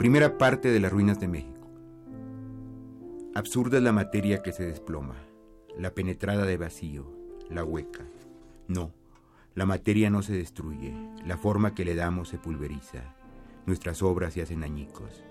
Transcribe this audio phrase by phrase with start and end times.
[0.00, 1.68] Primera parte de las ruinas de México.
[3.34, 5.16] Absurda es la materia que se desploma,
[5.76, 7.12] la penetrada de vacío,
[7.50, 8.06] la hueca.
[8.66, 8.94] No,
[9.54, 10.94] la materia no se destruye,
[11.26, 13.14] la forma que le damos se pulveriza,
[13.66, 15.22] nuestras obras se hacen añicos.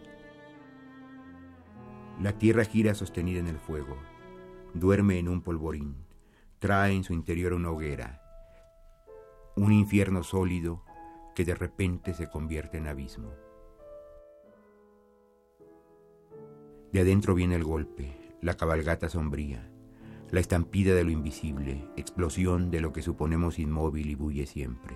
[2.22, 3.98] La tierra gira sostenida en el fuego,
[4.76, 5.96] duerme en un polvorín,
[6.60, 8.22] trae en su interior una hoguera,
[9.56, 10.86] un infierno sólido
[11.34, 13.49] que de repente se convierte en abismo.
[16.92, 19.70] De adentro viene el golpe, la cabalgata sombría,
[20.32, 24.96] la estampida de lo invisible, explosión de lo que suponemos inmóvil y bulle siempre.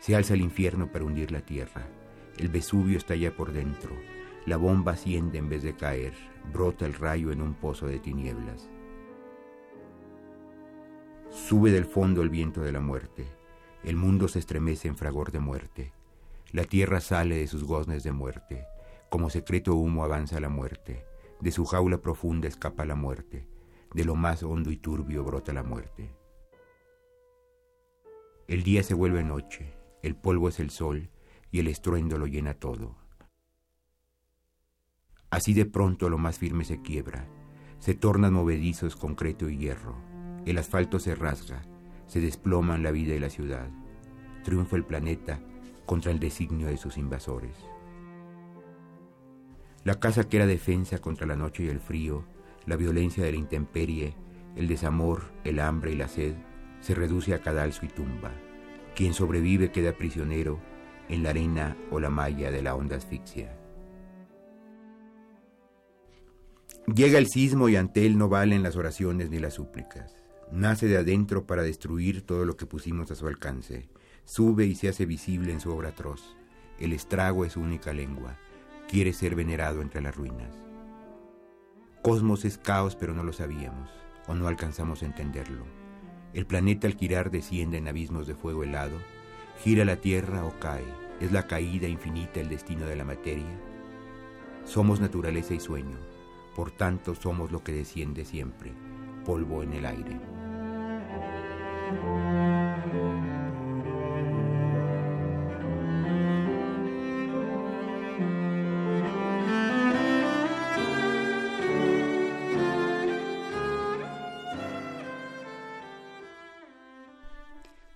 [0.00, 1.86] Se alza el infierno para hundir la tierra,
[2.38, 3.90] el Vesubio estalla por dentro,
[4.46, 6.14] la bomba asciende en vez de caer,
[6.52, 8.68] brota el rayo en un pozo de tinieblas.
[11.30, 13.28] Sube del fondo el viento de la muerte,
[13.84, 15.92] el mundo se estremece en fragor de muerte,
[16.50, 18.66] la tierra sale de sus goznes de muerte,
[19.10, 21.04] como secreto humo avanza la muerte,
[21.40, 23.48] de su jaula profunda escapa la muerte,
[23.94, 26.14] de lo más hondo y turbio brota la muerte.
[28.46, 31.10] El día se vuelve noche, el polvo es el sol.
[31.50, 32.94] Y el estruendo lo llena todo.
[35.30, 37.26] Así de pronto lo más firme se quiebra,
[37.78, 39.96] se tornan movedizos concreto y hierro,
[40.46, 41.62] el asfalto se rasga,
[42.06, 43.70] se desploman la vida y la ciudad,
[44.44, 45.40] triunfa el planeta
[45.86, 47.67] contra el designio de sus invasores.
[49.88, 52.22] La casa que era defensa contra la noche y el frío,
[52.66, 54.14] la violencia de la intemperie,
[54.54, 56.34] el desamor, el hambre y la sed,
[56.82, 58.30] se reduce a cadalso y tumba.
[58.94, 60.60] Quien sobrevive queda prisionero
[61.08, 63.56] en la arena o la malla de la honda asfixia.
[66.94, 70.22] Llega el sismo y ante él no valen las oraciones ni las súplicas.
[70.52, 73.88] Nace de adentro para destruir todo lo que pusimos a su alcance.
[74.26, 76.36] Sube y se hace visible en su obra atroz.
[76.78, 78.36] El estrago es su única lengua
[78.88, 80.64] quiere ser venerado entre las ruinas.
[82.02, 83.90] Cosmos es caos, pero no lo sabíamos,
[84.26, 85.66] o no alcanzamos a entenderlo.
[86.32, 86.96] El planeta al
[87.30, 88.96] desciende en abismos de fuego helado,
[89.62, 90.84] gira la Tierra o cae,
[91.20, 93.60] es la caída infinita el destino de la materia.
[94.64, 95.98] Somos naturaleza y sueño,
[96.56, 98.72] por tanto somos lo que desciende siempre,
[99.24, 100.18] polvo en el aire.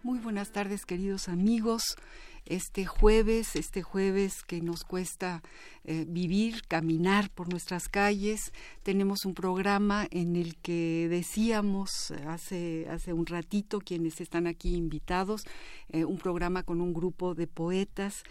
[0.04, 1.96] Buenas tardes queridos amigos.
[2.44, 5.42] Este jueves, este jueves que nos cuesta
[5.84, 8.52] eh, vivir, caminar por nuestras calles,
[8.82, 15.42] tenemos un programa en el que decíamos hace, hace un ratito quienes están aquí invitados,
[15.88, 18.24] eh, un programa con un grupo de poetas.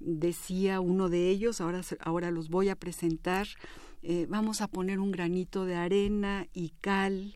[0.00, 3.46] Decía uno de ellos, ahora, ahora los voy a presentar,
[4.02, 7.34] eh, vamos a poner un granito de arena y cal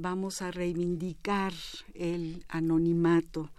[0.00, 1.52] vamos a reivindicar
[1.94, 3.50] el anonimato.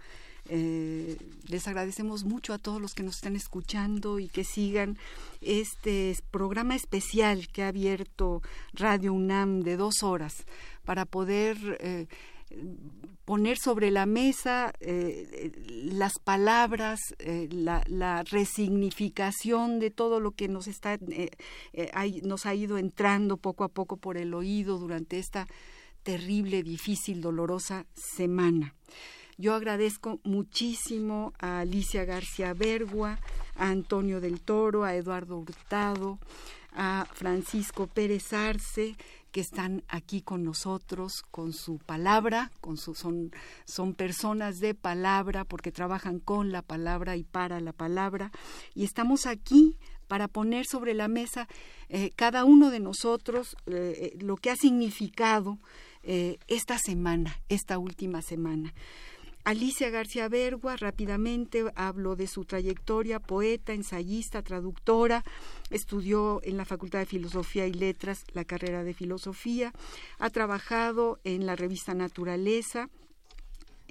[0.48, 1.16] Eh,
[1.46, 4.98] les agradecemos mucho a todos los que nos están escuchando y que sigan
[5.40, 8.42] este programa especial que ha abierto
[8.72, 10.44] Radio UNAM de dos horas
[10.84, 12.06] para poder eh,
[13.24, 16.98] poner sobre la mesa eh, las palabras,
[17.50, 20.98] la, resignificación de todo lo que nos está
[22.24, 25.46] nos ha ido entrando poco a poco por el oído durante esta
[26.02, 28.74] terrible, difícil, dolorosa semana.
[29.38, 33.18] Yo agradezco muchísimo a Alicia García Bergua,
[33.56, 36.18] a Antonio del Toro, a Eduardo Hurtado,
[36.72, 38.96] a Francisco Pérez Arce,
[39.30, 43.32] que están aquí con nosotros con su palabra, con son,
[43.64, 48.30] son personas de palabra porque trabajan con la palabra y para la palabra.
[48.74, 51.48] Y estamos aquí para poner sobre la mesa
[51.88, 55.58] eh, cada uno de nosotros eh, lo que ha significado
[56.02, 58.72] esta semana, esta última semana.
[59.44, 65.24] Alicia García Bergua, rápidamente hablo de su trayectoria, poeta, ensayista, traductora,
[65.70, 69.72] estudió en la Facultad de Filosofía y Letras la carrera de Filosofía,
[70.20, 72.88] ha trabajado en la revista Naturaleza,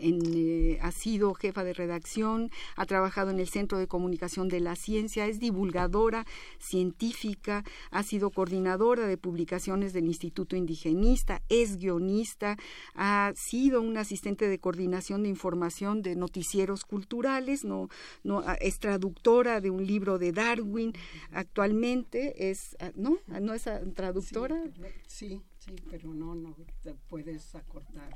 [0.01, 4.75] eh, ha sido jefa de redacción, ha trabajado en el Centro de Comunicación de la
[4.75, 6.25] Ciencia, es divulgadora
[6.59, 12.57] científica, ha sido coordinadora de publicaciones del Instituto Indigenista, es guionista,
[12.95, 17.89] ha sido una asistente de coordinación de información de noticieros culturales, no,
[18.24, 20.94] no, es traductora de un libro de Darwin,
[21.31, 23.18] actualmente es, ah, ¿no?
[23.27, 24.62] ¿No es traductora?
[25.07, 25.21] sí.
[25.21, 25.42] Sí,
[25.89, 28.12] pero no, no te puedes acortar.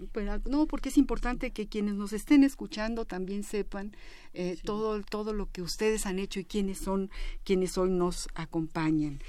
[0.46, 3.96] no, porque es importante que quienes nos estén escuchando también sepan
[4.34, 7.10] eh, todo, todo lo que ustedes han hecho y quiénes son
[7.44, 9.20] quienes hoy nos acompañan.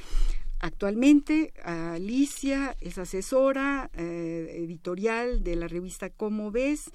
[0.60, 6.90] Actualmente Alicia es asesora eh, editorial de la revista Cómo ves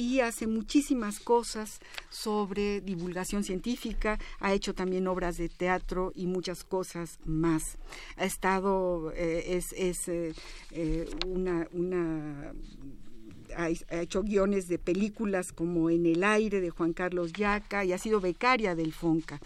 [0.00, 6.64] y hace muchísimas cosas sobre divulgación científica, ha hecho también obras de teatro y muchas
[6.64, 7.76] cosas más.
[8.16, 10.32] Ha estado, eh, es, es eh,
[10.70, 12.52] eh, una, una
[13.56, 17.98] ha, hecho guiones de películas como En el aire de Juan Carlos Yaca y ha
[17.98, 19.40] sido becaria del FONCA.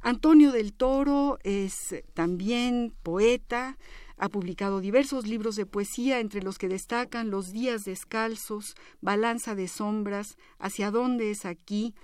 [0.00, 3.76] Antonio del Toro es también poeta,
[4.16, 9.68] ha publicado diversos libros de poesía, entre los que destacan Los días descalzos, Balanza de
[9.68, 11.94] sombras, Hacia dónde es aquí,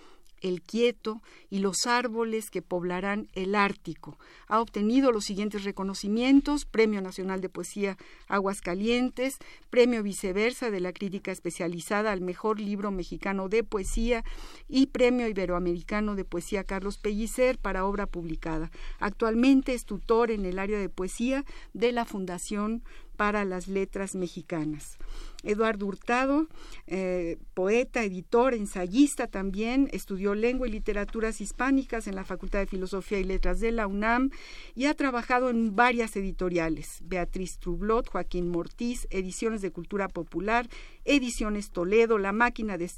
[0.45, 4.19] el quieto y los árboles que poblarán el Ártico.
[4.47, 7.97] Ha obtenido los siguientes reconocimientos: Premio Nacional de Poesía
[8.29, 9.39] Aguascalientes,
[9.71, 14.25] Premio Viceversa de la Crítica Especializada al Mejor Libro Mexicano de Poesía
[14.69, 18.71] y Premio Iberoamericano de Poesía Carlos Pellicer para obra publicada.
[19.01, 22.83] Actualmente es tutor en el área de poesía de la Fundación
[23.17, 24.99] para las Letras Mexicanas.
[25.45, 26.49] Eduardo Hurtado,
[26.87, 33.19] eh, poeta, editor, ensayista también, estudió lengua y literaturas hispánicas en la Facultad de Filosofía
[33.19, 34.31] y Letras de la UNAM
[34.75, 40.69] y ha trabajado en varias editoriales, Beatriz Trublot, Joaquín Mortiz, Ediciones de Cultura Popular,
[41.05, 42.91] Ediciones Toledo, La Máquina de,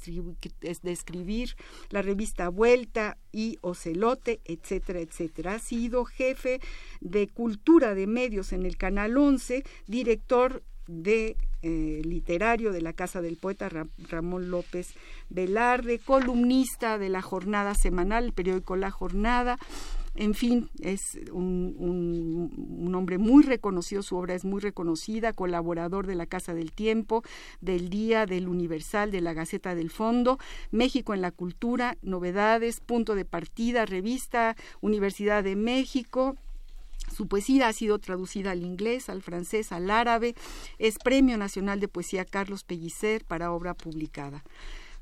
[0.81, 1.55] de Escribir,
[1.89, 5.55] la revista Vuelta y Ocelote, etcétera, etcétera.
[5.55, 6.59] Ha sido jefe
[7.01, 13.21] de Cultura de Medios en el Canal 11, director de eh, literario de la Casa
[13.21, 13.69] del Poeta
[14.09, 14.93] Ramón López
[15.29, 19.57] Velarde, columnista de la jornada semanal, el periódico La Jornada.
[20.15, 26.15] En fin, es un, un, hombre muy reconocido, su obra es muy reconocida, colaborador de
[26.15, 27.21] la Casa del Tiempo,
[27.61, 30.39] del Día, del Universal, de la Gaceta del Fondo,
[30.71, 36.35] México en la Cultura, Novedades, Punto de Partida, Revista, Universidad de México,
[37.17, 40.35] su poesía ha sido traducida al inglés, al francés, al árabe.
[40.77, 44.43] Es Premio Nacional de Poesía Carlos Pellicer para obra publicada.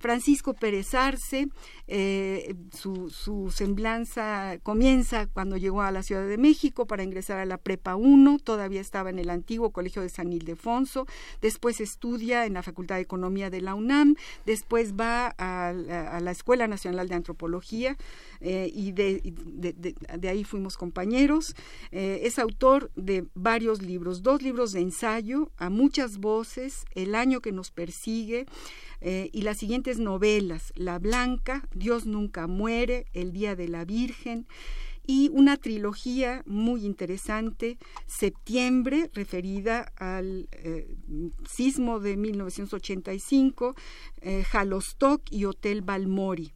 [0.05, 1.47] Francisco Pérez Arce,
[1.87, 7.57] eh, su, semblanza comienza cuando llegó a la Ciudad de México para ingresar a la
[7.57, 11.07] Prepa 1, todavía estaba en el antiguo Colegio de San Ildefonso,
[11.41, 14.15] después estudia en la Facultad de Economía de la UNAM,
[14.45, 17.97] después va a, la Escuela Nacional de Antropología
[18.41, 21.55] eh, y de, de, ahí fuimos compañeros.
[21.91, 27.41] Eh, es autor de varios libros, dos libros de ensayo, A muchas voces, El año
[27.41, 28.45] que nos persigue,
[29.07, 34.47] eh, y las siguientes novelas, La Blanca, Dios nunca muere, El Día de la Virgen,
[35.05, 40.87] y una trilogía muy interesante, Septiembre, referida al eh,
[41.47, 43.75] sismo de 1985,
[44.21, 44.43] eh,
[45.29, 46.51] y Hotel Balmori.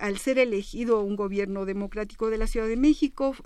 [0.00, 3.36] al ser elegido un gobierno democrático de la Ciudad de México,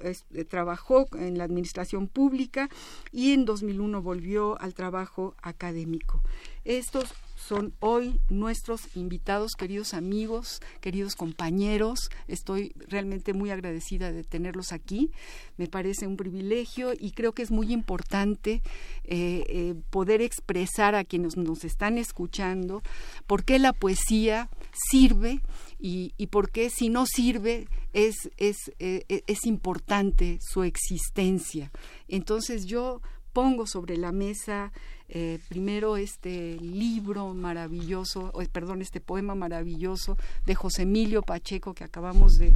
[0.49, 2.71] trabajó en la administración pública
[3.13, 6.23] y en 2001 volvió al trabajo académico.
[6.65, 7.13] Estos
[7.47, 12.11] son hoy nuestros invitados, queridos amigos, queridos compañeros.
[12.29, 15.11] Estoy realmente muy agradecida de tenerlos aquí.
[15.57, 18.63] Me parece un privilegio y creo que es muy importante
[19.05, 22.83] eh, eh, poder expresar a quienes nos están escuchando
[23.27, 24.49] por qué la poesía
[24.91, 25.41] sirve
[25.79, 31.73] y, por qué si no sirve es, es, eh, es importante su existencia.
[32.07, 33.01] Entonces yo
[33.33, 34.73] pongo sobre la mesa
[35.09, 42.39] eh, primero este libro maravilloso, perdón, este poema maravilloso de José Emilio Pacheco que acabamos
[42.39, 42.53] de,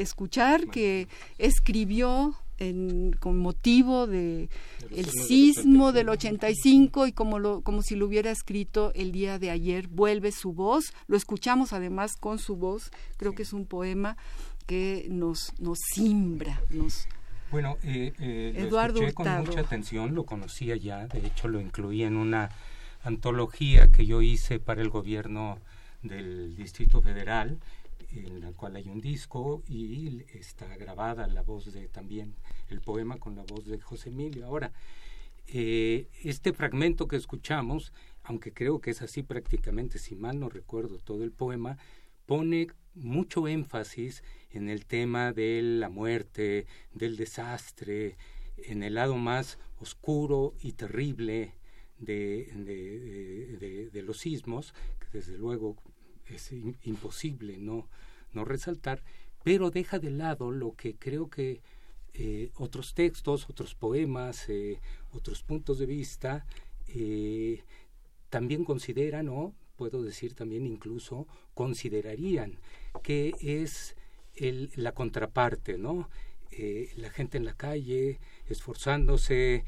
[0.00, 4.48] escuchar, que escribió en, con motivo de
[4.90, 9.50] el sismo del 85 y como lo como si lo hubiera escrito el día de
[9.50, 14.16] ayer vuelve su voz lo escuchamos además con su voz creo que es un poema
[14.66, 17.06] que nos, nos simbra, nos...
[17.50, 21.60] Bueno, eh, eh, Eduardo lo escuché con mucha atención, lo conocía ya, de hecho lo
[21.60, 22.50] incluí en una
[23.04, 25.58] antología que yo hice para el gobierno
[26.02, 27.58] del Distrito Federal,
[28.10, 32.34] en la cual hay un disco y está grabada la voz de también
[32.68, 34.46] el poema con la voz de José Emilio.
[34.46, 34.72] Ahora,
[35.46, 37.92] eh, este fragmento que escuchamos,
[38.24, 41.78] aunque creo que es así prácticamente, si mal no recuerdo todo el poema,
[42.26, 48.16] pone mucho énfasis en el tema de la muerte, del desastre,
[48.56, 51.54] en el lado más oscuro y terrible
[51.98, 55.76] de, los sismos, que desde luego
[56.26, 57.88] es imposible no,
[58.32, 59.02] no resaltar,
[59.44, 61.60] pero deja de lado lo que creo que
[62.14, 64.80] eh, otros textos, otros poemas, eh,
[65.12, 66.46] otros puntos de vista
[66.88, 67.62] eh,
[68.30, 72.58] también consideran, o puedo decir también incluso considerarían
[73.02, 73.96] que es
[74.76, 76.10] la contraparte, ¿no?
[76.96, 78.18] la gente en la calle
[78.48, 79.64] esforzándose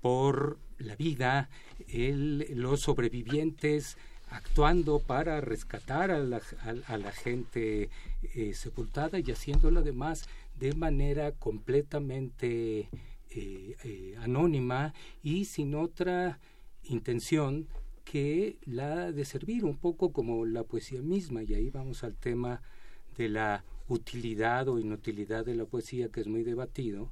[0.00, 1.48] por la vida,
[1.88, 3.96] los sobrevivientes
[4.30, 7.90] actuando para rescatar a la, gente
[8.34, 10.28] eh, sepultada y haciéndolo además
[10.58, 12.88] de manera completamente
[13.30, 16.38] eh, eh, anónima y sin otra
[16.84, 17.66] intención
[18.10, 22.62] que la de servir un poco como la poesía misma y ahí vamos al tema
[23.16, 27.10] de la utilidad o inutilidad de la poesía que es muy debatido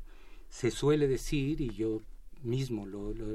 [0.48, 2.00] se suele decir y yo
[2.42, 3.26] mismo lo, lo,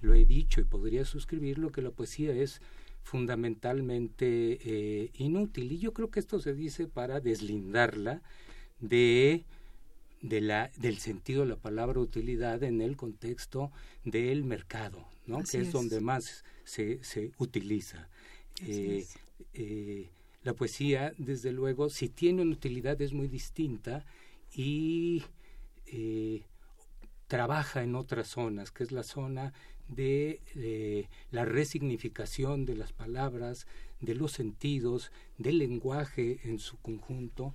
[0.00, 2.60] lo he dicho y podría suscribirlo, que la poesía es
[3.02, 5.72] fundamentalmente eh, inútil.
[5.72, 8.22] Y yo creo que esto se dice para deslindarla
[8.80, 9.44] de,
[10.20, 13.70] de la, del sentido de la palabra utilidad en el contexto
[14.04, 15.42] del mercado, ¿no?
[15.42, 18.08] que es, donde más se, se utiliza.
[18.66, 19.06] Eh,
[19.54, 20.10] eh,
[20.42, 24.04] la poesía, desde luego, si tiene una utilidad es muy distinta
[24.54, 25.22] y
[27.26, 29.52] trabaja en otras zonas, que es la zona
[29.88, 33.66] de la resignificación de las palabras,
[34.00, 37.54] de los sentidos, del lenguaje en su conjunto,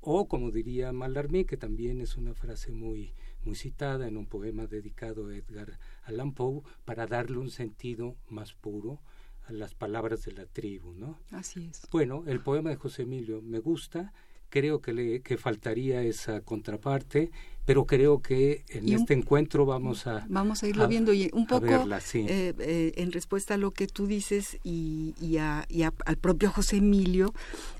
[0.00, 3.12] o como diría Mallarmé, que también es una frase muy,
[3.44, 8.52] muy citada en un poema dedicado a Edgar Allan Poe, para darle un sentido más
[8.54, 9.00] puro
[9.46, 11.18] a las palabras de la tribu, ¿no?
[11.30, 11.82] Así es.
[11.90, 14.12] Bueno, el poema de José Emilio me gusta,
[14.48, 17.30] creo que le que faltaría esa contraparte
[17.64, 21.12] pero creo que en este encuentro vamos a vamos a irlo viendo.
[21.12, 25.64] Y un poco eh, eh, en respuesta a lo que tú dices y, y, a,
[25.68, 27.32] y al propio José Emilio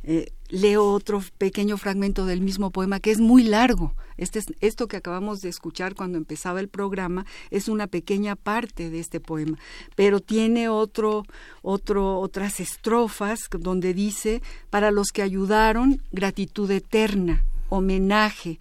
[0.05, 3.95] eh, leo otro pequeño fragmento del mismo poema que es muy largo.
[4.19, 8.91] Este es, esto que acabamos de escuchar cuando empezaba el programa es una pequeña parte
[8.91, 9.59] de este poema
[9.97, 11.25] pero tiene otro
[11.63, 18.59] otro otras estrofas donde dice para los que ayudaron gratitud eterna homenaje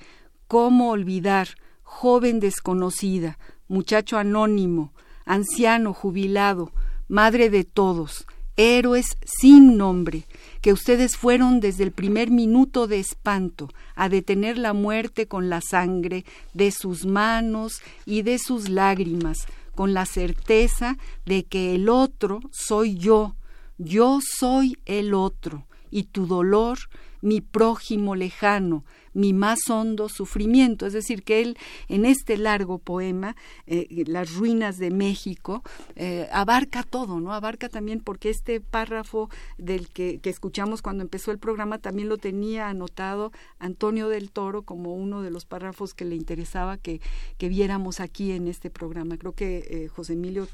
[0.51, 1.48] ¿Cómo olvidar,
[1.81, 3.39] joven desconocida,
[3.70, 4.91] muchacho anónimo,
[5.24, 6.74] anciano jubilado,
[7.08, 8.25] madre de todos,
[8.58, 10.25] héroes sin nombre,
[10.60, 15.62] que ustedes fueron desde el primer minuto de espanto a detener la muerte con la
[15.62, 22.41] sangre de sus manos y de sus lágrimas, con la certeza de que el otro
[22.51, 23.38] soy yo,
[23.77, 26.77] yo soy el otro, y tu dolor,
[27.22, 30.86] mi prójimo lejano, mi más hondo sufrimiento.
[30.86, 33.36] Es decir, que él en este largo poema,
[33.68, 35.63] eh, Las ruinas de México,
[35.96, 37.34] eh, abarca todo, ¿no?
[37.34, 42.18] Abarca también porque este párrafo del que, que, escuchamos cuando empezó el programa también lo
[42.18, 47.01] tenía anotado Antonio del Toro como uno de los párrafos que le interesaba que,
[47.38, 49.18] que viéramos aquí en este programa.
[49.18, 50.48] Creo que eh, José Emilio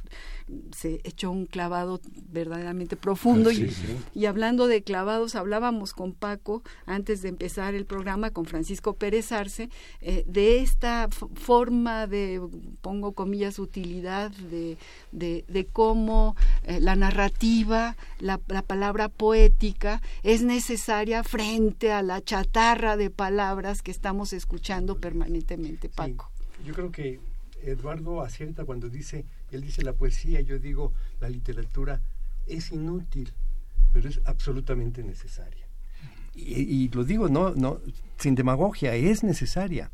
[0.76, 2.00] se echó un clavado
[2.32, 3.72] verdaderamente profundo y,
[4.14, 9.32] y hablando de clavados, hablábamos con Paco antes de empezar el programa con Francisco Pérez
[9.32, 9.70] Arce,
[10.02, 12.42] eh, de esta forma de,
[12.82, 14.78] pongo comillas, utilidad, de,
[15.12, 23.10] de, cómo eh, la narrativa, la, palabra poética es necesaria frente a la chatarra de
[23.10, 26.30] palabras que estamos escuchando permanentemente, Paco.
[26.66, 27.20] yo creo que
[27.64, 32.02] Eduardo acierta cuando dice, él dice la poesía, yo digo la literatura
[32.46, 33.34] es inútil,
[33.94, 35.57] pero es absolutamente necesaria
[36.38, 37.80] y, lo digo no, no,
[38.18, 39.90] sin demagogia, es necesaria.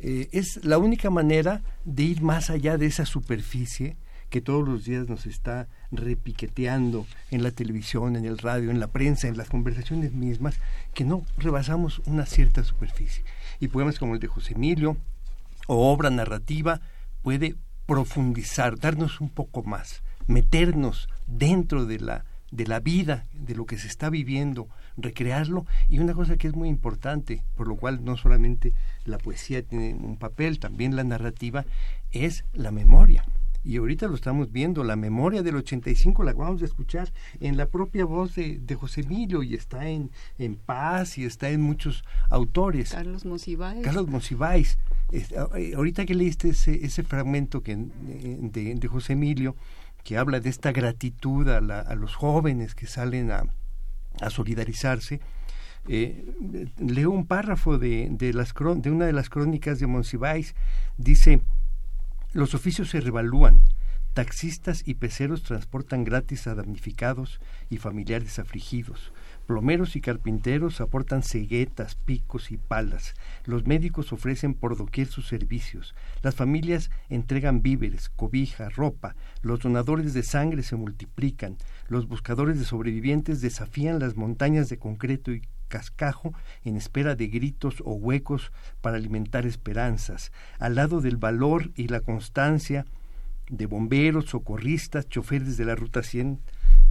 [0.00, 3.96] Eh, es la única manera de ir más allá de esa superficie
[4.30, 8.86] que todos los días nos está repiqueteando en la televisión, en el radio, en la
[8.86, 10.58] prensa, en las conversaciones mismas,
[10.94, 13.24] que no rebasamos una cierta superficie.
[13.60, 14.96] Y poemas como el de José Emilio
[15.66, 16.80] o obra narrativa
[17.22, 23.66] puede profundizar, darnos un poco más, meternos dentro de la de la vida, de lo
[23.66, 25.66] que se está viviendo, recrearlo.
[25.88, 28.72] Y una cosa que es muy importante, por lo cual no solamente
[29.04, 31.64] la poesía tiene un papel, también la narrativa,
[32.10, 33.24] es la memoria.
[33.64, 37.66] Y ahorita lo estamos viendo, la memoria del 85 la vamos a escuchar en la
[37.66, 42.90] propia voz de, José Emilio y está en, en Paz y está en muchos autores.
[42.90, 43.84] Carlos Monsiváis.
[43.84, 44.78] Carlos Monsiváis.
[45.12, 49.54] Eh, ahorita que leíste ese, ese fragmento que, de, de José Emilio,
[50.02, 51.60] que habla de esta gratitud a,
[51.94, 53.44] los jóvenes que salen a,
[54.30, 55.20] solidarizarse,
[55.88, 56.24] eh,
[56.78, 60.54] leo un párrafo de, de, las, de una de las crónicas de Monsiváis,
[60.96, 61.42] dice,
[62.32, 63.60] los oficios se revalúan,
[64.14, 67.40] taxistas y peceros transportan gratis a damnificados
[67.70, 69.12] y familiares afligidos,
[69.52, 73.14] Plomeros y carpinteros aportan ceguetas, picos y palas.
[73.44, 75.94] Los médicos ofrecen por doquier sus servicios.
[76.22, 79.14] Las familias entregan víveres, cobija, ropa.
[79.42, 81.58] Los donadores de sangre se multiplican.
[81.86, 86.32] Los buscadores de sobrevivientes desafían las montañas de concreto y cascajo
[86.64, 90.32] en espera de gritos o huecos para alimentar esperanzas.
[90.60, 92.86] Al lado del valor y la constancia
[93.50, 96.40] de bomberos, socorristas, choferes de la Ruta 100,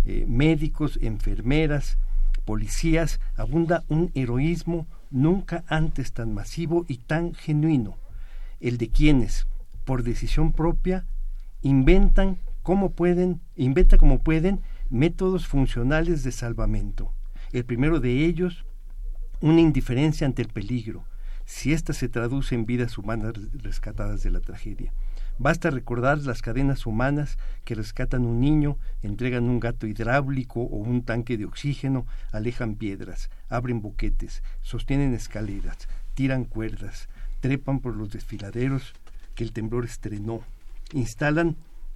[0.05, 1.97] eh, médicos, enfermeras,
[2.45, 7.97] policías abunda un heroísmo nunca antes tan masivo y tan genuino,
[8.59, 9.47] el de quienes,
[9.85, 11.05] por decisión propia,
[11.61, 17.13] inventan como pueden, inventa como pueden métodos funcionales de salvamento.
[17.51, 18.65] El primero de ellos,
[19.41, 21.05] una indiferencia ante el peligro,
[21.45, 24.93] si ésta se traduce en vidas humanas rescatadas de la tragedia.
[25.37, 31.03] Basta recordar las cadenas humanas que rescatan un niño, entregan un gato hidráulico o un
[31.03, 37.09] tanque de oxígeno, alejan piedras, abren boquetes, sostienen escaleras, tiran cuerdas,
[37.39, 38.93] trepan por los desfiladeros
[39.35, 40.41] que el temblor estrenó,
[40.93, 41.55] instalan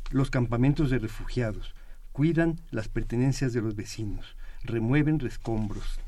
[0.10, 1.76] los campamentos de refugiados,
[2.12, 6.00] cuidan las pertenencias de los vecinos, remueven rescombros,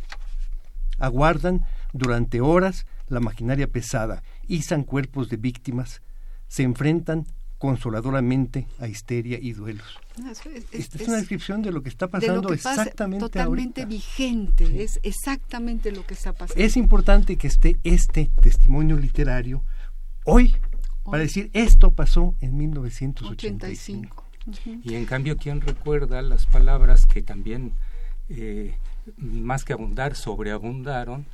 [0.97, 6.01] aguardan durante horas la maquinaria pesada, izan cuerpos de víctimas,
[6.47, 7.25] se enfrentan
[7.57, 9.99] consoladoramente a histeria y duelos.
[10.71, 16.05] Esta es, una descripción de lo que está pasando exactamente totalmente vigente, es exactamente lo
[16.05, 16.63] que está pasando.
[16.63, 19.63] Es importante que esté este testimonio literario
[20.23, 20.55] hoy,
[21.03, 24.23] para decir esto pasó en 1985.
[24.83, 27.73] Y en cambio, ¿quién recuerda las palabras que también,
[28.29, 28.75] eh,
[29.17, 31.25] más que abundar, sobreabundaron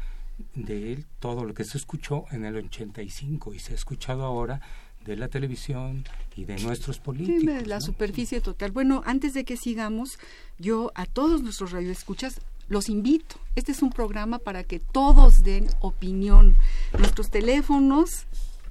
[0.55, 4.61] de él, todo lo que se escuchó en el 85 y se ha escuchado ahora
[5.05, 7.45] de la televisión y de nuestros políticos.
[7.45, 8.71] de la superficie total.
[8.71, 10.17] Bueno, antes de que sigamos,
[10.57, 13.35] yo a todos nuestros radioescuchas los invito.
[13.55, 16.55] Este es un programa para que todos den opinión.
[16.97, 18.25] Nuestros teléfonos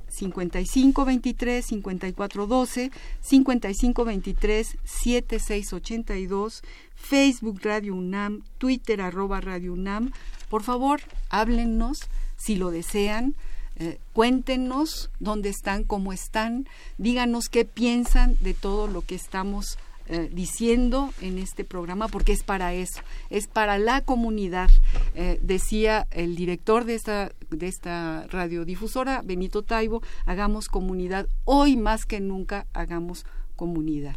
[0.09, 2.91] 5523 5412
[3.21, 6.63] 5523 7682
[6.95, 10.13] Facebook Radio UNAM, Twitter arroba Radio UNAM.
[10.49, 13.35] Por favor, háblennos si lo desean
[13.77, 16.67] eh, cuéntenos dónde están, cómo están,
[16.99, 22.43] díganos qué piensan de todo lo que estamos eh, diciendo en este programa, porque es
[22.43, 24.71] para eso, es para la comunidad.
[25.15, 32.05] Eh, decía el director de esta, de esta radiodifusora, Benito Taibo, hagamos comunidad, hoy más
[32.05, 33.25] que nunca hagamos
[33.57, 34.17] comunidad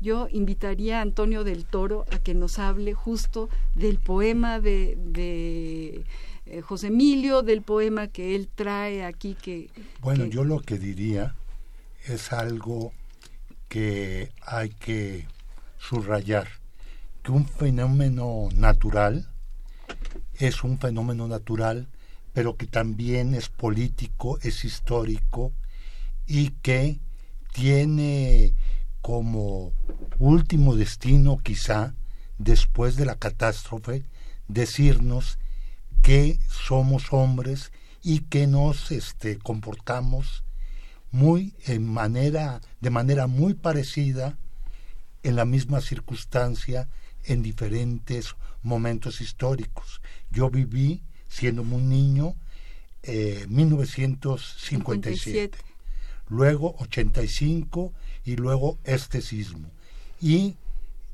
[0.00, 6.04] yo invitaría a Antonio del Toro a que nos hable justo del poema de, de
[6.50, 9.34] eh, José Emilio, del poema que él trae aquí.
[9.34, 11.34] que Bueno, yo lo que diría
[12.06, 12.92] es algo
[13.68, 15.26] que hay que
[15.78, 16.48] subrayar,
[17.22, 19.30] que un fenómeno natural
[20.34, 21.88] es un fenómeno natural,
[22.32, 25.52] pero que también es político, es histórico
[26.26, 26.98] y que
[27.52, 28.54] tiene
[29.02, 29.72] como
[30.18, 31.94] último destino quizá,
[32.38, 34.04] después de la catástrofe,
[34.48, 35.38] decirnos
[36.02, 40.44] que somos hombres y que nos este, comportamos
[41.10, 44.38] muy en manera, de manera muy parecida
[45.22, 46.88] en la misma circunstancia
[47.24, 50.00] en diferentes momentos históricos.
[50.30, 52.34] Yo viví, siendo un niño,
[53.02, 55.58] eh, 1957,
[56.28, 57.92] luego 85
[58.24, 59.68] y luego este sismo.
[60.20, 60.56] Y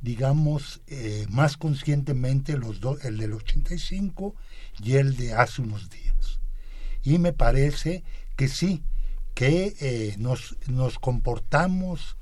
[0.02, 4.36] digamos, eh, más conscientemente los dos, el del 85
[4.82, 6.40] y el de hace unos días.
[7.02, 8.04] Y me parece
[8.36, 8.82] que sí,
[9.34, 12.16] que eh, nos, nos, comportamos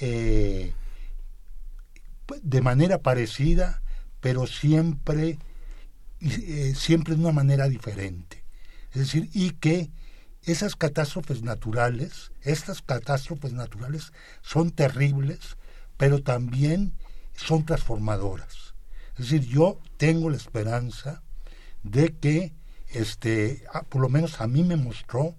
[0.00, 0.72] eh,
[2.42, 3.82] de manera parecida,
[4.20, 5.38] pero siempre,
[6.74, 8.44] siempre de una manera diferente.
[8.92, 9.90] Es decir, y que
[10.42, 15.56] esas catástrofes naturales, estas catástrofes naturales son terribles,
[15.96, 16.94] pero también
[17.34, 18.74] son transformadoras.
[19.18, 21.22] Es decir, yo tengo la esperanza
[21.82, 22.52] de que,
[22.90, 25.34] este, por lo menos a mí me mostró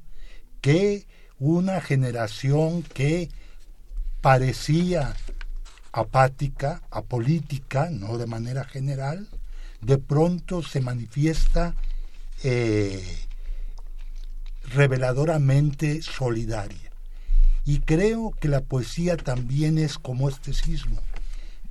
[0.61, 1.07] que
[1.39, 3.29] una generación que
[4.21, 5.15] parecía
[5.91, 9.27] apática, apolítica, no de manera general,
[9.81, 11.73] de pronto se manifiesta
[12.43, 13.25] eh,
[14.73, 16.91] reveladoramente solidaria.
[17.65, 20.99] Y creo que la poesía también es como este sismo.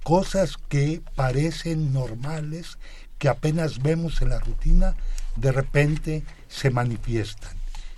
[0.02, 2.78] Cosas que parecen normales,
[3.18, 4.94] que apenas vemos en la rutina,
[5.36, 7.56] de repente se manifiestan,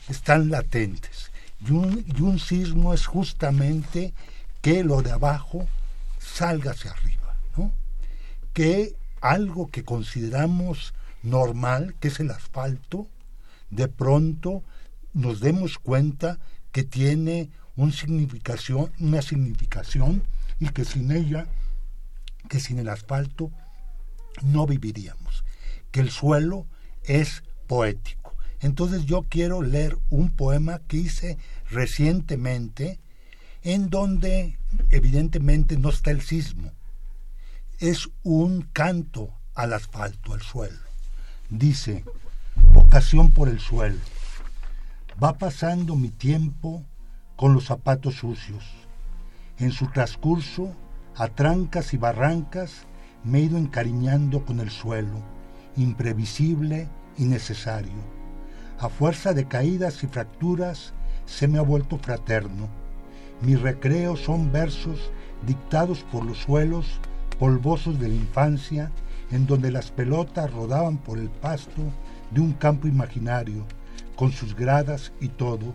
[0.09, 1.30] están latentes.
[1.66, 4.14] Y un, y un sismo es justamente
[4.62, 5.66] que lo de abajo
[6.18, 7.72] salga hacia arriba, ¿no?
[8.52, 13.06] Que algo que consideramos normal, que es el asfalto,
[13.70, 14.62] de pronto
[15.12, 16.38] nos demos cuenta
[16.72, 18.92] que tiene una significación
[20.59, 21.46] y que sin ella,
[22.48, 23.50] que sin el asfalto,
[24.42, 25.44] no viviríamos.
[25.90, 26.66] Que el suelo
[27.04, 28.36] es poético.
[28.60, 31.38] Entonces yo quiero leer un poema que hice
[31.70, 33.00] recientemente
[33.62, 34.58] en donde
[34.90, 36.72] evidentemente no está el sismo.
[37.78, 40.78] Es un canto al asfalto, al suelo.
[41.48, 42.04] Dice,
[42.72, 44.00] vocación por el suelo.
[45.22, 46.84] Va pasando mi tiempo
[47.36, 48.64] con los zapatos sucios.
[49.58, 50.74] En su transcurso,
[51.16, 52.86] a trancas y barrancas,
[53.24, 55.22] me he ido encariñando con el suelo,
[55.76, 57.92] imprevisible y necesario.
[58.78, 60.92] A fuerza de caídas y fracturas,
[61.26, 62.68] se me ha vuelto fraterno
[63.42, 65.11] mis recreos son versos
[65.46, 66.87] dictados por los suelos
[67.38, 68.90] polvosos de la infancia,
[69.30, 71.80] en donde las pelotas rodaban por el pasto
[72.33, 73.64] de un campo imaginario,
[74.14, 75.72] con sus gradas y todo.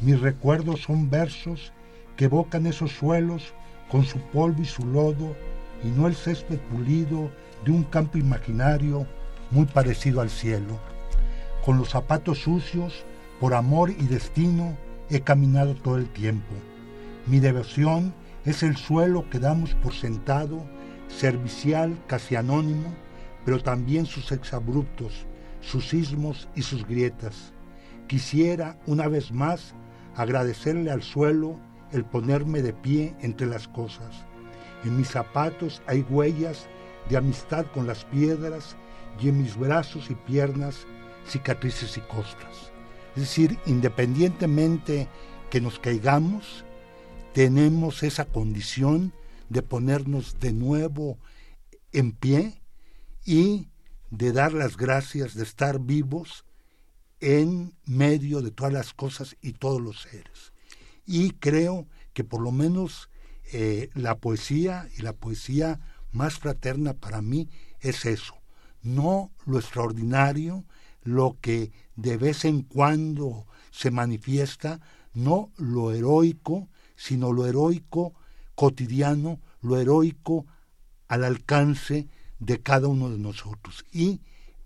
[0.00, 1.72] Mis recuerdos son versos
[2.16, 3.52] que evocan esos suelos
[3.90, 5.34] con su polvo y su lodo,
[5.82, 7.30] y no el césped pulido
[7.64, 9.06] de un campo imaginario
[9.50, 10.78] muy parecido al cielo.
[11.64, 13.04] Con los zapatos sucios,
[13.40, 14.76] por amor y destino,
[15.10, 16.54] he caminado todo el tiempo
[17.26, 18.12] mi devoción
[18.44, 20.64] es el suelo que damos por sentado,
[21.06, 22.92] servicial, casi anónimo,
[23.44, 25.26] pero también sus exabruptos,
[25.60, 27.52] sus sismos y sus grietas.
[28.08, 29.74] Quisiera, una vez más,
[30.16, 31.60] agradecerle al suelo
[31.92, 34.24] el ponerme de pie entre las cosas.
[34.84, 36.66] En mis zapatos hay huellas
[37.08, 38.76] de amistad con las piedras
[39.20, 40.86] y en mis brazos y piernas
[41.26, 42.72] cicatrices y costras.
[43.14, 45.08] Es decir, independientemente
[45.50, 46.64] que nos caigamos,
[47.34, 49.12] tenemos esa condición
[49.48, 51.18] de ponernos de nuevo
[51.92, 52.62] en pie
[53.24, 53.68] y
[54.10, 56.44] de dar las gracias de estar vivos
[57.20, 60.52] en medio de todas las cosas y todos los seres.
[61.06, 63.10] Y creo que por lo menos
[63.52, 65.78] eh, la poesía y la poesía
[66.10, 68.34] más fraterna para mí es eso,
[68.82, 70.64] no lo extraordinario,
[71.02, 74.80] lo que de vez en cuando se manifiesta,
[75.14, 78.14] no lo heroico, sino lo heroico
[78.54, 80.46] cotidiano, lo heroico
[81.08, 83.84] al alcance de cada uno de nosotros.
[83.92, 84.20] Y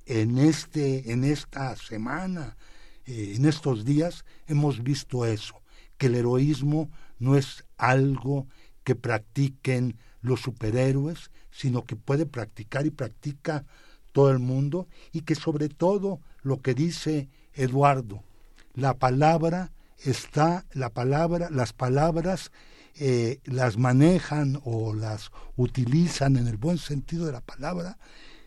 [0.07, 2.57] en, este, en esta semana,
[3.05, 5.61] eh, en estos días, hemos visto eso,
[5.99, 8.47] que el heroísmo no es algo
[8.87, 13.65] que practiquen los superhéroes, sino que puede practicar y practica
[14.13, 18.23] todo el mundo, y que sobre todo lo que dice Eduardo,
[18.75, 22.53] la palabra está la palabra, las palabras
[22.95, 27.99] eh, las manejan o las utilizan en el buen sentido de la palabra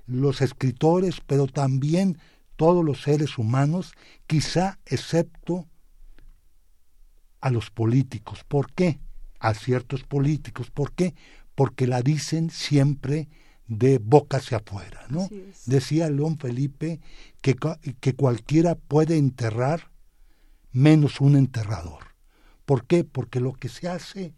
[0.08, 2.18] los escritores, pero también
[2.56, 3.92] todos los seres humanos,
[4.26, 5.68] quizá excepto
[7.42, 8.46] a los políticos.
[8.48, 9.02] ¿Por qué?
[9.40, 10.70] A ciertos políticos.
[10.72, 11.16] ¿Por qué?
[11.56, 13.28] Porque la dicen siempre
[13.68, 15.30] de boca hacia afuera, ¿no?
[15.66, 17.00] Decía León Felipe
[17.42, 17.56] que,
[18.00, 19.92] que cualquiera puede enterrar
[20.72, 22.04] menos un enterrador.
[22.66, 23.04] ¿Por qué?
[23.04, 24.34] Porque lo que se hace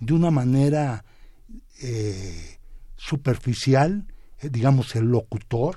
[0.00, 1.04] de una manera
[1.80, 2.58] eh,
[2.96, 4.06] superficial,
[4.40, 5.76] eh, digamos el locutor,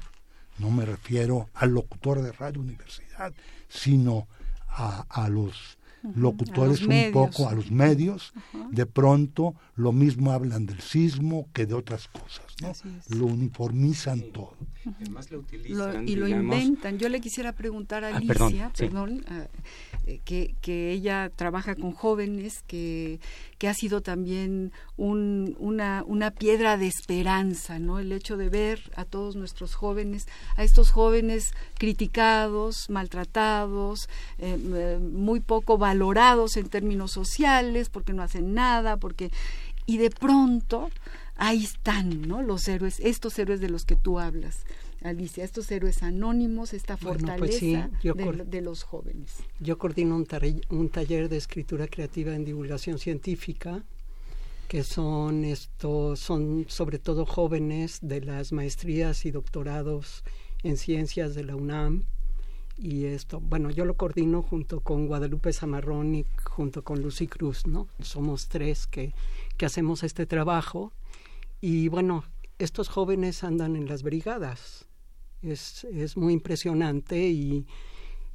[0.60, 3.34] no me refiero al locutor de Radio Universidad,
[3.70, 4.28] sino
[4.68, 5.77] a, a los
[6.16, 8.34] locutores un poco a los medios,
[8.72, 12.72] de pronto lo mismo hablan del sismo que de otras cosas, ¿no?
[13.18, 14.56] Lo uniformizan todo.
[16.06, 16.98] y lo inventan.
[16.98, 19.48] Yo le quisiera preguntar a ah, Alicia, perdón, eh,
[20.24, 23.20] que, que, ella trabaja con jóvenes, que,
[23.58, 28.00] que ha sido también un, una, una piedra de esperanza, ¿no?
[28.00, 35.00] El hecho de ver a todos nuestros jóvenes, a estos jóvenes criticados, maltratados, eh, eh,
[35.00, 39.32] muy poco valorados en términos sociales, porque no hacen nada, porque
[39.86, 40.90] y de pronto
[41.38, 42.42] ahí están, ¿no?
[42.42, 44.66] Los héroes, estos héroes de los que tú hablas.
[45.04, 49.38] Alicia, estos héroes anónimos, esta pues fortaleza de, los jóvenes.
[49.60, 50.28] Yo coordino un,
[50.70, 53.84] un, taller de escritura creativa en divulgación científica,
[54.68, 60.24] que son estos, son sobre todo jóvenes de las maestrías y doctorados
[60.64, 62.04] en ciencias de la UNAM.
[62.76, 67.66] Y esto, bueno, yo lo coordino junto con Guadalupe Zamarrón y junto con Lucy Cruz,
[67.66, 67.88] ¿no?
[68.02, 69.14] Somos tres que,
[69.58, 70.92] que hacemos este trabajo.
[71.60, 72.24] Y bueno,
[72.60, 74.87] estos jóvenes andan en las brigadas
[75.42, 77.66] es, es muy impresionante y,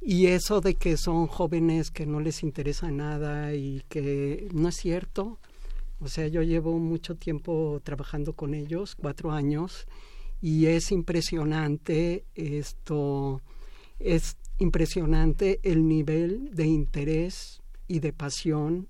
[0.01, 4.75] y eso de que son jóvenes que no les interesa nada y que no es
[4.75, 5.39] cierto.
[5.99, 9.87] O sea, yo llevo mucho tiempo trabajando con ellos, cuatro años,
[10.41, 13.41] y es impresionante esto,
[13.99, 18.89] es impresionante el nivel de interés y de pasión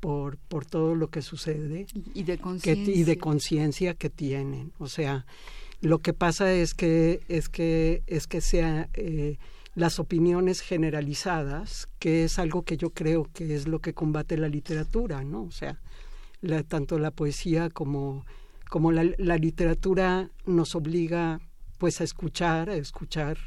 [0.00, 4.72] por, por todo lo que sucede y de conciencia y de conciencia que tienen.
[4.78, 5.26] O sea,
[5.80, 9.38] lo que pasa es que es que es que sea eh,
[9.74, 14.48] las opiniones generalizadas, que es algo que yo creo que es lo que combate la
[14.48, 15.44] literatura, ¿no?
[15.44, 15.80] O sea,
[16.68, 18.24] tanto la poesía como
[18.68, 21.40] como la, la, literatura nos obliga
[21.78, 23.38] pues a escuchar, a escuchar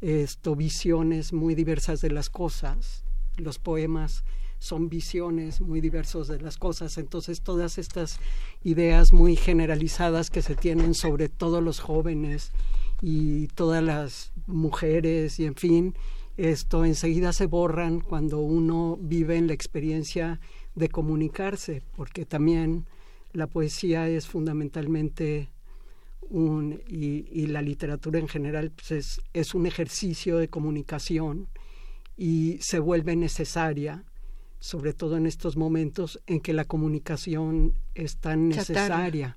[0.00, 3.04] esto visiones muy diversas de las cosas,
[3.36, 4.22] los poemas
[4.64, 6.96] son visiones muy diversas de las cosas.
[6.96, 8.18] Entonces, todas estas
[8.62, 12.50] ideas muy generalizadas que se tienen sobre todos los jóvenes
[13.02, 15.94] y todas las mujeres y en fin,
[16.38, 20.40] esto enseguida se borran cuando uno vive en la experiencia
[20.74, 22.86] de comunicarse, porque también
[23.34, 25.50] la poesía es fundamentalmente
[26.30, 31.48] un, y, la literatura en general pues es, es un ejercicio de comunicación
[32.16, 34.04] y se vuelve necesaria
[34.64, 39.36] sobre todo en estos momentos en que la comunicación es tan necesaria.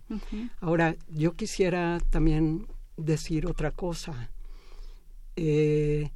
[0.61, 4.29] Ahora, yo quisiera también decir otra cosa.
[5.35, 6.11] Eh,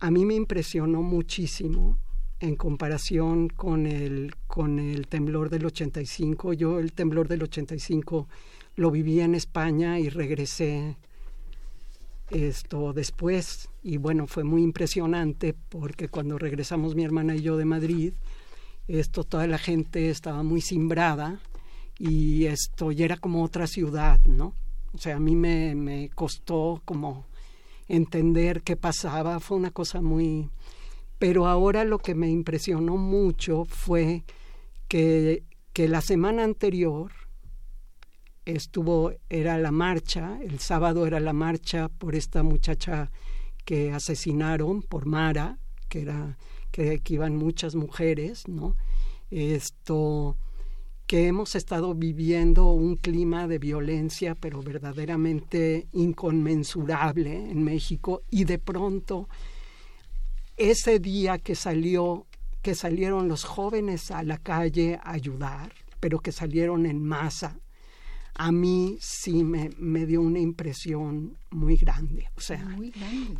[0.00, 1.98] a mí me impresionó muchísimo
[2.40, 6.54] en comparación con el, con el temblor del 85.
[6.54, 8.26] Yo el temblor del 85
[8.76, 10.96] lo viví en España y regresé
[12.30, 17.66] esto después y bueno, fue muy impresionante porque cuando regresamos mi hermana y yo de
[17.66, 18.14] Madrid,
[18.88, 21.40] esto toda la gente estaba muy simbrada
[21.98, 24.54] y esto ya era como otra ciudad, ¿no?
[24.92, 27.26] O sea, a mí me, me costó como
[27.88, 30.50] entender qué pasaba, fue una cosa muy...
[31.18, 34.24] Pero ahora lo que me impresionó mucho fue
[34.88, 37.12] que, que la semana anterior
[38.44, 43.10] estuvo, era la marcha, el sábado era la marcha por esta muchacha
[43.64, 46.36] que asesinaron, por Mara, que era
[46.76, 48.76] que, iban muchas mujeres, ¿no?
[49.30, 50.36] Esto
[51.06, 58.58] que hemos estado viviendo un clima de violencia, pero verdaderamente inconmensurable en México, y de
[58.58, 59.28] pronto
[60.56, 62.26] ese día que salió,
[62.60, 67.58] que salieron los jóvenes a la calle a ayudar, pero que salieron en masa,
[68.38, 72.62] a mí sí me, me dio una impresión muy grande, o sea,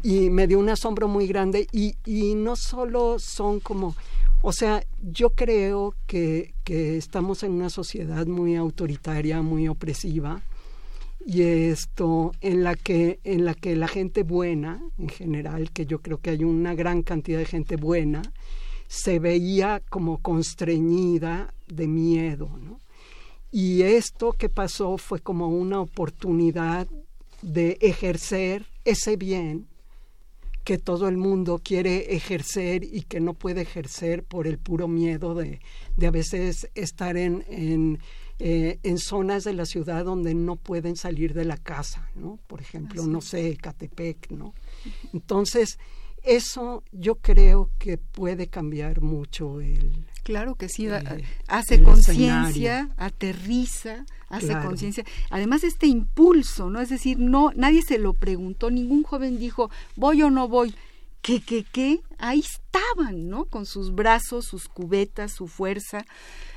[0.02, 3.94] y me dio un asombro muy grande y, y no solo son como,
[4.40, 10.42] o sea, yo creo que, que estamos en una sociedad muy autoritaria, muy opresiva,
[11.26, 16.00] y esto en la que en la que la gente buena en general que yo
[16.00, 18.22] creo que hay una gran cantidad de gente buena
[18.86, 22.78] se veía como constreñida de miedo ¿no?
[23.50, 26.86] Y esto que pasó fue como una oportunidad
[27.42, 29.66] de ejercer ese bien
[30.66, 35.36] que todo el mundo quiere ejercer y que no puede ejercer por el puro miedo
[35.36, 35.60] de,
[35.96, 38.00] de a veces estar en, en,
[38.40, 42.40] eh, en, zonas de la ciudad donde no pueden salir de la casa, ¿no?
[42.48, 44.54] Por ejemplo, no sé, Catepec, ¿no?
[45.12, 45.78] Entonces,
[46.26, 50.88] eso yo creo que puede cambiar mucho el, Claro que sí,
[51.46, 55.04] hace conciencia, aterriza, hace conciencia.
[55.30, 56.80] Además este impulso, ¿no?
[56.80, 60.74] Es decir, no nadie se lo preguntó, ningún joven dijo, "Voy o no voy."
[61.26, 62.00] ¿Qué qué qué?
[62.18, 63.46] Ahí estaban, ¿no?
[63.46, 66.06] Con sus brazos, sus cubetas, su fuerza.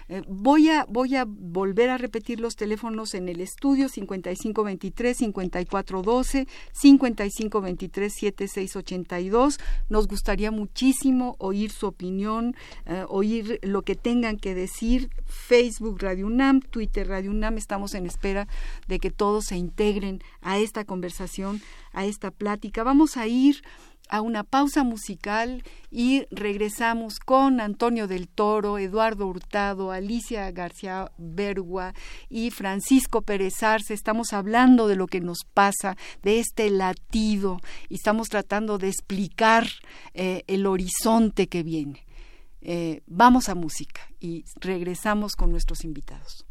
[0.09, 6.47] Eh, voy, a, voy a volver a repetir los teléfonos en el estudio 5523-5412,
[6.79, 9.59] 5523-7682.
[9.89, 12.55] Nos gustaría muchísimo oír su opinión,
[12.85, 15.09] eh, oír lo que tengan que decir.
[15.25, 18.47] Facebook Radio UNAM, Twitter Radio UNAM, estamos en espera
[18.87, 21.59] de que todos se integren a esta conversación,
[21.91, 22.83] a esta plática.
[22.83, 23.63] Vamos a ir
[24.09, 31.93] a una pausa musical y regresamos con Antonio del Toro, Eduardo Hurtado, Alicia García Bergua
[32.29, 33.93] y Francisco Pérez Arce.
[33.93, 39.67] Estamos hablando de lo que nos pasa, de este latido y estamos tratando de explicar
[40.13, 42.05] eh, el horizonte que viene.
[42.61, 46.45] Eh, vamos a música y regresamos con nuestros invitados.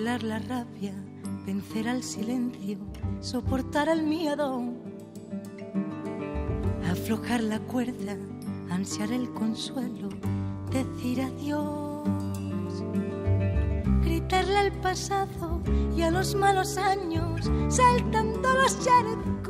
[0.00, 0.92] La rabia,
[1.46, 2.78] vencer al silencio,
[3.20, 4.62] soportar el miedo,
[6.90, 8.16] aflojar la cuerda,
[8.70, 10.08] ansiar el consuelo,
[10.70, 12.08] decir adiós,
[14.02, 15.62] gritarle al pasado
[15.96, 19.43] y a los malos años, saltando los charcos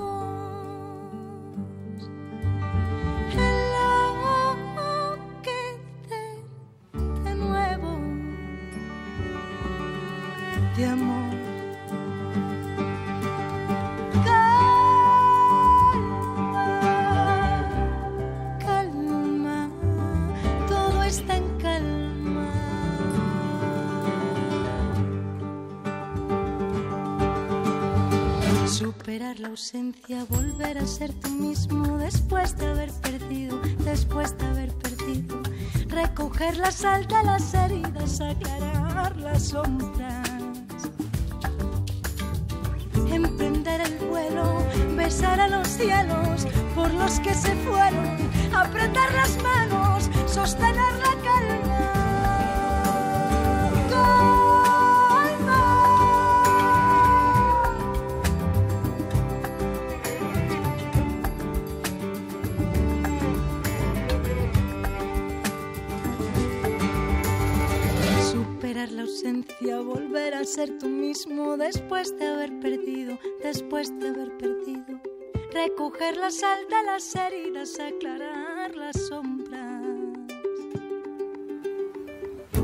[29.55, 35.41] ausencia, volver a ser tú mismo después de haber perdido, después de haber perdido.
[35.87, 40.29] Recoger la sal de las heridas, aclarar las sombras.
[43.09, 44.59] Emprender el vuelo,
[44.97, 48.19] besar a los cielos por los que se fueron,
[48.53, 51.95] apretar las manos, sostener la calma.
[53.91, 54.34] la
[69.83, 75.01] volver a ser tú mismo después de haber perdido, después de haber perdido.
[75.51, 79.83] Recoger la sal de las heridas, aclarar las sombras.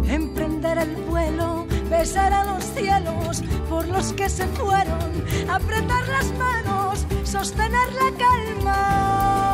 [0.07, 7.07] Emprender el vuelo, besar a los cielos por los que se fueron, apretar las manos,
[7.25, 9.50] sostener la calma.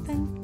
[0.00, 0.41] thing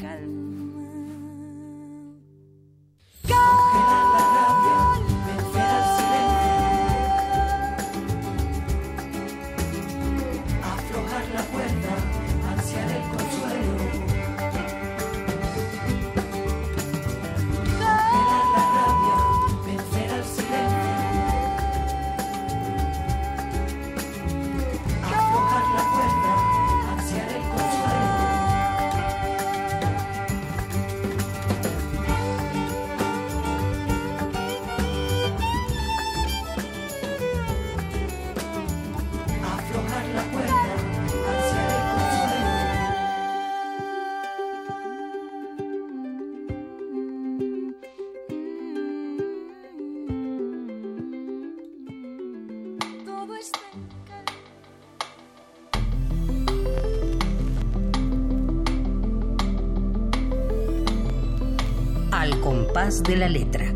[62.89, 63.75] de la letra.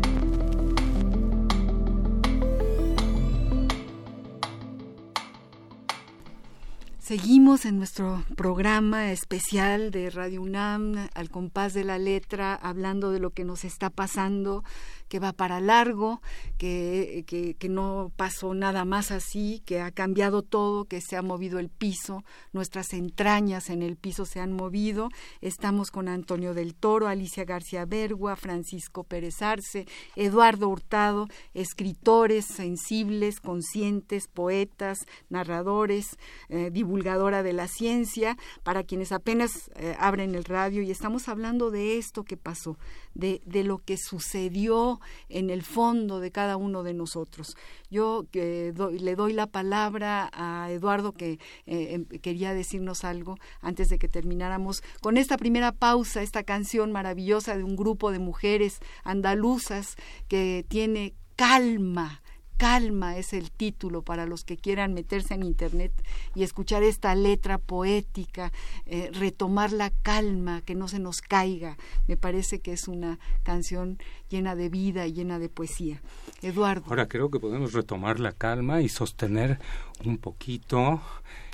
[6.97, 13.19] Seguimos en nuestro programa especial de Radio UNAM al compás de la letra, hablando de
[13.19, 14.63] lo que nos está pasando
[15.07, 16.21] que va para largo,
[16.57, 21.59] que, que, no pasó nada más así, que ha cambiado todo, que se ha movido
[21.59, 25.09] el piso, nuestras entrañas en el piso se han movido.
[25.41, 33.39] Estamos con Antonio del Toro, Alicia García Bergua, Francisco Pérez Arce, Eduardo Hurtado, escritores sensibles,
[33.39, 36.17] conscientes, poetas, narradores,
[36.49, 41.71] eh, divulgadora de la ciencia, para quienes apenas eh, abren el radio y estamos hablando
[41.71, 42.77] de esto que pasó,
[43.13, 44.99] de, de lo que sucedió
[45.29, 47.55] en el fondo de cada uno de nosotros.
[47.89, 51.33] Yo le doy la palabra a Eduardo que
[51.67, 56.91] eh, em, quería decirnos algo antes de que termináramos con esta primera pausa, esta canción
[56.91, 59.95] maravillosa de un grupo de mujeres andaluzas
[60.27, 62.22] que tiene calma,
[62.57, 65.91] calma es el título para los que quieran meterse en internet
[66.35, 68.51] y escuchar esta letra poética,
[68.85, 71.77] eh, retomar la calma, que no se nos caiga.
[72.07, 73.97] Me parece que es una canción
[74.29, 76.01] llena de vida llena de poesía.
[76.41, 76.85] Eduardo.
[76.87, 79.59] Ahora creo que podemos retomar la calma y sostener
[80.03, 81.01] un poquito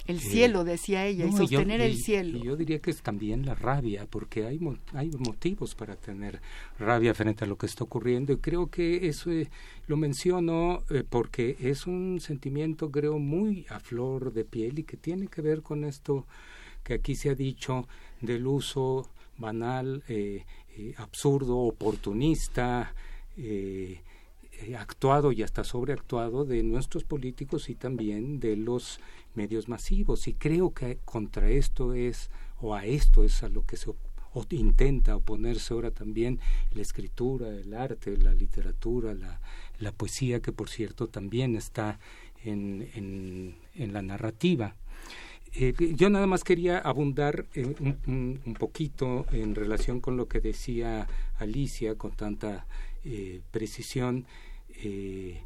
[0.09, 2.39] el cielo, decía ella, y sostener el cielo.
[2.39, 4.59] Y yo diría que es también la rabia, porque hay,
[4.93, 6.41] hay motivos para tener
[6.79, 9.49] rabia frente a lo que está ocurriendo, y creo que eso eh,
[9.85, 14.97] lo menciono eh, porque es un sentimiento, creo, muy a flor de piel y que
[14.97, 16.25] tiene que ver con esto
[16.83, 17.87] que aquí se ha dicho
[18.19, 19.07] del uso
[19.37, 20.43] banal, eh,
[20.97, 22.95] absurdo, oportunista,
[24.77, 28.99] actuado y hasta sobreactuado de nuestros políticos y también de los
[29.39, 30.27] medios masivos.
[30.27, 32.29] Y creo que contra esto es,
[32.59, 33.89] o a esto es a lo que se
[34.51, 36.39] intenta oponerse ahora también
[36.73, 41.99] la escritura, el arte, la literatura, la, poesía, que por cierto también está
[42.43, 42.87] en,
[43.75, 44.75] en, la narrativa.
[45.53, 51.07] Eh, yo nada más quería abundar un, un, poquito en relación con lo que decía
[51.39, 52.67] Alicia con tanta
[53.03, 54.25] eh, precisión.
[54.83, 55.41] Eh,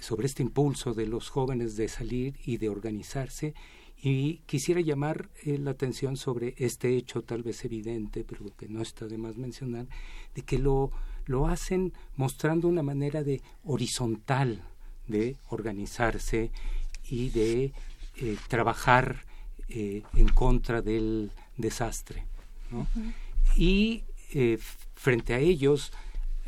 [0.00, 3.54] sobre este impulso de los jóvenes de salir y de organizarse
[4.02, 8.82] y quisiera llamar eh, la atención sobre este hecho tal vez evidente, pero que no
[8.82, 9.86] está de más mencionar,
[10.34, 10.90] de que lo,
[11.24, 14.62] lo hacen mostrando una manera de horizontal
[15.08, 16.50] de organizarse
[17.08, 17.72] y de
[18.16, 19.24] eh, trabajar
[19.68, 22.26] eh, en contra del desastre.
[23.56, 24.02] Y
[24.94, 25.92] frente a ellos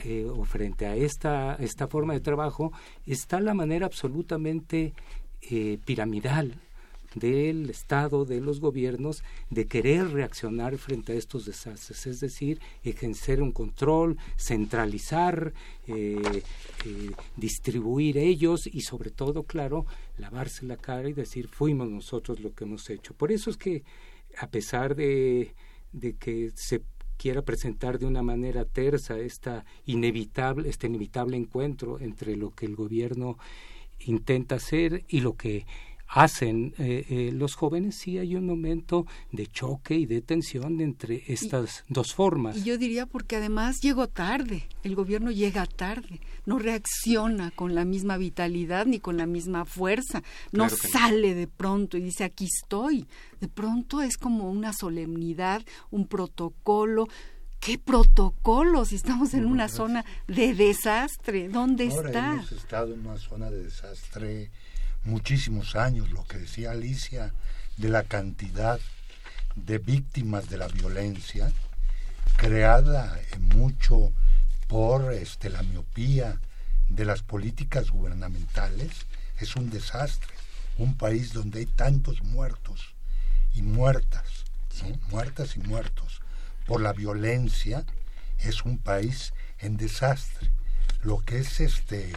[0.05, 2.72] eh, o frente a esta, esta forma de trabajo
[3.05, 4.94] está la manera absolutamente
[5.42, 6.55] eh, piramidal
[7.14, 13.42] del Estado, de los gobiernos, de querer reaccionar frente a estos desastres, es decir, ejercer
[13.42, 15.53] un control, centralizar,
[15.86, 16.42] eh,
[17.36, 19.84] distribuir ellos y sobre todo, claro,
[20.16, 23.14] lavarse la cara y decir, fuimos nosotros lo que hemos hecho.
[23.14, 23.82] Por eso es que,
[24.36, 25.55] a pesar de,
[25.92, 26.82] de que se
[27.19, 32.77] quiera presentar de una manera tersa esta inevitable, este inevitable encuentro entre lo que el
[32.77, 33.37] gobierno
[33.99, 35.66] intenta hacer y lo que
[36.09, 41.23] hacen eh, eh, los jóvenes, sí hay un momento de choque y de tensión entre
[41.29, 42.57] estas dos formas.
[42.57, 47.85] Y yo diría porque además llegó tarde, el gobierno llega tarde, no reacciona con la
[47.85, 53.07] misma vitalidad ni con la misma fuerza, no sale de pronto y dice aquí estoy.
[53.41, 57.07] De pronto es como una solemnidad, un protocolo.
[57.61, 61.49] ¿Qué protocolo si estamos en una zona de desastre?
[61.49, 62.33] ¿Dónde Ahora está?
[62.35, 64.51] Hemos estado en una zona de desastre
[65.09, 67.33] muchísimos años, lo que decía Alicia,
[67.77, 68.79] de la cantidad
[69.57, 71.51] de víctimas de la violencia,
[72.37, 74.13] creada mucho
[74.69, 76.41] por este, la miopía
[76.89, 79.07] de las políticas gubernamentales,
[79.39, 80.35] es un desastre.
[80.77, 82.95] Un país donde hay tantos muertos
[83.53, 84.45] y muertas,
[85.11, 86.21] muertas y muertos
[86.67, 87.85] por la violencia,
[88.39, 90.51] es un país en desastre.
[91.03, 92.13] Lo que es este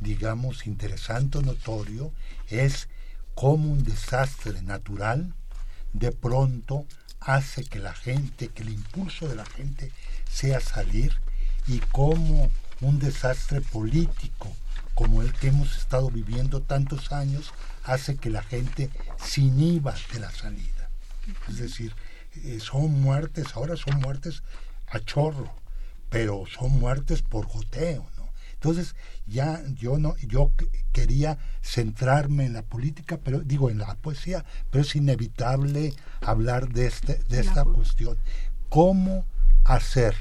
[0.00, 2.12] digamos, interesante o notorio
[2.48, 2.88] es
[3.34, 5.34] cómo un desastre natural
[5.92, 6.86] de pronto
[7.20, 9.90] hace que la gente, que el impulso de la gente
[10.30, 11.16] sea salir
[11.66, 14.54] y cómo un desastre político
[14.94, 17.52] como el que hemos estado viviendo tantos años
[17.84, 18.90] hace que la gente
[19.22, 20.88] se inhiba de la salida.
[21.48, 21.94] Es decir,
[22.44, 24.42] eh, son muertes, ahora son muertes
[24.88, 25.52] a chorro,
[26.08, 28.06] pero son muertes por goteo.
[28.68, 28.96] Entonces,
[29.28, 30.50] ya yo no, yo
[30.90, 36.88] quería centrarme en la política, pero digo en la poesía, pero es inevitable hablar de
[36.88, 38.18] este, de esta cuestión.
[38.68, 39.24] ¿Cómo
[39.62, 40.16] hacer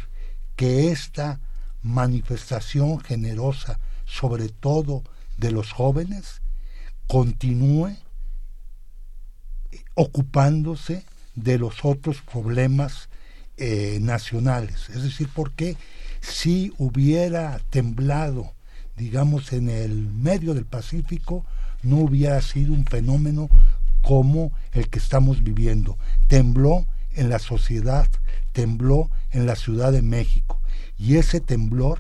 [0.55, 1.39] que esta
[1.81, 5.01] manifestación generosa, sobre todo
[5.37, 6.43] de los jóvenes,
[7.07, 7.95] continúe
[9.95, 13.09] ocupándose de los otros problemas
[13.57, 14.89] eh, nacionales?
[14.89, 15.77] Es decir, ¿por qué
[16.25, 18.53] si hubiera temblado,
[18.97, 21.45] digamos, en el medio del Pacífico,
[21.83, 23.49] no hubiera sido un fenómeno
[24.01, 25.97] como el que estamos viviendo.
[26.27, 28.07] Tembló en la sociedad,
[28.53, 30.59] tembló en la Ciudad de México.
[30.97, 31.99] Y ese temblor,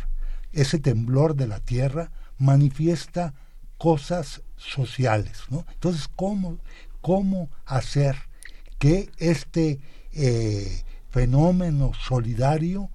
[0.53, 3.33] ese temblor de la tierra, manifiesta
[3.77, 5.43] cosas sociales.
[5.49, 5.65] ¿no?
[5.73, 6.57] Entonces, ¿cómo,
[7.01, 8.15] cómo hacer
[8.79, 9.79] que este
[10.13, 12.89] eh, fenómeno solidario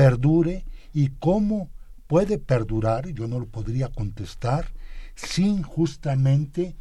[0.00, 1.68] perdure y cómo
[2.06, 4.72] puede perdurar, yo no lo podría contestar,
[5.14, 6.74] sin justamente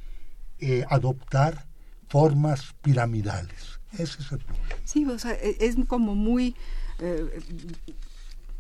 [0.59, 1.67] eh, adoptar
[2.07, 3.82] formas piramidales.
[3.91, 4.67] Ese es el problema.
[4.86, 6.55] Sí, o sea, e, es como muy...
[6.99, 7.41] Eh,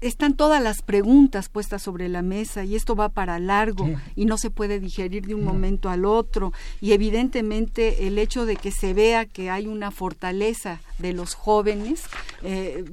[0.01, 4.37] están todas las preguntas puestas sobre la mesa y esto va para largo y no
[4.37, 6.53] se puede digerir de un momento al otro.
[6.81, 12.03] Y evidentemente el hecho de que se vea que hay una fortaleza de los jóvenes
[12.43, 12.83] eh,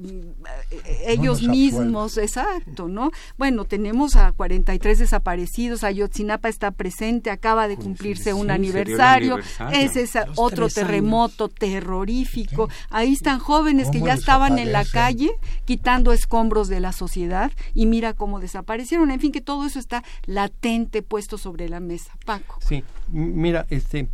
[1.05, 8.33] ellos mismos exacto no bueno tenemos a 43 desaparecidos Ayotzinapa está presente acaba de cumplirse
[8.33, 9.39] un aniversario
[9.73, 12.69] ese es otro terremoto terrorífico.
[12.89, 15.31] Ahí están jóvenes que ya estaban en la calle
[15.65, 19.11] quitando escombros de las sociedad y mira cómo desaparecieron.
[19.11, 22.17] En fin, que todo eso está latente puesto sobre la mesa.
[22.25, 22.59] Paco.
[22.61, 24.09] Sí, mira, este...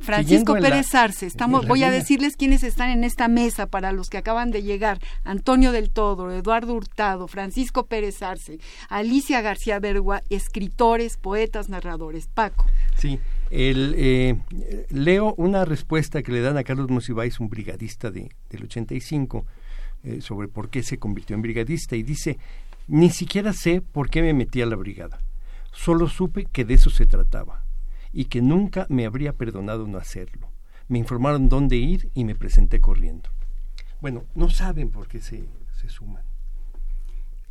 [0.00, 4.18] Francisco Pérez Arce, estamos, voy a decirles quiénes están en esta mesa para los que
[4.18, 4.98] acaban de llegar.
[5.24, 12.26] Antonio del Todo, Eduardo Hurtado, Francisco Pérez Arce, Alicia García Bergua, escritores, poetas, narradores.
[12.26, 12.66] Paco.
[12.98, 13.18] Sí,
[13.50, 14.36] el, eh,
[14.90, 19.46] leo una respuesta que le dan a Carlos Monsiváis, un brigadista de, del 85,
[20.08, 22.38] eh, sobre por qué se convirtió en brigadista y dice,
[22.86, 25.18] ni siquiera sé por qué me metí a la brigada,
[25.70, 27.64] solo supe que de eso se trataba
[28.12, 30.50] y que nunca me habría perdonado no hacerlo.
[30.88, 33.28] Me informaron dónde ir y me presenté corriendo.
[34.00, 35.44] Bueno, no saben por qué se,
[35.78, 36.22] se suman.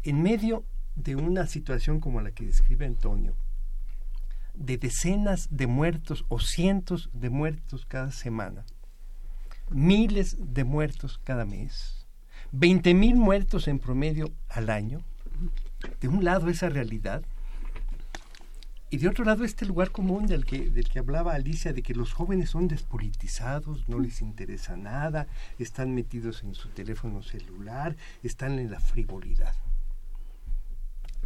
[0.02, 0.64] En medio
[0.96, 3.36] de una situación como la que describe Antonio,
[4.56, 8.66] de decenas de muertos o cientos de muertos cada semana,
[9.70, 11.97] miles de muertos cada mes,
[12.52, 15.02] 20 mil muertos en promedio al año.
[16.02, 17.24] De un lado esa realidad
[18.90, 21.94] y de otro lado este lugar común del que, del que hablaba Alicia, de que
[21.94, 25.28] los jóvenes son despolitizados, no les interesa nada,
[25.60, 29.54] están metidos en su teléfono celular, están en la frivolidad.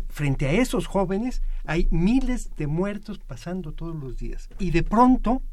[0.09, 4.49] Frente a esos jóvenes hay miles de muertos pasando todos los días.
[4.57, 5.43] Y de pronto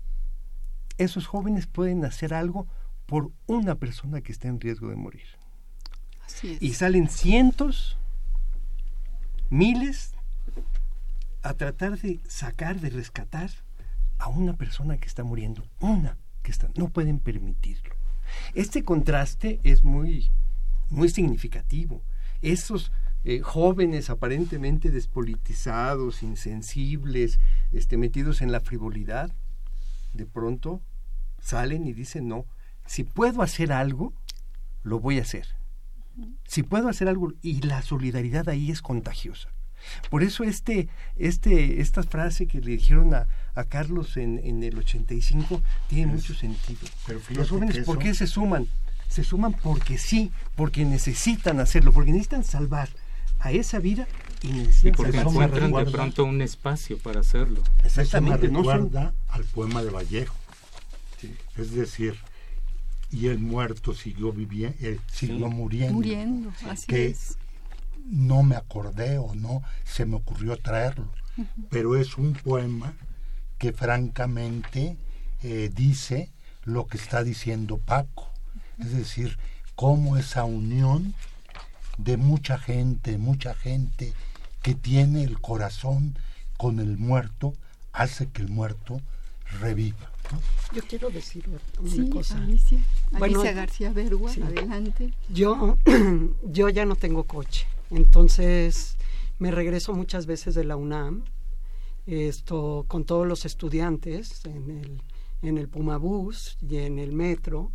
[0.97, 2.67] esos jóvenes pueden hacer algo
[3.05, 5.38] por una persona que está en riesgo de morir.
[6.43, 7.97] Y salen cientos,
[9.51, 10.15] miles,
[11.43, 13.51] a tratar de sacar, de rescatar
[14.19, 15.67] a una persona que está muriendo.
[15.81, 17.95] Una que está, no pueden permitirlo.
[18.55, 20.31] Este contraste es muy,
[20.91, 22.03] muy significativo.
[22.43, 22.93] Esos
[23.25, 27.41] eh, jóvenes aparentemente despolitizados, insensibles,
[27.73, 29.35] este, metidos en la frivolidad,
[30.13, 30.83] de pronto
[31.41, 32.47] salen y dicen, no,
[32.87, 34.13] si puedo hacer algo,
[34.83, 35.58] lo voy a hacer
[36.47, 39.51] si puedo hacer algo, y la solidaridad ahí es contagiosa.
[40.11, 44.79] Por eso este, este, esta frase que le dijeron a, a Carlos en, en, el
[44.79, 46.81] 85 tiene mucho sentido.
[47.07, 48.67] Pero Los jóvenes, ¿por qué se suman?
[49.09, 52.89] Se suman porque sí, porque necesitan hacerlo, porque necesitan salvar
[53.41, 54.07] a esa vida
[54.43, 57.63] y necesitan porque encuentran de pronto un espacio para hacerlo.
[57.85, 58.47] Exactamente.
[58.47, 60.37] Eso me recuerda al poema de Vallejo.
[61.57, 62.17] Es decir,
[63.11, 65.95] y el muerto siguió viviendo, eh, siguió muriendo.
[65.95, 67.17] Muriendo, así que
[68.05, 71.13] no me acordé o no se me ocurrió traerlo,
[71.71, 72.95] pero es un poema
[73.59, 74.97] que francamente
[75.43, 76.31] eh, dice
[76.65, 78.31] lo que está diciendo Paco,
[78.79, 79.39] es decir,
[79.75, 81.15] cómo esa unión
[81.99, 84.13] de mucha gente, mucha gente
[84.63, 86.17] que tiene el corazón
[86.57, 87.55] con el muerto,
[87.93, 89.01] hace que el muerto
[89.61, 90.11] reviva.
[90.73, 91.45] Yo quiero decir
[91.79, 92.37] una cosa.
[92.37, 92.79] Alicia,
[93.13, 95.15] Alicia García Bergua, adelante.
[95.31, 95.79] Yo,
[96.45, 98.97] yo ya no tengo coche, entonces
[99.39, 101.25] me regreso muchas veces de la UNAM,
[102.07, 105.03] esto con todos los estudiantes en el,
[105.43, 107.71] en el Pumabús y en el metro.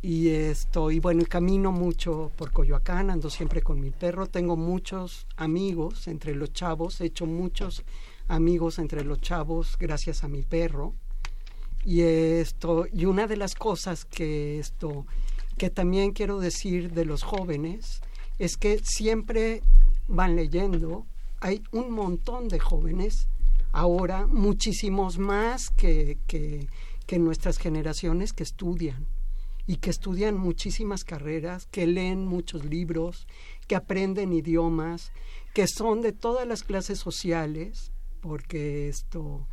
[0.00, 4.54] Y esto, y bueno, y camino mucho por Coyoacán, ando siempre con mi perro, tengo
[4.54, 7.84] muchos amigos entre los chavos, he hecho muchos
[8.28, 10.94] amigos entre los chavos gracias a mi perro
[11.84, 15.06] y esto, y una de las cosas que esto,
[15.58, 18.00] que también quiero decir de los jóvenes,
[18.38, 19.62] es que siempre
[20.08, 21.06] van leyendo,
[21.40, 23.28] hay un montón de jóvenes,
[23.72, 26.68] ahora muchísimos más que, que,
[27.06, 29.06] que nuestras generaciones que estudian
[29.66, 33.26] y que estudian muchísimas carreras, que leen muchos libros,
[33.66, 35.12] que aprenden idiomas,
[35.54, 39.46] que son de todas las clases sociales, porque esto,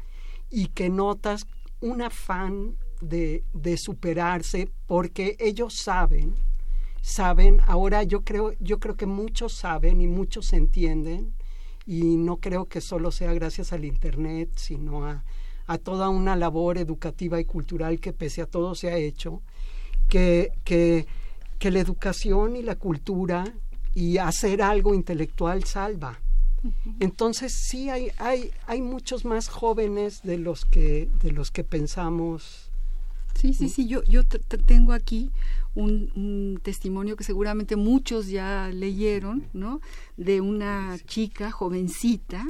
[0.50, 1.46] y que notas
[1.82, 6.36] un afán de, de superarse porque ellos saben,
[7.02, 11.34] saben, ahora yo creo, yo creo que muchos saben y muchos entienden
[11.86, 15.24] y no creo que solo sea gracias al Internet, sino a,
[15.68, 19.42] a toda una labor educativa y cultural que pese a todo se ha hecho,
[20.08, 21.08] que, que,
[21.58, 23.46] que la educación y la cultura
[23.94, 26.20] y hacer algo intelectual salva
[27.00, 32.70] entonces sí hay, hay, hay muchos más jóvenes de los que, de los que pensamos.
[33.34, 35.32] Sí, sí, sí, yo, yo tengo aquí
[35.74, 39.80] un, testimonio que seguramente muchos ya leyeron, ¿no?
[40.18, 42.46] De una chica jovencita.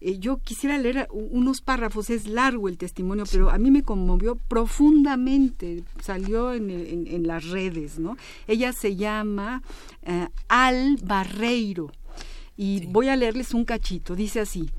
[0.00, 4.36] Eh, yo quisiera leer unos párrafos, es largo el testimonio, pero a mí me conmovió
[4.36, 8.16] profundamente, salió en, las redes, ¿no?
[8.48, 9.62] Ella se llama
[10.02, 11.92] eh, Al Barreiro
[12.56, 14.70] y voy a leerles un cachito, dice así,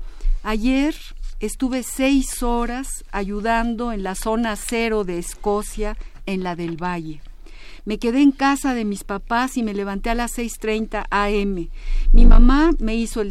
[0.42, 0.94] ayer
[1.40, 5.96] estuve seis horas ayudando en la zona cero de Escocia,
[6.26, 7.20] en la del Valle.
[7.84, 11.68] Me quedé en casa de mis papás y me levanté a las 6.30 am.
[12.12, 13.30] Mi mamá me hizo, el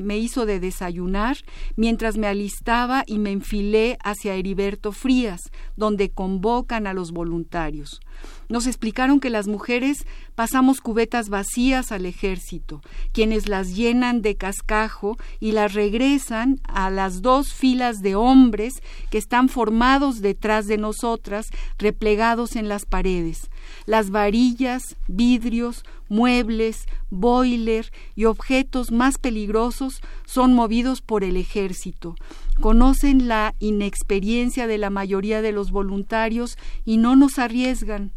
[0.00, 1.38] me hizo de desayunar
[1.76, 5.40] mientras me alistaba y me enfilé hacia Heriberto Frías,
[5.76, 8.00] donde convocan a los voluntarios.
[8.48, 12.82] Nos explicaron que las mujeres pasamos cubetas vacías al ejército,
[13.12, 19.18] quienes las llenan de cascajo y las regresan a las dos filas de hombres que
[19.18, 21.46] están formados detrás de nosotras,
[21.78, 23.48] replegados en las paredes.
[23.86, 32.14] Las varillas, vidrios, muebles, boiler y objetos más peligrosos son movidos por el ejército.
[32.60, 38.12] Conocen la inexperiencia de la mayoría de los voluntarios y no nos arriesgan.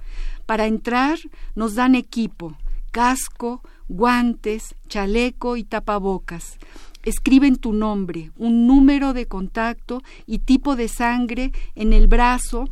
[0.45, 1.19] Para entrar
[1.55, 2.55] nos dan equipo,
[2.91, 6.57] casco, guantes, chaleco y tapabocas.
[7.03, 12.69] Escriben tu nombre, un número de contacto y tipo de sangre en el brazo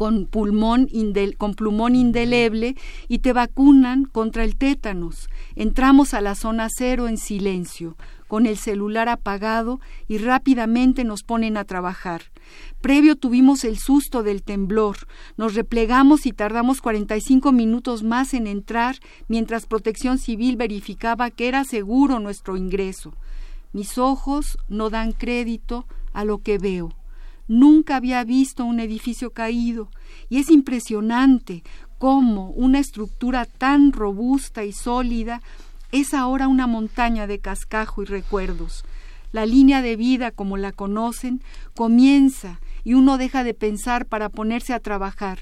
[0.00, 0.88] con, pulmón
[1.36, 2.74] con plumón indeleble
[3.06, 5.28] y te vacunan contra el tétanos.
[5.56, 9.78] Entramos a la zona cero en silencio, con el celular apagado
[10.08, 12.22] y rápidamente nos ponen a trabajar.
[12.80, 14.96] Previo tuvimos el susto del temblor.
[15.36, 18.96] Nos replegamos y tardamos 45 minutos más en entrar
[19.28, 23.12] mientras Protección Civil verificaba que era seguro nuestro ingreso.
[23.74, 25.84] Mis ojos no dan crédito
[26.14, 26.94] a lo que veo.
[27.50, 29.88] Nunca había visto un edificio caído
[30.28, 31.64] y es impresionante
[31.98, 35.42] cómo una estructura tan robusta y sólida
[35.90, 38.84] es ahora una montaña de cascajo y recuerdos.
[39.32, 41.42] La línea de vida, como la conocen,
[41.74, 45.40] comienza y uno deja de pensar para ponerse a trabajar.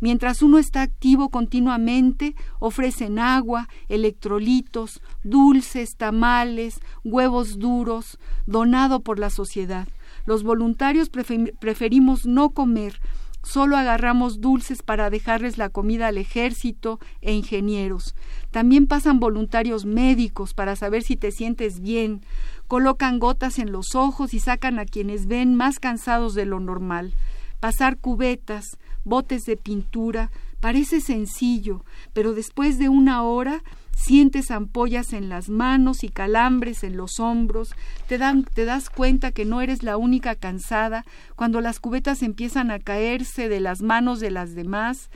[0.00, 9.28] Mientras uno está activo continuamente, ofrecen agua, electrolitos, dulces, tamales, huevos duros, donado por la
[9.28, 9.86] sociedad.
[10.26, 13.00] Los voluntarios preferimos no comer,
[13.42, 18.14] solo agarramos dulces para dejarles la comida al ejército e ingenieros.
[18.50, 22.22] También pasan voluntarios médicos para saber si te sientes bien,
[22.68, 27.14] colocan gotas en los ojos y sacan a quienes ven más cansados de lo normal.
[27.60, 33.62] Pasar cubetas, botes de pintura, parece sencillo, pero después de una hora
[34.00, 37.74] sientes ampollas en las manos y calambres en los hombros,
[38.08, 41.04] te, dan, te das cuenta que no eres la única cansada
[41.36, 45.10] cuando las cubetas empiezan a caerse de las manos de las demás,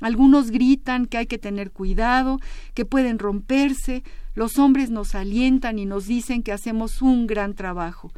[0.00, 2.40] algunos gritan que hay que tener cuidado,
[2.72, 4.02] que pueden romperse,
[4.34, 8.10] los hombres nos alientan y nos dicen que hacemos un gran trabajo.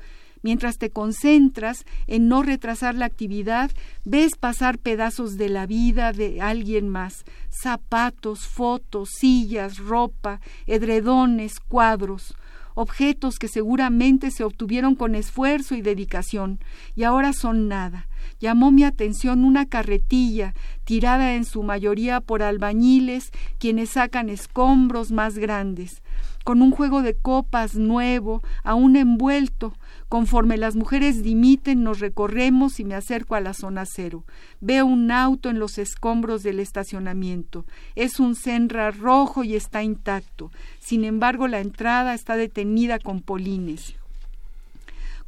[0.43, 3.70] Mientras te concentras en no retrasar la actividad,
[4.05, 12.34] ves pasar pedazos de la vida de alguien más, zapatos, fotos, sillas, ropa, edredones, cuadros.
[12.74, 16.59] Objetos que seguramente se obtuvieron con esfuerzo y dedicación,
[16.97, 18.09] y ahora son nada.
[18.40, 25.36] Llamó mi atención una carretilla, tirada en su mayoría por albañiles, quienes sacan escombros más
[25.36, 26.03] grandes,
[26.45, 29.74] con un juego de copas nuevo, aún envuelto,
[30.13, 34.27] Conforme las mujeres dimiten, nos recorremos y me acerco a la zona cero.
[34.61, 37.65] Veo un auto en los escombros del estacionamiento.
[37.95, 40.51] Es un Senra rojo y está intacto.
[40.81, 43.95] Sin embargo, la entrada está detenida con polines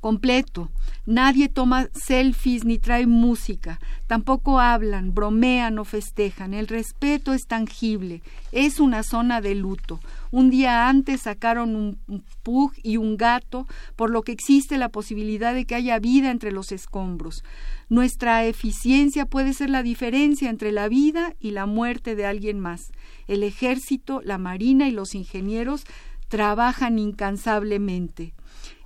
[0.04, 0.68] completo.
[1.06, 6.52] Nadie toma selfies ni trae música, tampoco hablan, bromean o festejan.
[6.52, 8.20] El respeto es tangible,
[8.52, 10.00] es una zona de luto.
[10.30, 15.54] Un día antes sacaron un pug y un gato, por lo que existe la posibilidad
[15.54, 17.42] de que haya vida entre los escombros.
[17.88, 22.92] Nuestra eficiencia puede ser la diferencia entre la vida y la muerte de alguien más.
[23.26, 25.86] El ejército, la marina y los ingenieros
[26.28, 28.34] trabajan incansablemente.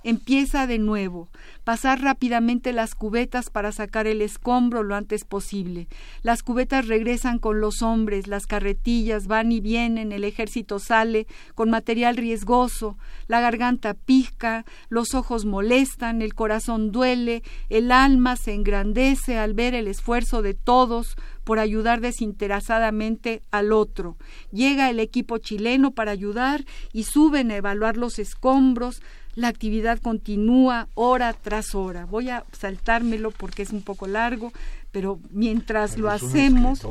[0.03, 1.27] Empieza de nuevo,
[1.65, 5.89] pasar rápidamente las cubetas para sacar el escombro lo antes posible.
[6.21, 11.69] Las cubetas regresan con los hombres, las carretillas van y vienen, el ejército sale con
[11.69, 12.97] material riesgoso,
[13.27, 19.73] la garganta pica, los ojos molestan, el corazón duele, el alma se engrandece al ver
[19.73, 24.17] el esfuerzo de todos por ayudar desinteresadamente al otro.
[24.51, 29.01] Llega el equipo chileno para ayudar y suben a evaluar los escombros,
[29.39, 32.03] La actividad continúa hora tras hora.
[32.03, 34.51] Voy a saltármelo porque es un poco largo,
[34.91, 36.85] pero mientras lo hacemos,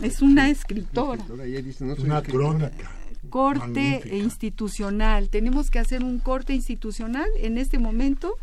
[0.00, 1.24] es una escritora.
[1.98, 2.70] Una crónica.
[3.30, 5.28] Corte institucional.
[5.28, 8.36] Tenemos que hacer un corte institucional en este momento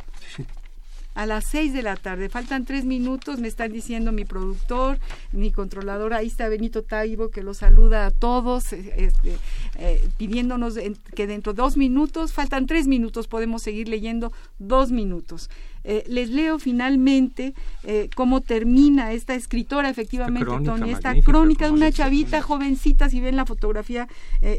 [1.15, 2.29] a las seis de la tarde.
[2.29, 4.99] Faltan tres minutos, me están diciendo mi productor,
[5.31, 9.37] mi controlador, ahí está Benito Taibo, que los saluda a todos, eh, este,
[9.79, 10.77] eh, pidiéndonos
[11.15, 15.49] que dentro de dos minutos, faltan tres minutos, podemos seguir leyendo dos minutos.
[15.87, 17.53] Eh, les leo finalmente
[18.15, 23.45] cómo termina esta escritora, efectivamente, Tony, esta crónica de una chavita jovencita, si ven la
[23.45, 24.07] fotografía,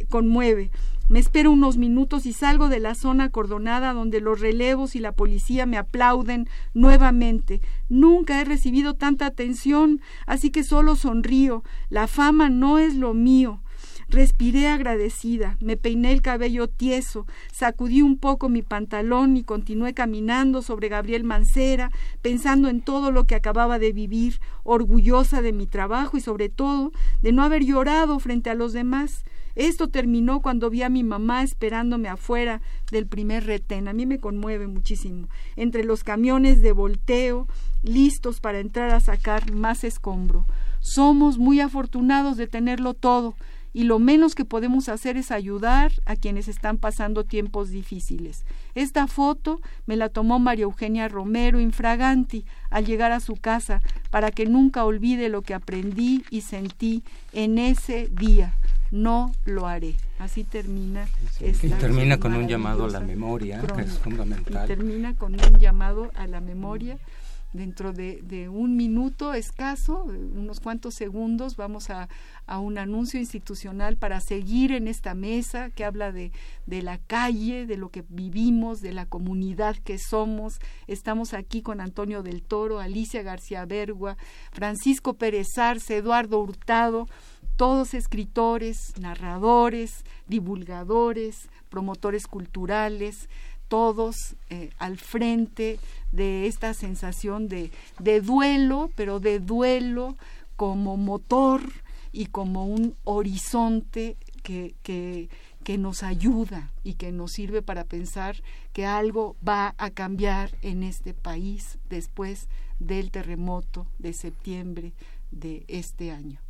[0.09, 0.71] conmueve.
[1.09, 5.13] Me espero unos minutos y salgo de la zona acordonada donde los relevos y la
[5.13, 7.61] policía me aplauden nuevamente.
[7.89, 11.63] Nunca he recibido tanta atención, así que solo sonrío.
[11.91, 13.61] La fama no es lo mío.
[14.09, 20.63] Respiré agradecida, me peiné el cabello tieso, sacudí un poco mi pantalón y continué caminando
[20.63, 21.91] sobre Gabriel Mancera,
[22.23, 26.93] pensando en todo lo que acababa de vivir, orgullosa de mi trabajo y sobre todo
[27.21, 29.25] de no haber llorado frente a los demás.
[29.57, 32.61] Esto terminó cuando vi a mi mamá esperándome afuera
[32.93, 33.89] del primer retén.
[33.89, 35.29] A mí me conmueve muchísimo.
[35.57, 37.49] Entre los camiones de volteo,
[37.83, 40.45] listos para entrar a sacar más escombro.
[40.81, 43.35] Somos muy afortunados de tenerlo todo
[43.73, 48.45] y lo menos que podemos hacer es ayudar a quienes están pasando tiempos difíciles.
[48.75, 54.31] Esta foto me la tomó María Eugenia Romero infraganti al llegar a su casa para
[54.31, 57.03] que nunca olvide lo que aprendí y sentí
[57.33, 58.55] en ese día
[58.97, 59.95] no lo haré.
[60.19, 61.07] Así termina.
[61.41, 64.65] y termina con un llamado a la memoria, que es fundamental.
[64.65, 66.99] Y termina con un llamado a la memoria.
[67.53, 72.09] Dentro de, un minuto escaso, unos cuantos segundos, vamos a,
[72.47, 76.33] a, un anuncio institucional para seguir en esta mesa que habla de,
[76.67, 80.59] de la calle, de lo que vivimos, de la comunidad que somos.
[80.87, 84.19] Estamos aquí con Antonio del Toro, Alicia García Bergua,
[84.53, 87.09] Francisco Pérez Arce, Eduardo Hurtado,
[87.57, 93.29] todos escritores, narradores, divulgadores, promotores culturales,
[93.69, 95.79] todos eh, al frente
[96.13, 100.17] de esta sensación de, de, duelo, pero de duelo
[100.57, 101.63] como motor
[102.13, 105.29] y como un horizonte que, que,
[105.65, 108.37] que nos ayuda y que nos sirve para pensar
[108.73, 112.49] que algo va a cambiar en este país después
[112.79, 114.93] del terremoto de septiembre
[115.33, 116.46] de este año.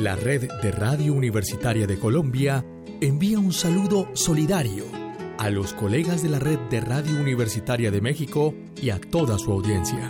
[0.00, 2.64] La red de Radio Universitaria de Colombia
[3.02, 4.86] envía un saludo solidario
[5.36, 9.52] a los colegas de la red de Radio Universitaria de México y a toda su
[9.52, 10.08] audiencia.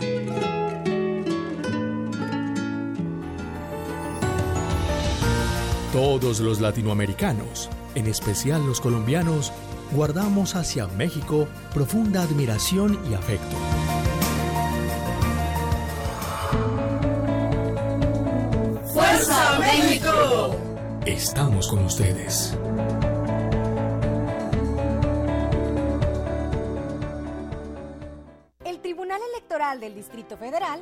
[5.91, 9.51] Todos los latinoamericanos, en especial los colombianos,
[9.91, 13.57] guardamos hacia México profunda admiración y afecto.
[21.05, 22.57] Estamos con ustedes.
[28.63, 30.81] El Tribunal Electoral del Distrito Federal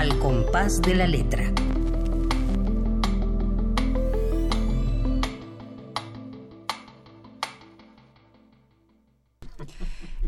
[0.00, 1.52] al compás de la letra.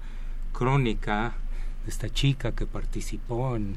[0.52, 1.34] crónica,
[1.84, 3.76] de esta chica que participó en,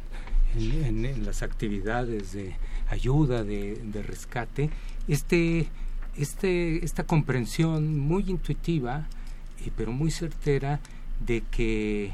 [0.55, 2.55] en, las actividades de
[2.89, 4.69] ayuda, de, de rescate,
[5.07, 5.69] este,
[6.17, 9.07] este, esta comprensión muy intuitiva,
[9.71, 10.79] pero muy certera
[11.25, 12.11] de que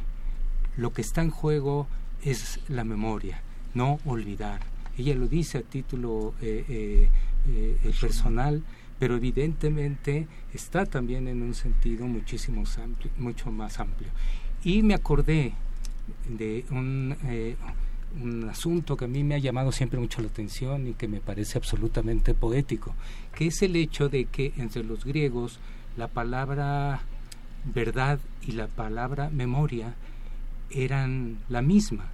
[0.77, 1.87] lo que está en juego
[2.23, 3.41] es la memoria,
[3.73, 4.61] no olvidar.
[4.97, 7.09] Ella lo dice a título eh, eh,
[7.47, 8.63] eh, personal,
[8.99, 12.63] pero evidentemente está también en un sentido muchísimo
[13.17, 14.09] mucho más amplio.
[14.63, 15.53] Y me acordé
[16.27, 17.15] de un,
[18.21, 21.21] un asunto que a mí me ha llamado siempre mucho la atención y que me
[21.21, 22.93] parece absolutamente poético,
[23.33, 25.59] que es el hecho de que entre los griegos
[25.95, 27.01] la palabra
[27.66, 29.95] verdad y la palabra memoria
[30.72, 32.05] eran la misma.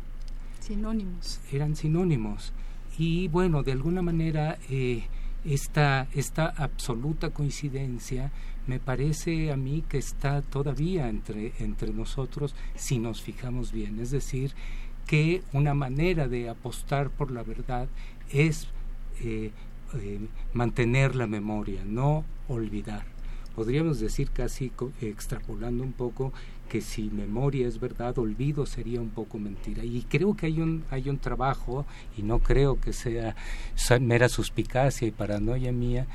[0.60, 1.40] Sinónimos.
[1.52, 2.54] Eran sinónimos.
[2.98, 5.04] Y bueno, de alguna manera eh,
[5.44, 8.32] esta, esta absoluta coincidencia
[8.68, 14.00] me parece a mí que está todavía entre, entre nosotros si nos fijamos bien.
[14.00, 14.54] Es decir,
[15.06, 17.88] que una manera de apostar por la verdad
[18.32, 18.68] es
[19.22, 19.52] eh,
[19.94, 20.20] eh,
[20.54, 23.15] mantener la memoria, no olvidar
[23.56, 26.34] podríamos decir casi extrapolando un poco
[26.70, 29.84] que si memoria es verdad, olvido sería un poco mentira.
[29.84, 31.86] Y creo que hay un, hay un trabajo,
[32.18, 33.36] y no creo que sea
[34.02, 36.08] mera suspicacia y paranoia mía,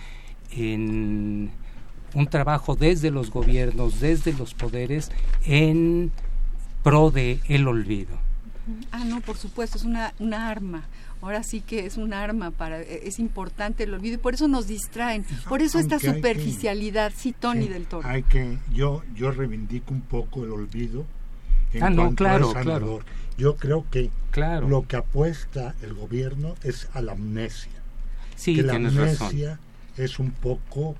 [0.50, 1.50] en
[2.14, 5.10] un trabajo desde los gobiernos, desde los poderes,
[5.44, 6.10] en
[6.82, 8.18] pro de el olvido.
[8.92, 10.84] Ah, no, por supuesto, es una, una arma
[11.22, 14.48] ahora sí que es un arma para e, es importante el olvido y por eso
[14.48, 15.24] nos distraen.
[15.48, 18.08] Por eso esta superficialidad sí Tony del Toro.
[18.08, 21.04] hay que yo yo reivindico un poco el olvido
[21.72, 23.00] en ah, no, claro, claro.
[23.38, 24.68] yo creo que claro.
[24.68, 27.70] lo que apuesta el gobierno es a la amnesia.
[28.34, 29.60] Sí, que la amnesia
[29.96, 30.96] es un poco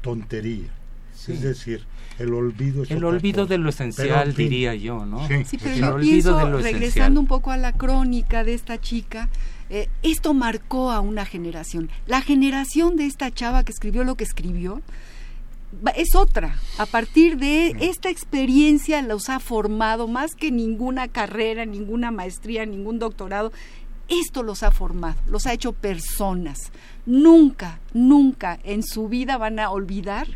[0.00, 0.77] tontería
[1.26, 1.84] es decir,
[2.18, 5.26] el olvido El olvido de lo esencial, diría yo, ¿no?
[5.28, 9.28] Sí, pero yo pienso, regresando un poco a la crónica de esta chica,
[9.70, 11.90] eh, esto marcó a una generación.
[12.06, 14.82] La generación de esta chava que escribió lo que escribió
[15.94, 16.58] es otra.
[16.78, 22.98] A partir de esta experiencia los ha formado más que ninguna carrera, ninguna maestría, ningún
[22.98, 23.52] doctorado.
[24.08, 26.72] Esto los ha formado, los ha hecho personas.
[27.04, 30.26] Nunca, nunca en su vida van a olvidar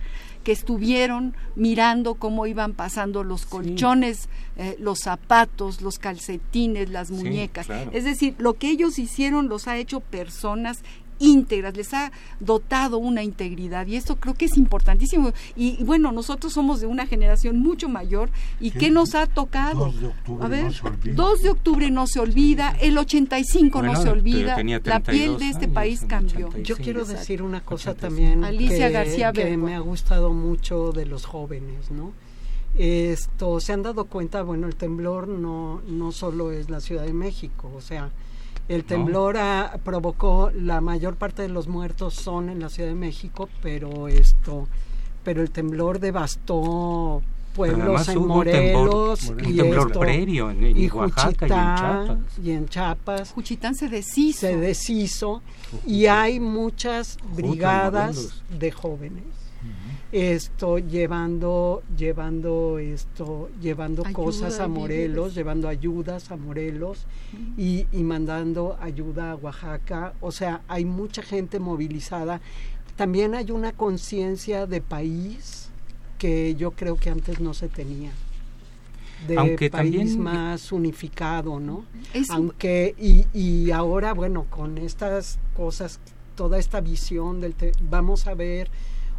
[0.43, 7.69] que estuvieron mirando cómo iban pasando los colchones, eh, los zapatos, los calcetines, las muñecas.
[7.93, 10.83] Es decir, lo que ellos hicieron los ha hecho personas
[11.19, 15.33] íntegras, les ha dotado una integridad y esto creo que es importantísimo.
[15.57, 19.87] Y, bueno, nosotros somos de una generación mucho mayor y ¿qué nos ha tocado?
[19.87, 21.15] 2 de octubre A ver, no se olvida.
[21.15, 25.69] 2 de octubre no se olvida, el 85 no se olvida, la piel de este
[25.69, 26.51] país cambió.
[26.63, 31.25] Yo quiero decir una cosa también Alicia García que me ha gustado mucho de los
[31.25, 32.13] jóvenes, ¿no?
[32.75, 37.13] Esto, se han dado cuenta, bueno, el temblor no, no solo es la Ciudad de
[37.13, 38.11] México, o sea,
[38.69, 39.37] el temblor
[39.85, 44.69] provocó la mayor parte de los muertos son en la Ciudad de México, pero esto,
[45.25, 47.23] pero el temblor devastó
[47.55, 53.33] pueblos en Morelos y temblor previo en, y Oaxaca y en Chiapas.
[53.33, 54.41] Juchitán se deshizo.
[54.41, 55.43] Se deshizo
[55.87, 59.42] y hay muchas brigadas de jóvenes
[60.13, 67.07] esto llevando llevando esto llevando cosas a Morelos llevando ayudas a Morelos
[67.57, 70.13] y, y, mandando ayuda a Oaxaca.
[70.21, 72.43] O sea hay mucha gente movilizada.
[72.97, 75.71] También hay una conciencia de país
[76.19, 78.13] que yo creo que antes no se tenía.
[79.27, 80.21] De Aunque país también...
[80.21, 81.85] más unificado no
[82.29, 86.01] aunque y, y ahora bueno con estas cosas
[86.35, 87.55] toda esta visión del
[87.89, 88.69] vamos a ver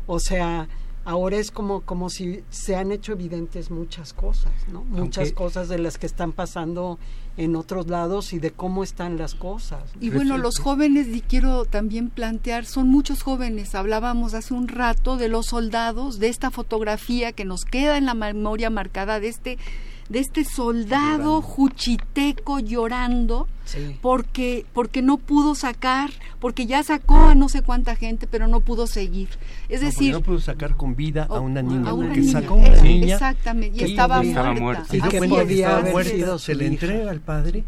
[0.06, 0.68] o sea
[1.06, 4.84] ahora es como, como si se han hecho evidentes muchas cosas, ¿no?
[4.84, 6.99] Muchas cosas de las que están pasando
[7.36, 9.84] en otros lados y de cómo están las cosas.
[9.99, 13.76] Y bueno, los jóvenes, y quiero también plantear, son muchos jóvenes.
[13.76, 18.14] Hablábamos hace un rato de los soldados, de esta fotografía que nos queda en la
[18.14, 19.58] memoria marcada de este
[20.10, 23.47] de este soldado juchiteco llorando
[24.01, 28.60] porque porque no pudo sacar, porque ya sacó a no sé cuánta gente, pero no
[28.60, 29.30] pudo seguir.
[29.70, 33.16] Es decir, no pudo sacar con vida a una niña, a porque sacó una niña
[33.16, 34.95] exactamente, y estaba, muerta.
[34.95, 37.64] Y que se le entrega al padre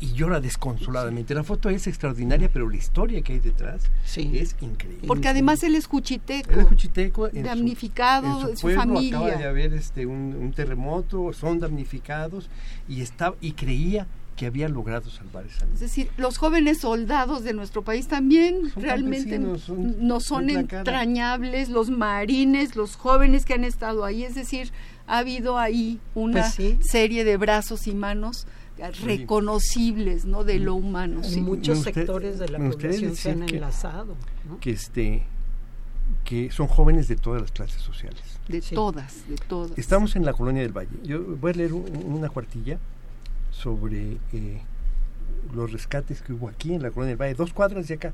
[0.00, 1.34] y llora desconsoladamente.
[1.34, 3.82] La foto es extraordinaria, pero la historia que hay detrás
[4.16, 5.06] es increíble.
[5.06, 6.50] Porque además él es cuchiteco.
[6.50, 7.28] Él es cuchiteco.
[7.28, 9.18] damnificado, su, su, familia.
[9.18, 12.48] Acaba de haber este, un, terremoto, son damnificados
[12.88, 17.52] y, está, y creía que había logrado salvar esa Es decir, los jóvenes soldados de
[17.52, 24.24] nuestro país también realmente no son entrañables, los marines, los jóvenes que han estado ahí,
[24.24, 24.72] es decir,
[25.06, 28.46] ha habido ahí una pues serie de brazos y manos
[29.02, 30.44] reconocibles ¿no?
[30.44, 31.22] de lo humano.
[31.22, 31.40] Sí.
[31.40, 34.16] Muchos sectores de la población se han enlazado.
[34.60, 35.22] Que, este,
[36.24, 38.20] que son jóvenes de todas las clases sociales.
[38.48, 39.78] De todas, de todas.
[39.78, 40.90] Estamos en la colonia del Valle.
[41.04, 42.78] Yo voy a leer una cuartilla
[43.50, 44.62] sobre eh,
[45.54, 48.12] los rescates que hubo aquí en la colonia del Valle, dos cuadras de acá.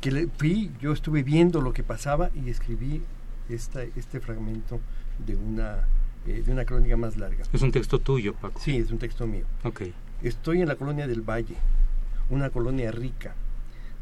[0.00, 3.02] Que le, fui, yo estuve viendo lo que pasaba y escribí
[3.48, 4.80] esta, este fragmento
[5.24, 5.86] de una
[6.26, 7.44] eh, de una crónica más larga.
[7.52, 8.60] ¿Es un texto tuyo, Paco?
[8.60, 9.44] Sí, es un texto mío.
[9.64, 9.82] Ok.
[10.22, 11.56] Estoy en la colonia del Valle,
[12.30, 13.34] una colonia rica,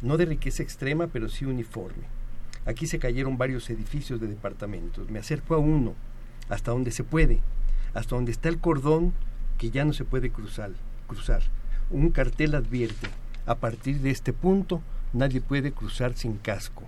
[0.03, 2.05] no de riqueza extrema, pero sí uniforme.
[2.67, 5.09] Aquí se cayeron varios edificios de departamentos.
[5.11, 5.95] Me acerco a uno,
[6.49, 7.41] hasta donde se puede,
[7.95, 9.15] hasta donde está el cordón
[9.59, 10.71] que ya no se puede cruzar.
[11.07, 11.43] cruzar.
[11.91, 13.09] Un cartel advierte,
[13.47, 16.85] a partir de este punto nadie puede cruzar sin casco.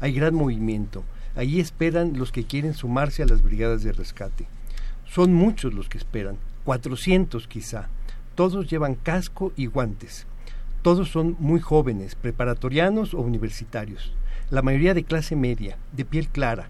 [0.00, 1.04] Hay gran movimiento.
[1.34, 4.46] Allí esperan los que quieren sumarse a las brigadas de rescate.
[5.08, 7.88] Son muchos los que esperan, 400 quizá.
[8.34, 10.26] Todos llevan casco y guantes.
[10.82, 14.12] Todos son muy jóvenes, preparatorianos o universitarios.
[14.50, 16.68] La mayoría de clase media, de piel clara.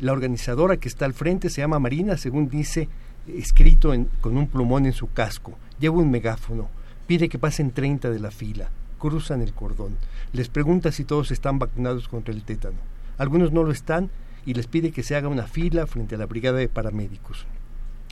[0.00, 2.88] La organizadora que está al frente se llama Marina, según dice,
[3.28, 5.58] escrito con un plumón en su casco.
[5.78, 6.68] Lleva un megáfono.
[7.06, 8.68] Pide que pasen 30 de la fila.
[8.98, 9.96] Cruzan el cordón.
[10.32, 12.78] Les pregunta si todos están vacunados contra el tétano.
[13.18, 14.10] Algunos no lo están
[14.44, 17.46] y les pide que se haga una fila frente a la brigada de paramédicos.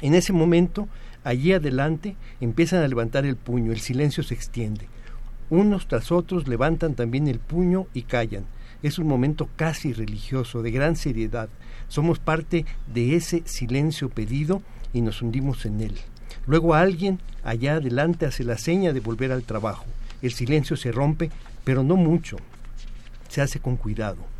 [0.03, 0.88] En ese momento,
[1.22, 4.88] allí adelante, empiezan a levantar el puño, el silencio se extiende.
[5.51, 8.45] Unos tras otros levantan también el puño y callan.
[8.82, 11.49] Es un momento casi religioso, de gran seriedad.
[11.88, 15.95] Somos parte de ese silencio pedido y nos hundimos en él.
[16.47, 19.86] Luego alguien allá adelante hace la seña de volver al trabajo.
[20.22, 21.30] El silencio se rompe,
[21.64, 22.36] pero no mucho.
[23.28, 24.34] Se hace con cuidado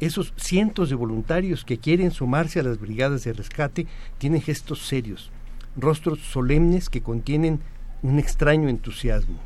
[0.00, 3.86] esos cientos de voluntarios que quieren sumarse a las brigadas de rescate
[4.18, 5.30] tienen gestos serios,
[5.76, 7.60] rostros solemnes que contienen
[8.02, 9.38] un extraño entusiasmo.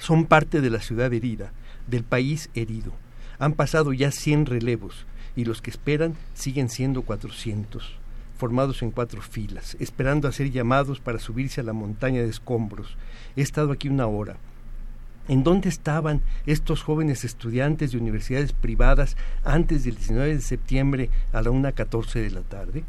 [0.00, 1.52] Son parte de la ciudad herida,
[1.86, 2.92] del país herido.
[3.38, 7.96] Han pasado ya 100 relevos y los que esperan siguen siendo 400,
[8.36, 12.96] formados en cuatro filas, esperando a ser llamados para subirse a la montaña de escombros.
[13.36, 14.36] He estado aquí una hora
[15.26, 21.40] ¿En dónde estaban estos jóvenes estudiantes de universidades privadas antes del 19 de septiembre a
[21.40, 22.84] la 1.14 de la tarde?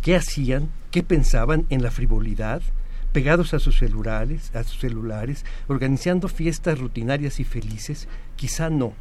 [0.00, 0.70] ¿Qué hacían?
[0.90, 2.62] ¿Qué pensaban en la frivolidad?
[3.12, 8.94] Pegados a sus celulares, a sus celulares, organizando fiestas rutinarias y felices, quizá no.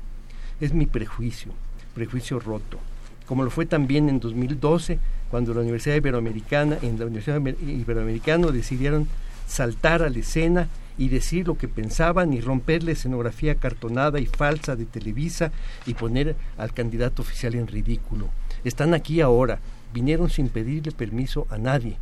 [0.60, 1.54] Es mi prejuicio,
[1.96, 2.80] prejuicio roto.
[3.26, 5.00] Como lo fue también en 2012,
[5.32, 9.08] cuando la Universidad Iberoamericana, en la Universidad Iberoamericana decidieron
[9.48, 10.68] saltar a la escena
[10.98, 15.52] y decir lo que pensaban y romper la escenografía cartonada y falsa de Televisa
[15.86, 18.30] y poner al candidato oficial en ridículo.
[18.64, 19.60] Están aquí ahora,
[19.94, 21.98] vinieron sin pedirle permiso a nadie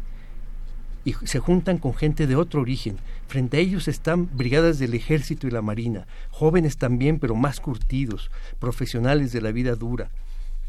[1.04, 2.98] y se juntan con gente de otro origen.
[3.28, 8.30] Frente a ellos están brigadas del ejército y la marina, jóvenes también pero más curtidos,
[8.60, 10.10] profesionales de la vida dura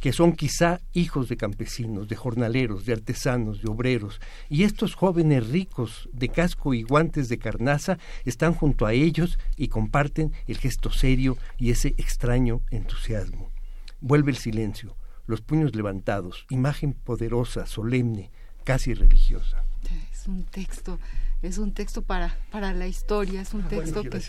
[0.03, 5.49] que son quizá hijos de campesinos, de jornaleros, de artesanos, de obreros, y estos jóvenes
[5.49, 10.91] ricos de casco y guantes de carnaza están junto a ellos y comparten el gesto
[10.91, 13.53] serio y ese extraño entusiasmo.
[14.01, 14.97] Vuelve el silencio,
[15.29, 18.33] los puños levantados, imagen poderosa, solemne,
[18.65, 19.65] casi religiosa.
[20.13, 20.99] Es un texto,
[21.43, 24.21] es un texto para, para la historia, es un ah, texto que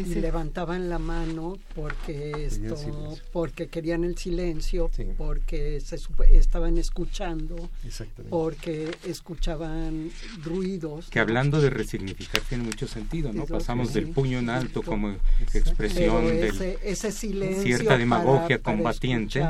[0.00, 2.76] y levantaban la mano porque esto
[3.32, 5.98] porque querían el silencio porque se
[6.30, 7.70] estaban escuchando
[8.28, 10.10] porque escuchaban
[10.42, 11.08] ruidos.
[11.08, 15.16] Que hablando de resignificar tiene mucho sentido no pasamos del puño en alto como
[15.54, 19.42] expresión de ese, silencio cierta demagogia combatiente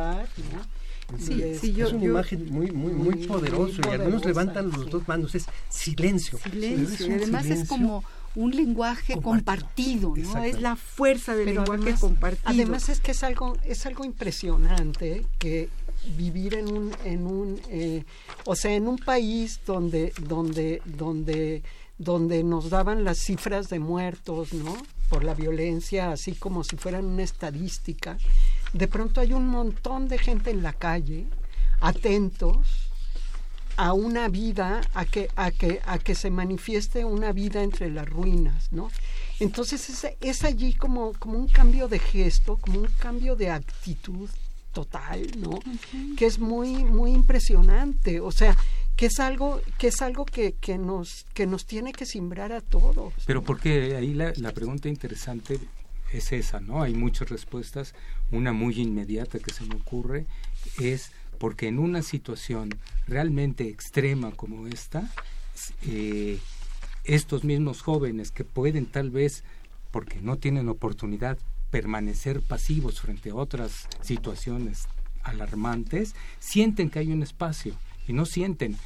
[1.18, 5.34] Sí, es, es una imagen muy, muy, muy, poderosa y algunos levantan los dos manos,
[5.34, 6.38] es silencio.
[6.38, 8.02] Silencio, y además es como
[8.34, 10.44] un lenguaje compartido, ¿no?
[10.44, 12.42] Es la fuerza del lenguaje compartido.
[12.44, 15.70] Además es que es algo, es algo impresionante que
[16.16, 18.04] vivir en un, en un eh,
[18.44, 21.62] o sea, en un país donde, donde, donde,
[21.98, 24.76] donde nos daban las cifras de muertos, ¿no?
[25.08, 28.18] Por la violencia, así como si fueran una estadística.
[28.72, 31.26] De pronto hay un montón de gente en la calle,
[31.80, 32.90] atentos,
[33.76, 38.08] a una vida, a que, a que, a que se manifieste una vida entre las
[38.08, 38.90] ruinas, ¿no?
[39.38, 44.30] Entonces es, es allí como, como un cambio de gesto, como un cambio de actitud
[44.72, 45.58] total, ¿no?
[46.16, 48.20] Que es muy, muy impresionante.
[48.20, 48.56] O sea,
[48.94, 52.60] que es algo, que es algo que, que nos, que nos tiene que simbrar a
[52.60, 53.12] todos.
[53.26, 55.58] Pero porque ahí la, la pregunta interesante
[56.12, 56.82] es esa, ¿no?
[56.82, 57.94] Hay muchas respuestas.
[58.30, 60.26] Una muy inmediata que se me ocurre
[60.80, 62.70] es porque en una situación
[63.06, 65.10] realmente extrema como esta,
[65.82, 66.38] eh,
[67.04, 69.44] estos mismos jóvenes que pueden tal vez,
[69.90, 71.38] porque no tienen oportunidad,
[71.70, 74.86] permanecer pasivos frente a otras situaciones
[75.22, 77.74] alarmantes, sienten que hay un espacio
[78.06, 78.76] y no sienten,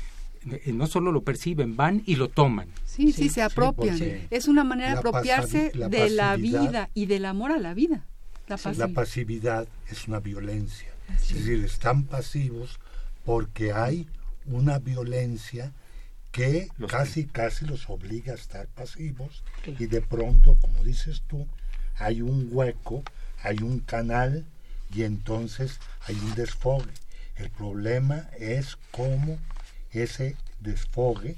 [0.67, 2.69] no solo lo perciben, van y lo toman.
[2.85, 3.99] Sí, sí, se apropian.
[4.31, 8.07] es una manera de apropiarse de la vida y del amor a la vida.
[8.49, 12.79] la pasividad es una violencia es decir, están pasivos
[13.25, 14.07] porque hay
[14.47, 15.73] una violencia
[16.33, 21.47] que casi, casi los obliga a estar pasivos y de pronto, como dices tú,
[21.97, 23.03] hay un hueco,
[23.43, 24.47] hay un canal
[24.95, 26.93] y entonces hay un desfogue.
[27.37, 29.39] El problema es cómo
[29.93, 31.37] ese desfogue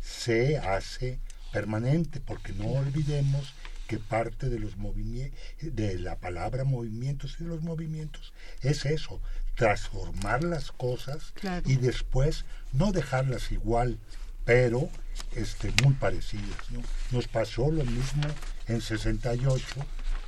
[0.00, 1.20] se hace
[1.52, 3.54] permanente, porque no olvidemos
[3.86, 8.32] que parte de los movimientos, de la palabra movimientos y de los movimientos
[8.62, 9.20] es eso,
[9.54, 11.34] transformar las cosas
[11.66, 13.98] y después no dejarlas igual,
[14.44, 14.88] pero
[15.36, 16.56] este, muy parecidas.
[17.10, 18.22] Nos pasó lo mismo
[18.66, 19.64] en 68,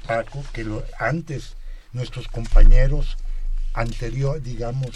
[0.06, 1.54] Paco, que lo, antes
[1.92, 3.16] nuestros compañeros
[3.72, 4.90] anterior, digamos,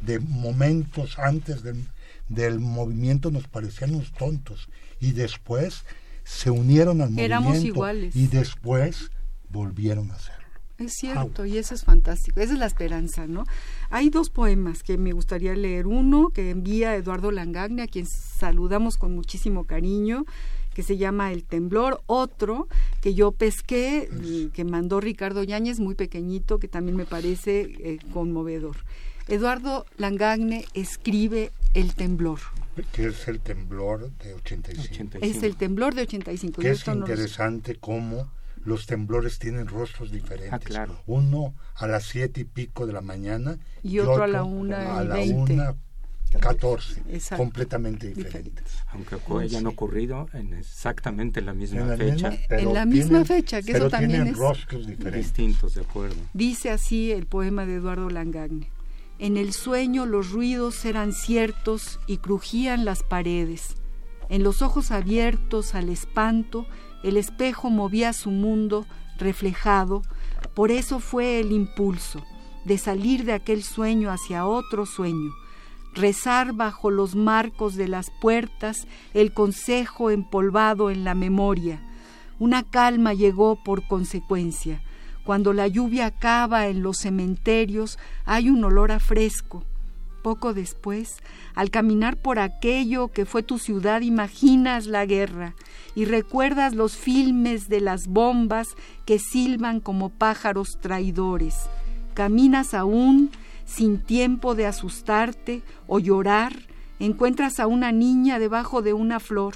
[0.00, 1.86] de momentos antes del,
[2.28, 4.68] del movimiento nos parecían unos tontos
[5.00, 5.84] y después
[6.24, 9.10] se unieron al movimiento y después
[9.50, 10.44] volvieron a hacerlo.
[10.78, 13.44] Es cierto, y eso es fantástico, esa es la esperanza, ¿no?
[13.90, 18.96] Hay dos poemas que me gustaría leer, uno que envía Eduardo Langagne, a quien saludamos
[18.96, 20.24] con muchísimo cariño,
[20.74, 22.66] que se llama El Temblor, otro
[23.00, 24.08] que yo pesqué,
[24.52, 28.76] que mandó Ricardo Yáñez, muy pequeñito, que también me parece eh, conmovedor.
[29.28, 32.40] Eduardo Langagne escribe El Temblor.
[32.92, 35.18] Que es el temblor de 85.
[35.22, 36.60] Es el temblor de 85.
[36.60, 38.28] Que es interesante cómo
[38.64, 40.76] los temblores tienen rostros diferentes.
[40.76, 44.98] Ah, Uno a las siete y pico de la mañana y, otro, a la una
[44.98, 45.76] a la una
[46.40, 47.02] 14,
[47.36, 48.64] completamente diferentes.
[48.88, 52.32] Aunque hayan ocurrido en exactamente la misma fecha.
[52.50, 55.26] en la misma fecha, que eso también es rostros diferentes.
[55.26, 56.16] distintos, de acuerdo.
[56.32, 58.73] Dice así el poema de Eduardo Langagne.
[59.18, 63.76] En el sueño los ruidos eran ciertos y crujían las paredes.
[64.28, 66.66] En los ojos abiertos al espanto,
[67.02, 68.86] el espejo movía su mundo
[69.18, 70.02] reflejado,
[70.54, 72.24] por eso fue el impulso
[72.64, 75.32] de salir de aquel sueño hacia otro sueño,
[75.92, 81.82] rezar bajo los marcos de las puertas el consejo empolvado en la memoria.
[82.38, 84.82] Una calma llegó por consecuencia,
[85.24, 89.64] cuando la lluvia acaba en los cementerios hay un olor a fresco.
[90.22, 91.16] Poco después,
[91.54, 95.54] al caminar por aquello que fue tu ciudad, imaginas la guerra
[95.94, 98.68] y recuerdas los filmes de las bombas
[99.04, 101.68] que silban como pájaros traidores.
[102.14, 103.30] Caminas aún
[103.66, 106.54] sin tiempo de asustarte o llorar,
[106.98, 109.54] encuentras a una niña debajo de una flor.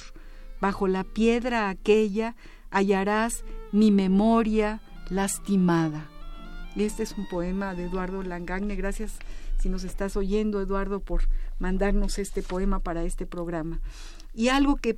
[0.60, 2.34] Bajo la piedra aquella
[2.70, 6.08] hallarás mi memoria, lastimada.
[6.76, 8.76] Este es un poema de Eduardo Langagne.
[8.76, 9.18] Gracias
[9.58, 11.22] si nos estás oyendo, Eduardo, por
[11.58, 13.80] mandarnos este poema para este programa.
[14.34, 14.96] Y algo que,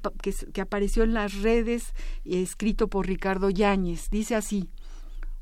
[0.53, 4.69] que, apareció en las redes, escrito por Ricardo Yáñez, dice así,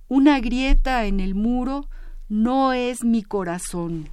[0.06, 1.88] una grieta en el muro
[2.28, 4.08] no es mi corazón,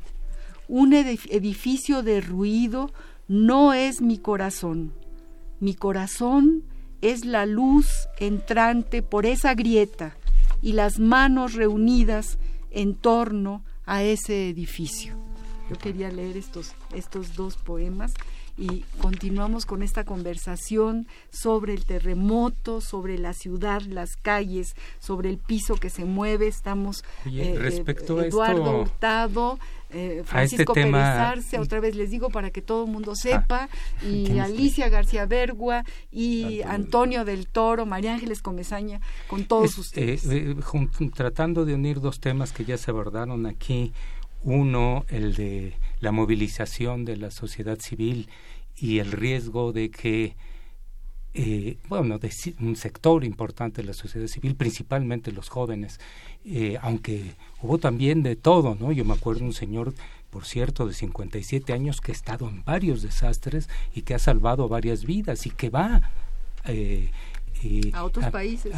[0.68, 2.92] un edificio de ruido
[3.28, 4.94] no es mi corazón,
[5.60, 6.64] mi corazón
[7.02, 10.16] es la luz entrante por esa grieta,
[10.66, 12.40] y las manos reunidas
[12.72, 15.14] en torno a ese edificio.
[15.70, 18.16] Yo quería leer estos, estos dos poemas
[18.58, 25.38] y continuamos con esta conversación sobre el terremoto, sobre la ciudad, las calles, sobre el
[25.38, 26.48] piso que se mueve.
[26.48, 29.60] Estamos eh, respecto Eduardo a Hurtado,
[29.90, 33.70] eh, Francisco este Pérez otra vez les digo para que todo el mundo ah, sepa,
[34.02, 40.28] y Alicia García Bergua y Antonio, del Toro, María Ángeles Comezaña, con todos ustedes.
[41.14, 43.94] tratando de unir dos temas que ya se abordaron aquí
[44.46, 45.74] uno, el de
[46.06, 48.30] la movilización de la sociedad civil
[48.78, 50.36] y el riesgo de que,
[51.34, 52.30] eh, bueno, de
[52.60, 56.00] un sector importante de la sociedad civil, principalmente los jóvenes,
[56.46, 58.92] eh, aunque hubo también de todo, ¿no?
[58.92, 59.96] Yo me acuerdo un señor,
[60.30, 64.70] por cierto, de 57 años que ha estado en varios desastres y que ha salvado
[64.70, 66.12] varias vidas y que va...
[66.66, 67.10] Eh,
[67.94, 68.76] a otros países.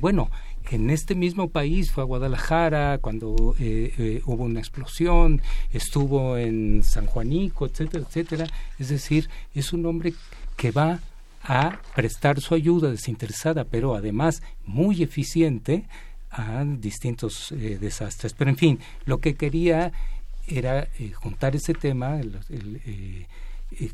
[0.00, 0.30] bueno,
[0.70, 6.82] en este mismo país fue a Guadalajara cuando eh, eh, hubo una explosión, estuvo en
[6.82, 8.46] San Juanico, etcétera, etcétera.
[8.78, 10.14] Es decir, es un hombre
[10.56, 11.00] que va
[11.42, 15.84] a prestar su ayuda desinteresada, pero además muy eficiente
[16.30, 18.32] a distintos eh, desastres.
[18.32, 19.92] Pero en fin, lo que quería
[20.46, 22.20] era juntar ese tema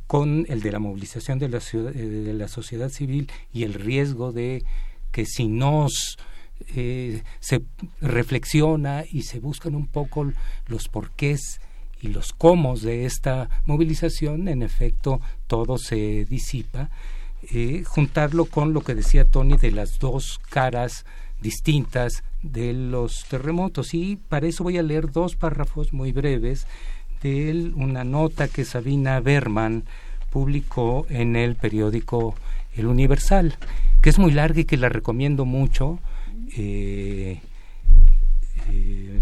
[0.07, 4.65] con el de la movilización de la, de la sociedad civil y el riesgo de
[5.13, 6.19] que si nos
[6.75, 7.63] eh, se
[8.01, 10.33] reflexiona y se buscan un poco
[10.67, 11.61] los porqués
[12.01, 16.91] y los cómo de esta movilización, en efecto, todo se disipa.
[17.51, 21.05] Eh, juntarlo con lo que decía Tony de las dos caras
[21.41, 23.95] distintas de los terremotos.
[23.95, 26.67] Y para eso voy a leer dos párrafos muy breves
[27.23, 29.85] de una nota que Sabina Berman
[30.31, 32.35] publicó en el periódico
[32.77, 33.57] El Universal,
[34.03, 35.99] que es muy larga y que la recomiendo mucho
[36.57, 37.41] eh,
[38.71, 39.21] eh,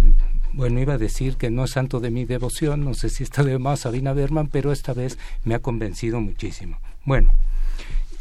[0.52, 3.42] bueno, iba a decir que no es santo de mi devoción, no sé si está
[3.42, 6.78] de más Sabina Berman, pero esta vez me ha convencido muchísimo.
[7.04, 7.30] Bueno,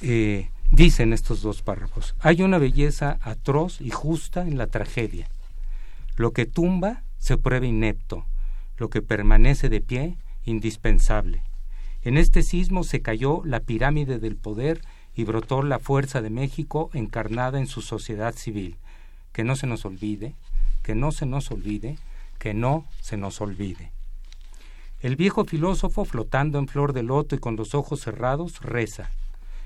[0.01, 5.29] eh, dicen estos dos párrafos, hay una belleza atroz y justa en la tragedia.
[6.17, 8.25] Lo que tumba se prueba inepto,
[8.77, 11.41] lo que permanece de pie, indispensable.
[12.03, 14.81] En este sismo se cayó la pirámide del poder
[15.15, 18.77] y brotó la fuerza de México encarnada en su sociedad civil
[19.35, 20.33] que no se nos olvide,
[20.81, 21.97] que no se nos olvide,
[22.39, 23.91] que no se nos olvide.
[25.01, 29.11] El viejo filósofo, flotando en flor de loto y con los ojos cerrados, reza.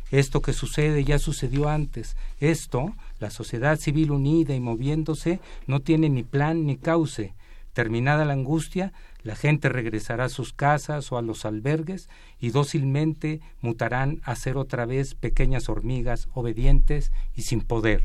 [0.10, 2.18] Esto que sucede ya sucedió antes.
[2.40, 7.36] Esto, la sociedad civil unida y moviéndose, no tiene ni plan ni cauce.
[7.74, 8.92] Terminada la angustia,
[9.22, 12.10] la gente regresará a sus casas o a los albergues
[12.40, 18.02] y dócilmente mutarán a ser otra vez pequeñas hormigas obedientes y sin poder.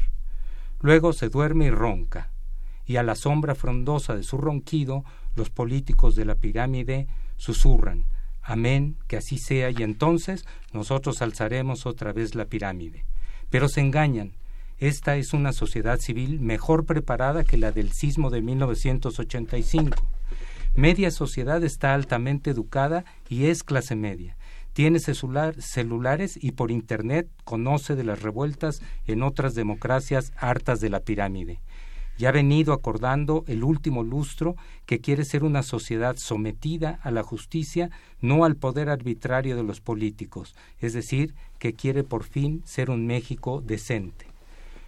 [0.85, 2.31] Luego se duerme y ronca,
[2.85, 5.02] y a la sombra frondosa de su ronquido
[5.35, 7.09] los políticos de la pirámide
[7.39, 8.05] susurran,
[8.43, 10.44] Amén, que así sea, y entonces
[10.74, 13.06] nosotros alzaremos otra vez la pirámide.
[13.48, 14.32] Pero se engañan.
[14.77, 19.97] Esta es una sociedad civil mejor preparada que la del sismo de 1985.
[20.74, 24.36] Media sociedad está altamente educada y es clase media
[24.75, 31.01] tiene celulares y por Internet conoce de las revueltas en otras democracias hartas de la
[31.01, 31.61] pirámide.
[32.19, 37.23] Y ha venido acordando el último lustro que quiere ser una sociedad sometida a la
[37.23, 37.91] justicia,
[38.21, 43.07] no al poder arbitrario de los políticos, es decir, que quiere por fin ser un
[43.07, 44.34] México decente.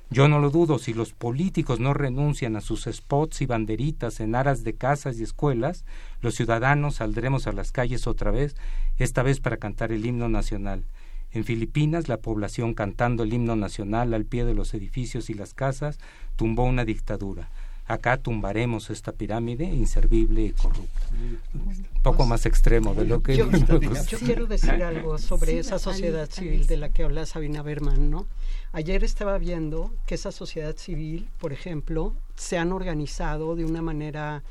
[0.09, 4.37] Yo no lo dudo, si los políticos no renuncian a sus spots y banderitas en
[4.37, 5.85] aras de casas y escuelas,
[6.21, 8.55] los ciudadanos saldremos a las calles otra vez,
[8.99, 10.85] esta vez para cantar el himno nacional.
[11.33, 15.55] En Filipinas, la población cantando el himno nacional al pie de los edificios y las
[15.55, 15.99] casas
[16.37, 17.51] tumbó una dictadura.
[17.89, 21.07] Acá tumbaremos esta pirámide inservible y corrupta.
[21.55, 23.37] Un poco más extremo de lo que...
[23.37, 28.11] Yo, yo quiero decir algo sobre esa sociedad civil de la que habla Sabina Berman,
[28.11, 28.27] ¿no?
[28.73, 34.43] Ayer estaba viendo que esa sociedad civil, por ejemplo, se han organizado de una manera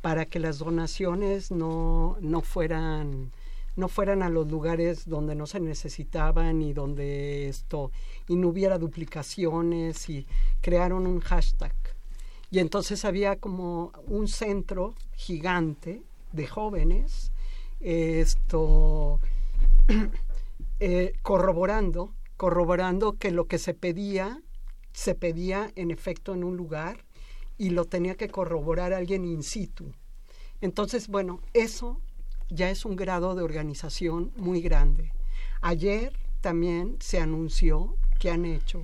[0.00, 3.32] para que las donaciones no, no fueran
[3.76, 7.90] no fueran a los lugares donde no se necesitaban y donde esto
[8.28, 10.26] y no hubiera duplicaciones y
[10.60, 11.74] crearon un hashtag
[12.54, 17.32] y entonces había como un centro gigante de jóvenes
[17.80, 19.18] esto
[20.78, 24.40] eh, corroborando corroborando que lo que se pedía,
[24.92, 27.04] se pedía en efecto en un lugar
[27.58, 29.92] y lo tenía que corroborar alguien in situ.
[30.60, 32.00] Entonces, bueno, eso
[32.50, 35.12] ya es un grado de organización muy grande.
[35.60, 38.82] Ayer también se anunció que han hecho,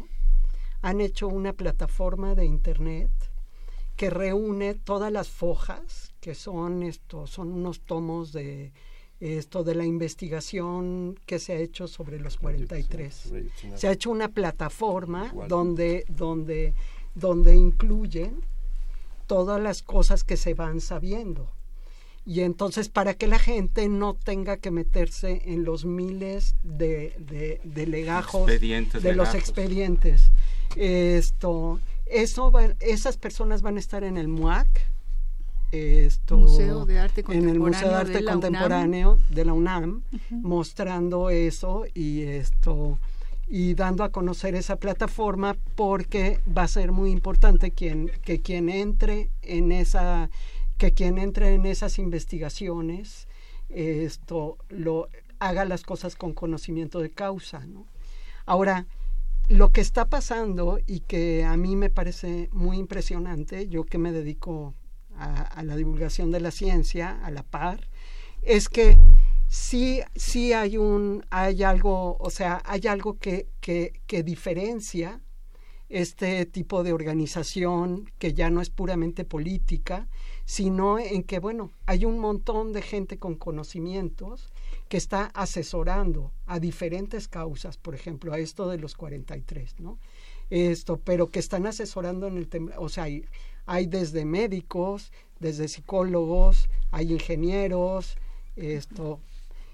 [0.82, 3.10] han hecho una plataforma de internet
[4.00, 8.72] que reúne todas las fojas, que son estos, son unos tomos de
[9.20, 13.32] esto de la investigación que se ha hecho sobre los 43.
[13.74, 16.72] Se ha hecho una plataforma donde, donde,
[17.14, 18.40] donde incluyen
[19.26, 21.52] todas las cosas que se van sabiendo.
[22.24, 27.86] Y entonces para que la gente no tenga que meterse en los miles de, de,
[27.86, 30.32] legajos de los expedientes.
[30.74, 31.80] Esto,
[32.10, 34.68] eso esas personas van a estar en el MUAC,
[35.72, 41.84] esto, Museo de Arte en el Museo de Arte Contemporáneo de la UNAM, mostrando eso
[41.94, 42.98] y esto
[43.52, 48.68] y dando a conocer esa plataforma porque va a ser muy importante quien, que quien
[48.68, 50.30] entre en esa
[50.78, 53.26] que quien entre en esas investigaciones
[53.68, 55.08] esto lo
[55.40, 57.86] haga las cosas con conocimiento de causa ¿no?
[58.46, 58.86] ahora
[59.50, 64.12] lo que está pasando y que a mí me parece muy impresionante yo que me
[64.12, 64.74] dedico
[65.16, 67.88] a, la divulgación de la ciencia a la par
[68.42, 68.96] es que
[69.48, 75.20] sí, sí hay un, hay algo, o sea, hay algo que, que, que diferencia
[75.88, 80.08] este tipo de organización que ya no es puramente política,
[80.44, 84.52] sino en que, bueno, hay un montón de gente con conocimientos
[84.90, 90.00] que está asesorando a diferentes causas, por ejemplo, a esto de los 43, ¿no?
[90.50, 93.24] Esto, pero que están asesorando en el tema, o sea, hay,
[93.66, 98.16] hay desde médicos, desde psicólogos, hay ingenieros,
[98.56, 99.20] esto.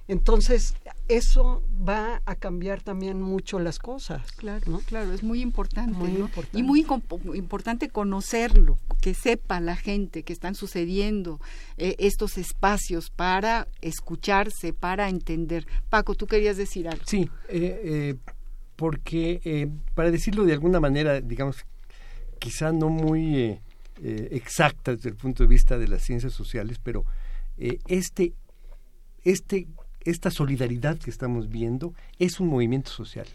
[0.08, 0.74] Entonces,
[1.08, 4.30] eso va a cambiar también mucho las cosas.
[4.32, 5.98] Claro, claro, es muy importante,
[6.52, 6.86] Y muy
[7.34, 11.40] importante conocerlo, que sepa la gente que están sucediendo
[11.76, 15.66] eh, estos espacios para escucharse, para entender.
[15.90, 17.04] Paco, tú querías decir algo.
[17.06, 18.14] Sí, eh, eh,
[18.76, 21.64] porque para decirlo de alguna manera, digamos,
[22.38, 23.58] quizá no muy
[24.02, 27.06] eh, exacta desde el punto de vista de las ciencias sociales, pero
[27.56, 28.34] eh, este,
[29.24, 29.66] este,
[30.06, 33.26] esta solidaridad que estamos viendo es un movimiento social.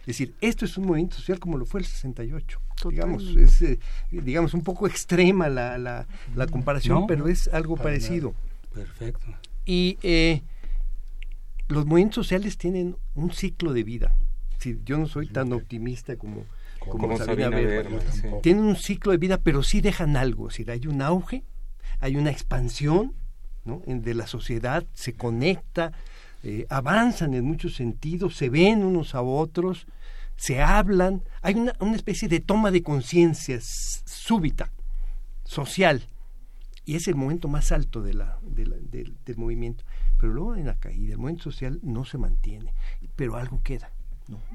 [0.00, 2.60] Es decir, esto es un movimiento social como lo fue el 68.
[2.90, 3.78] Digamos, es eh,
[4.10, 8.34] digamos un poco extrema la, la, la comparación, pero es algo parecido.
[8.74, 9.26] Perfecto.
[9.64, 9.96] Y
[11.68, 14.16] los movimientos sociales tienen un ciclo de vida.
[14.58, 16.44] Si yo no soy tan optimista como
[16.88, 17.50] como, Sabina,
[18.42, 20.48] Tienen un ciclo de vida, pero sí dejan algo.
[20.48, 21.44] Es decir, hay un auge,
[22.00, 23.14] hay una expansión
[23.64, 23.82] ¿no?
[23.86, 25.92] de la sociedad, se conecta,
[26.44, 29.86] eh, avanzan en muchos sentidos, se ven unos a otros,
[30.36, 31.22] se hablan.
[31.42, 34.70] Hay una, una especie de toma de conciencia súbita,
[35.44, 36.06] social.
[36.84, 39.84] Y es el momento más alto de la, del, del movimiento.
[40.18, 42.74] Pero luego en la caída, el movimiento social no se mantiene,
[43.16, 43.90] pero algo queda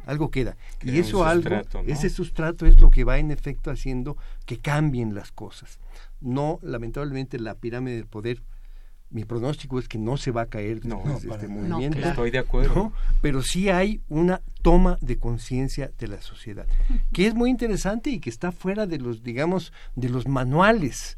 [0.06, 0.58] algo queda.
[0.82, 5.32] y eso algo, ese sustrato es lo que va en efecto haciendo que cambien las
[5.32, 5.80] cosas.
[6.22, 8.42] No, lamentablemente, la pirámide del poder,
[9.12, 12.00] mi pronóstico es que no se va a caer no, este movimiento.
[12.00, 12.94] Estoy de acuerdo.
[13.22, 16.68] Pero sí hay una toma de conciencia de la sociedad,
[17.12, 21.18] que es muy interesante y que está fuera de los, digamos, de los manuales.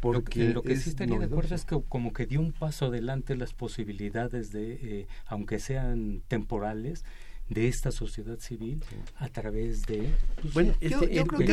[0.00, 3.36] Porque lo que, sí estaría de acuerdo es que como que dio un paso adelante
[3.36, 7.04] las posibilidades de, eh, aunque sean temporales,
[7.52, 8.82] de esta sociedad civil
[9.16, 10.08] a través de
[10.40, 11.00] pues, bueno yo,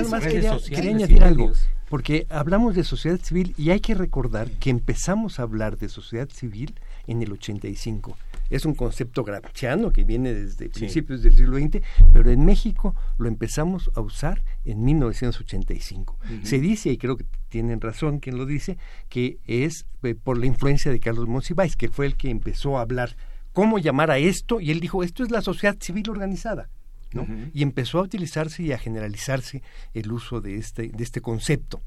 [0.10, 1.52] más quería, añadir algo
[1.90, 6.30] porque hablamos de sociedad civil y hay que recordar que empezamos a hablar de sociedad
[6.30, 6.76] civil
[7.08, 8.16] en el 85
[8.50, 11.82] es un concepto gramsciano que viene desde principios del siglo XX,
[12.14, 16.18] pero en México lo empezamos a usar en 1985.
[16.44, 18.78] Se dice, y creo que tienen razón quien lo dice,
[19.08, 22.82] que es eh, por la influencia de Carlos Monsiváis, que fue el que empezó a
[22.82, 23.16] hablar
[23.54, 26.70] cómo llamar a esto y él dijo, esto es la sociedad civil organizada.
[27.12, 27.26] ¿no?
[27.54, 29.64] Y empezó a utilizarse y a generalizarse
[29.94, 31.82] el uso de este, de este concepto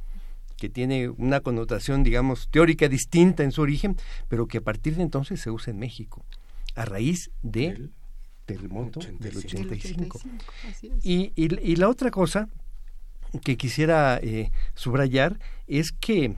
[0.62, 3.96] que tiene una connotación, digamos, teórica distinta en su origen,
[4.28, 6.24] pero que a partir de entonces se usa en México,
[6.76, 7.90] a raíz del
[8.44, 10.20] terremoto del 85.
[11.02, 12.48] Y, y, la otra cosa
[13.42, 16.36] que quisiera eh, subrayar es que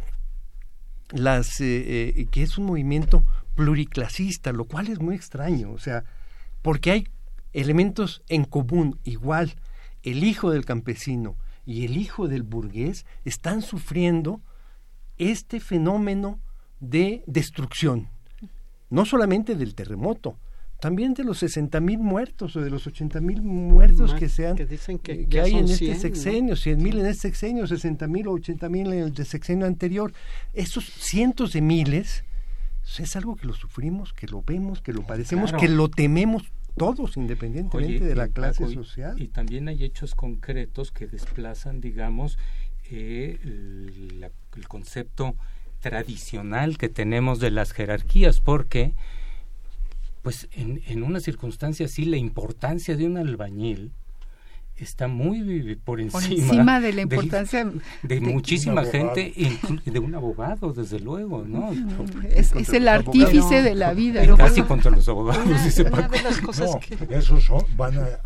[1.10, 6.04] las eh, eh, que es un movimiento pluriclasista, lo cual es muy extraño, o sea,
[6.62, 7.08] porque hay
[7.52, 9.54] elementos en común, igual,
[10.02, 14.42] el hijo del campesino y el hijo del burgués están sufriendo
[15.16, 16.40] este fenómeno
[16.80, 18.08] de destrucción,
[18.90, 20.36] no solamente del terremoto,
[20.80, 24.66] también de los 60 mil muertos o de los 80 mil muertos que sean que,
[24.66, 28.68] dicen que, hay en este sexenio, 100 mil en este sexenio, 60 mil o 80
[28.68, 30.12] mil en el sexenio anterior,
[30.52, 32.24] esos cientos de miles
[32.98, 36.44] es algo que lo sufrimos, que lo vemos, que lo padecemos, que lo tememos
[36.76, 39.20] todos independientemente de la clase social.
[39.20, 42.38] Y también hay hechos concretos que desplazan, digamos,
[42.90, 44.30] eh, el,
[44.68, 45.34] concepto
[45.80, 48.94] tradicional que tenemos de las jerarquías, porque
[50.22, 53.92] pues en, en una circunstancia así la importancia de un albañil
[54.76, 57.70] está muy por encima, de la importancia
[58.02, 61.70] de, muchísima gente y de un abogado desde luego no
[62.28, 66.96] es, el artífice de la vida casi contra los abogados una, de las cosas que...
[67.14, 68.20] esos van a,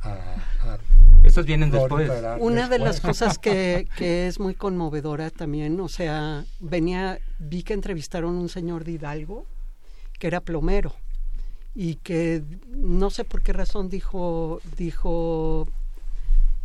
[1.23, 2.11] esos vienen después.
[2.41, 7.75] una de las cosas que, que es muy conmovedora también o sea venía vi que
[7.75, 9.47] entrevistaron un señor de Hidalgo
[10.19, 10.95] que era plomero
[11.75, 15.69] y que no sé por qué razón dijo dijo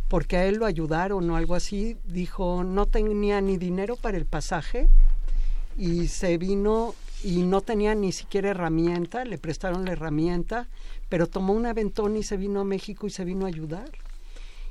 [0.08, 4.26] porque a él lo ayudaron o algo así, dijo no tenía ni dinero para el
[4.26, 4.88] pasaje
[5.76, 10.68] y se vino y no tenía ni siquiera herramienta, le prestaron la herramienta,
[11.08, 13.90] pero tomó un aventón y se vino a México y se vino a ayudar.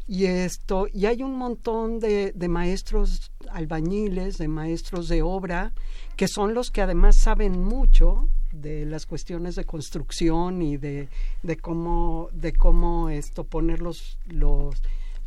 [0.07, 5.71] Y esto, y hay un montón de, maestros albañiles, de maestros de obra,
[6.15, 11.09] que son los que además saben mucho de las cuestiones de construcción y de,
[11.41, 14.75] de cómo, de cómo esto poner los, los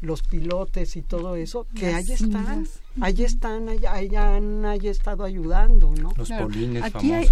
[0.00, 2.66] los pilotes y todo eso, que ahí están,
[3.00, 6.12] ahí están, ahí han estado ayudando, ¿no?
[6.16, 7.26] Los polines Aquí hay,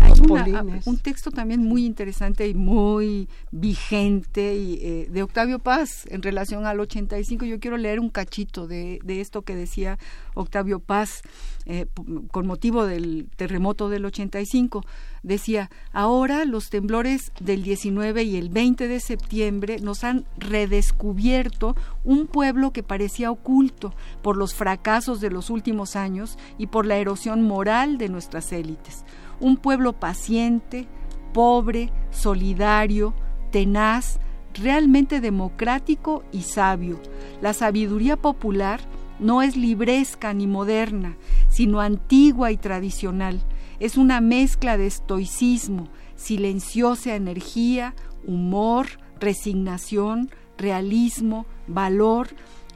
[0.85, 6.67] un texto también muy interesante y muy vigente y, eh, de Octavio Paz en relación
[6.67, 7.45] al 85.
[7.45, 9.99] Yo quiero leer un cachito de, de esto que decía
[10.35, 11.23] Octavio Paz
[11.67, 11.87] eh,
[12.31, 14.85] con motivo del terremoto del 85
[15.25, 21.75] decía, ahora los temblores del 19 y el 20 de septiembre nos han redescubierto
[22.05, 26.99] un pueblo que parecía oculto por los fracasos de los últimos años y por la
[26.99, 29.05] erosión moral de nuestras élites.
[29.41, 30.87] Un pueblo paciente,
[31.33, 33.15] pobre, solidario,
[33.51, 34.21] tenaz,
[34.53, 37.01] realmente democrático y sabio.
[37.41, 38.81] La sabiduría popular
[39.19, 41.17] no es libresca ni moderna,
[41.49, 43.41] sino antigua y tradicional
[43.81, 47.95] es una mezcla de estoicismo, silenciosa energía,
[48.27, 48.87] humor,
[49.21, 52.29] resignación, realismo, valor,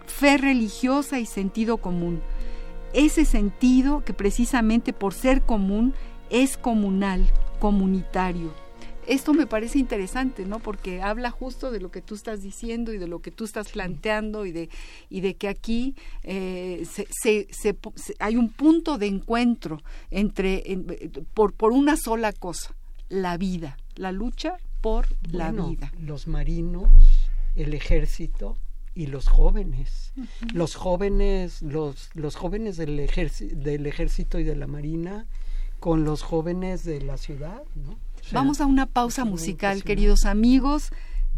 [0.06, 2.20] fe religiosa y sentido común.
[2.92, 5.94] Ese sentido que precisamente por ser común
[6.30, 7.24] es comunal,
[7.58, 8.67] comunitario
[9.08, 10.58] esto me parece interesante, ¿no?
[10.58, 13.70] Porque habla justo de lo que tú estás diciendo y de lo que tú estás
[13.70, 14.68] planteando y de,
[15.10, 17.78] y de que aquí eh, se,
[18.18, 20.62] hay un punto de encuentro entre,
[21.34, 22.74] por, por una sola cosa,
[23.08, 25.92] la vida, la lucha por la vida.
[25.98, 26.88] Los marinos,
[27.56, 28.56] el ejército,
[28.94, 30.12] y los jóvenes,
[30.52, 35.24] los jóvenes, los, los jóvenes del, del ejército y de la marina
[35.78, 37.96] con los jóvenes de la ciudad, ¿no?
[38.32, 40.90] Vamos a una pausa musical, queridos amigos.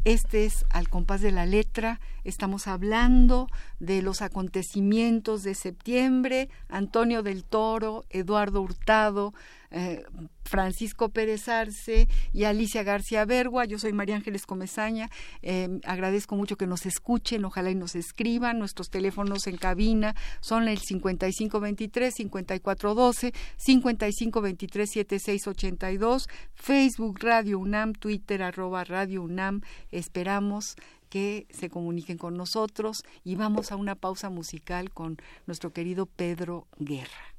[0.05, 2.01] Este es Al compás de la letra.
[2.24, 3.47] Estamos hablando
[3.78, 6.48] de los acontecimientos de septiembre.
[6.68, 9.34] Antonio del Toro, Eduardo Hurtado,
[9.70, 10.02] eh,
[10.44, 13.64] Francisco Pérez Arce y Alicia García Bergua.
[13.66, 15.09] Yo soy María Ángeles Comezaña.
[15.42, 18.59] Eh, agradezco mucho que nos escuchen, ojalá y nos escriban.
[18.59, 29.60] Nuestros teléfonos en cabina son el 5523-5412, 5523-7682, Facebook Radio UNAM, Twitter arroba Radio UNAM.
[29.92, 30.74] Esperamos
[31.11, 36.66] que se comuniquen con nosotros y vamos a una pausa musical con nuestro querido Pedro
[36.78, 37.35] Guerra.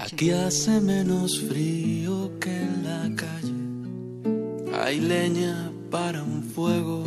[0.00, 4.78] Aquí hace menos frío que en la calle.
[4.78, 7.02] Hay leña para un fuego.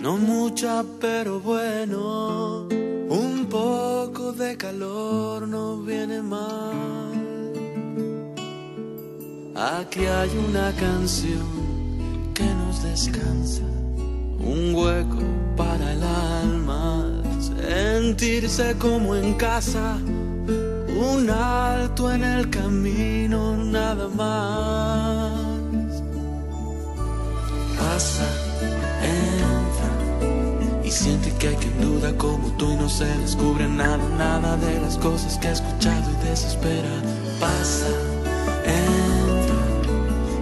[0.00, 2.66] No mucha, pero bueno.
[3.08, 7.52] Un poco de calor no viene mal.
[9.54, 13.79] Aquí hay una canción que nos descansa.
[14.40, 15.18] Un hueco
[15.56, 17.06] para el alma.
[17.40, 19.98] Sentirse como en casa
[21.00, 25.32] un alto en el camino, nada más.
[27.78, 28.26] Pasa,
[29.02, 29.90] entra
[30.84, 34.80] y siente que hay quien duda como tú y no se descubre nada, nada de
[34.80, 36.90] las cosas que ha escuchado y desespera.
[37.40, 37.88] Pasa,
[38.66, 39.19] entra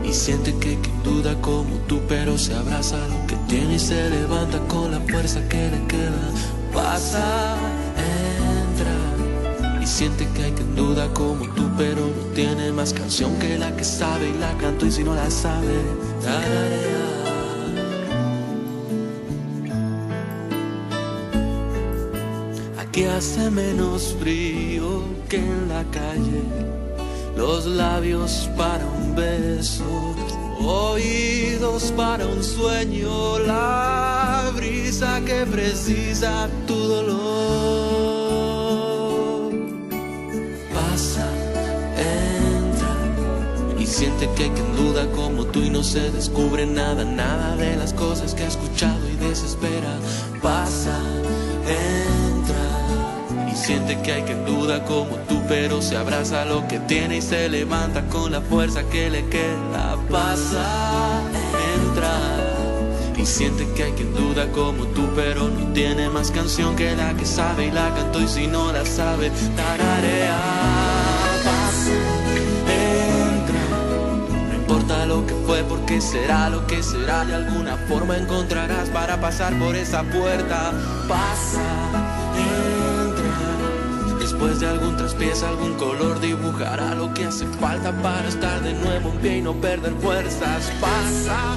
[0.08, 2.96] y siente que quien duda como tú, pero se abraza.
[3.08, 6.30] Lo que tiene y se levanta con la fuerza que le queda.
[6.72, 7.56] Pasa,
[9.84, 13.84] siente que hay quien duda como tú, pero no tiene más canción que la que
[13.84, 14.28] sabe.
[14.28, 15.74] Y la canto y si no la sabe,
[22.78, 26.42] Aquí hace menos frío que en la calle,
[27.38, 30.14] los labios para un beso,
[30.60, 37.38] oídos para un sueño, la brisa que precisa tu dolor.
[43.98, 48.32] siente que quien duda como tú y no se descubre nada, nada de las cosas
[48.32, 49.98] que ha escuchado y desespera.
[50.40, 50.96] Pasa,
[51.66, 52.17] entra y
[53.68, 57.50] siente que hay quien duda como tú, pero se abraza lo que tiene y se
[57.50, 59.94] levanta con la fuerza que le queda.
[60.10, 61.20] Pasa,
[61.76, 62.14] entra
[63.14, 67.12] y siente que hay quien duda como tú, pero no tiene más canción que la
[67.12, 70.38] que sabe y la cantó y si no la sabe, tararea.
[71.44, 71.92] Pasa,
[72.72, 78.88] entra, no importa lo que fue, porque será lo que será, de alguna forma encontrarás
[78.88, 80.72] para pasar por esa puerta.
[81.06, 82.07] Pasa,
[84.38, 89.10] después de algún traspiés, algún color dibujará lo que hace falta para estar de nuevo
[89.10, 90.70] en pie y no perder fuerzas.
[90.80, 91.56] Pasa,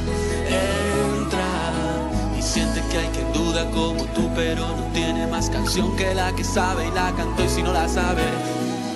[2.41, 6.43] Siente que hay quien duda como tú, pero no tiene más canción que la que
[6.43, 8.23] sabe y la cantó y si no la sabe,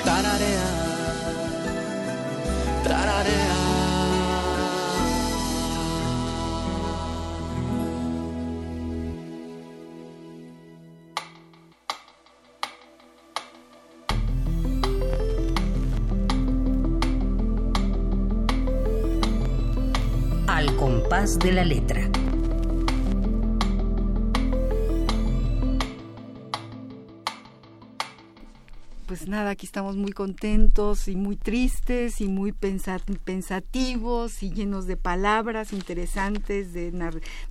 [0.04, 0.66] tararea,
[2.84, 3.65] tararea.
[21.40, 22.10] De la letra.
[29.16, 34.98] pues nada, aquí estamos muy contentos y muy tristes y muy pensativos y llenos de
[34.98, 36.92] palabras interesantes, de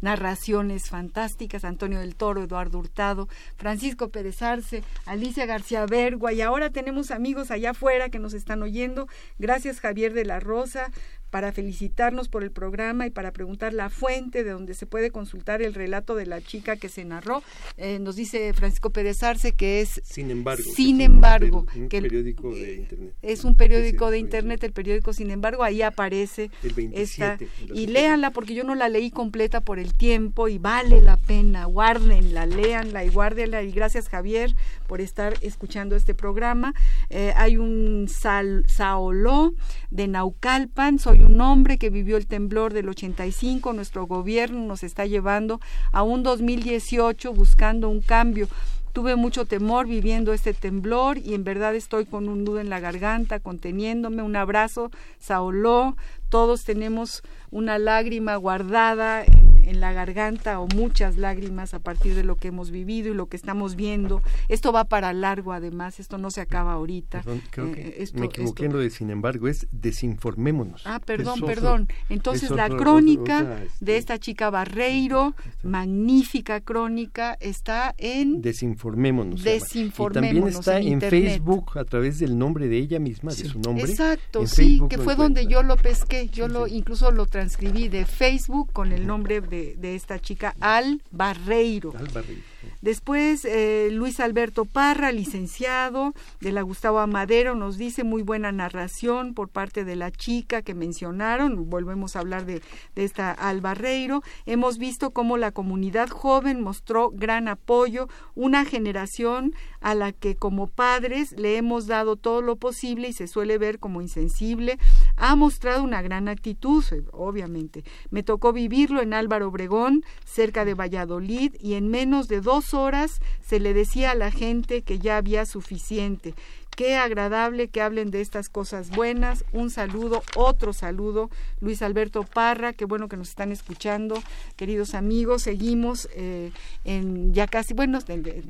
[0.02, 1.64] narraciones fantásticas.
[1.64, 7.50] Antonio del Toro, Eduardo Hurtado, Francisco Pérez Arce, Alicia García Bergua y ahora tenemos amigos
[7.50, 9.06] allá afuera que nos están oyendo.
[9.38, 10.90] Gracias Javier de la Rosa,
[11.34, 15.62] para felicitarnos por el programa y para preguntar la fuente de donde se puede consultar
[15.62, 17.42] el relato de la chica que se narró.
[17.76, 22.54] Eh, nos dice Francisco Pérez Arce que es Sin embargo, sin embargo, un que periódico
[22.54, 23.14] de internet.
[23.20, 26.52] Es un periódico de internet, el periódico Sin embargo, ahí aparece
[26.92, 27.36] esta
[27.74, 31.64] y léanla porque yo no la leí completa por el tiempo y vale la pena,
[31.64, 34.54] guárdenla, léanla y guárdenla y gracias Javier
[34.86, 36.74] por estar escuchando este programa.
[37.10, 39.54] Eh, hay un Sal, Saoló
[39.90, 45.06] de Naucalpan, soy un hombre que vivió el temblor del 85, nuestro gobierno nos está
[45.06, 45.60] llevando
[45.92, 48.48] a un 2018 buscando un cambio.
[48.92, 52.78] Tuve mucho temor viviendo este temblor y en verdad estoy con un nudo en la
[52.78, 54.22] garganta, conteniéndome.
[54.22, 55.96] Un abrazo, Saoló.
[56.34, 62.36] Todos tenemos una lágrima guardada en, la garganta o muchas lágrimas a partir de lo
[62.36, 64.22] que hemos vivido y lo que estamos viendo.
[64.48, 67.22] Esto va para largo, además, esto no se acaba ahorita.
[67.22, 70.82] Perdón, creo que eh, me equivoqué de sin embargo, es desinformémonos.
[70.84, 71.88] Ah, perdón, perdón.
[72.08, 78.42] Entonces, la crónica este, de esta chica Barreiro, magnífica crónica, está en...
[78.42, 79.42] Desinformémonos.
[79.42, 80.26] Desinformémonos.
[80.26, 83.84] Y también está en, Facebook a través del nombre de ella misma, de su nombre.
[83.84, 86.23] Exacto, sí, que fue donde yo lo pesqué.
[86.30, 91.02] Yo lo incluso lo transcribí de Facebook con el nombre de, de esta chica, Al
[91.10, 91.92] Barreiro.
[91.96, 92.53] Al Barreiro.
[92.82, 99.34] Después, eh, Luis Alberto Parra, licenciado de la Gustavo Amadero, nos dice muy buena narración
[99.34, 101.70] por parte de la chica que mencionaron.
[101.70, 102.62] Volvemos a hablar de,
[102.94, 104.22] de esta Albarreiro.
[104.46, 110.66] Hemos visto cómo la comunidad joven mostró gran apoyo, una generación a la que como
[110.66, 114.78] padres le hemos dado todo lo posible y se suele ver como insensible,
[115.16, 117.84] ha mostrado una gran actitud, obviamente.
[118.10, 123.20] Me tocó vivirlo en Álvaro Obregón, cerca de Valladolid, y en menos de dos horas
[123.44, 126.34] se le decía a la gente que ya había suficiente.
[126.76, 129.44] Qué agradable que hablen de estas cosas buenas.
[129.52, 131.30] Un saludo, otro saludo.
[131.60, 134.20] Luis Alberto Parra, qué bueno que nos están escuchando.
[134.56, 136.50] Queridos amigos, seguimos eh,
[136.84, 138.00] en ya casi, bueno,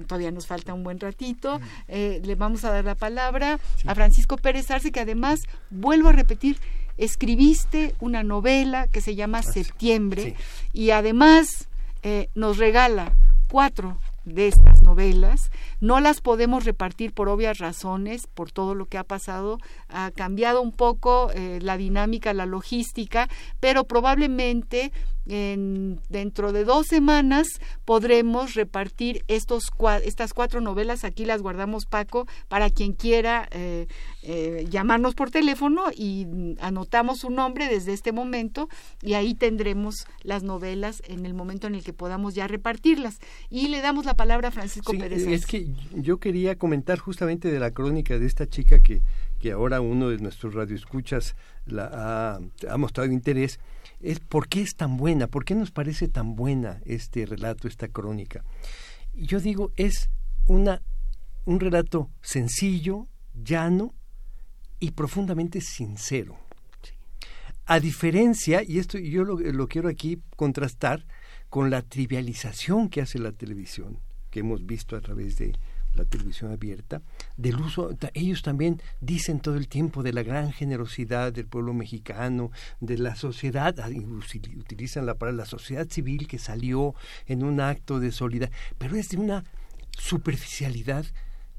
[0.06, 1.60] todavía nos falta un buen ratito.
[1.88, 6.12] Eh, le vamos a dar la palabra a Francisco Pérez Arce, que además, vuelvo a
[6.12, 6.56] repetir,
[6.96, 10.34] escribiste una novela que se llama Septiembre
[10.72, 11.68] y además
[12.02, 13.14] eh, nos regala
[13.54, 15.52] cuatro de estas novelas.
[15.78, 19.58] No las podemos repartir por obvias razones, por todo lo que ha pasado.
[19.88, 23.28] Ha cambiado un poco eh, la dinámica, la logística,
[23.60, 24.90] pero probablemente
[25.26, 27.46] en, dentro de dos semanas
[27.84, 29.64] podremos repartir estos
[30.04, 31.04] estas cuatro novelas.
[31.04, 33.86] Aquí las guardamos, Paco, para quien quiera eh,
[34.22, 36.26] eh, llamarnos por teléfono y
[36.60, 38.68] anotamos su nombre desde este momento
[39.02, 43.18] y ahí tendremos las novelas en el momento en el que podamos ya repartirlas.
[43.50, 45.26] Y le damos la palabra a Francisco Pérez.
[45.26, 49.02] Es que yo quería comentar justamente de la crónica de esta chica que,
[49.38, 51.36] que ahora uno de nuestros radioescuchas
[51.66, 52.40] la ha,
[52.70, 53.58] ha mostrado interés
[54.04, 57.88] es por qué es tan buena, por qué nos parece tan buena este relato, esta
[57.88, 58.44] crónica.
[59.14, 60.10] Yo digo, es
[60.46, 60.82] una,
[61.46, 63.94] un relato sencillo, llano
[64.78, 66.38] y profundamente sincero.
[67.64, 71.06] A diferencia, y esto yo lo, quiero aquí contrastar
[71.48, 74.00] con la trivialización que hace la televisión,
[74.30, 75.54] que hemos visto a través de
[75.94, 77.02] la televisión abierta,
[77.36, 82.50] del uso, ellos también dicen todo el tiempo de la gran generosidad del pueblo mexicano,
[82.80, 86.94] de la sociedad, ah, utilizan la palabra la sociedad civil que salió
[87.26, 89.44] en un acto de solidaridad, pero es de una
[89.90, 91.06] superficialidad,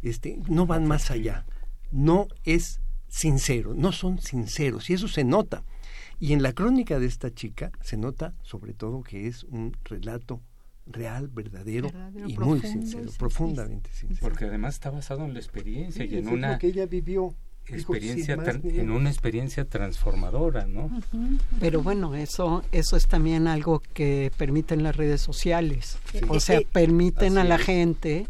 [0.01, 1.45] este, no van más allá,
[1.91, 5.63] no es sincero, no son sinceros, y eso se nota.
[6.19, 10.41] Y en la crónica de esta chica se nota sobre todo que es un relato
[10.85, 11.91] real, verdadero,
[12.27, 14.19] y muy sincero, profundamente sincero.
[14.21, 17.33] Porque además está basado en la experiencia y en una que ella vivió.
[17.67, 20.91] Experiencia en una experiencia transformadora, ¿no?
[21.59, 25.97] Pero bueno, eso eso es también algo que permiten las redes sociales.
[26.27, 28.27] O sea, permiten a la gente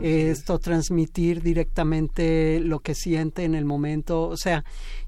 [0.00, 4.64] esto transmitir directamente lo que siente en el momento, o sea,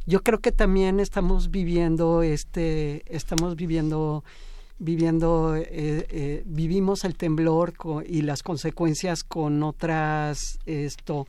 [0.07, 4.25] yo creo que también estamos viviendo este estamos viviendo
[4.83, 7.73] viviendo eh, eh, vivimos el temblor
[8.07, 11.27] y las consecuencias con otras esto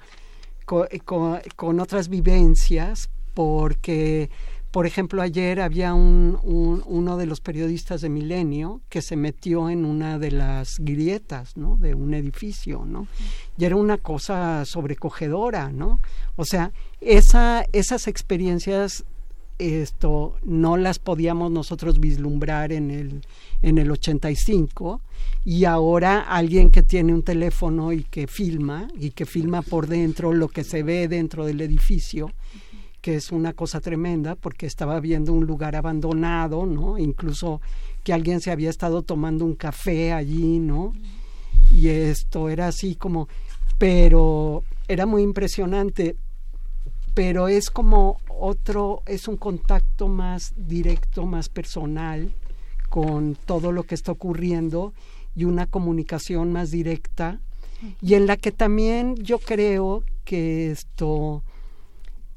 [0.89, 4.31] eh, con, otras vivencias porque
[4.71, 9.85] por ejemplo ayer había un, uno de los periodistas de Milenio que se metió en
[9.85, 13.07] una de las grietas no de un edificio no
[13.55, 15.99] y era una cosa sobrecogedora no
[16.37, 16.71] o sea
[17.01, 19.05] esa, esas experiencias
[19.59, 23.21] esto no las podíamos nosotros vislumbrar en el
[23.61, 25.01] en el 85
[25.45, 30.33] y ahora alguien que tiene un teléfono y que filma y que filma por dentro
[30.33, 32.31] lo que se ve dentro del edificio
[33.01, 36.97] que es una cosa tremenda porque estaba viendo un lugar abandonado, ¿no?
[36.97, 37.59] Incluso
[38.01, 40.93] que alguien se había estado tomando un café allí, ¿no?
[41.69, 43.27] Y esto era así como
[43.77, 46.15] pero era muy impresionante
[47.13, 52.33] pero es como otro, es un contacto más directo, más personal
[52.89, 54.93] con todo lo que está ocurriendo
[55.35, 57.39] y una comunicación más directa
[58.01, 61.43] y en la que también yo creo que esto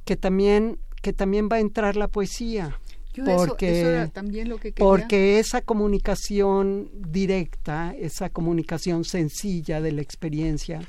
[0.04, 2.78] que también que también va a entrar la poesía.
[3.24, 10.82] Porque también lo que porque esa comunicación directa esa comunicación sencilla de la experiencia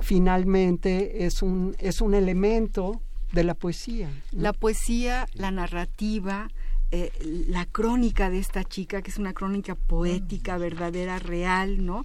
[0.00, 3.02] finalmente es un es un elemento
[3.34, 4.10] de la poesía.
[4.30, 6.48] La poesía, la narrativa,
[6.90, 7.10] eh,
[7.48, 12.04] la crónica de esta chica, que es una crónica poética, verdadera, real, ¿no?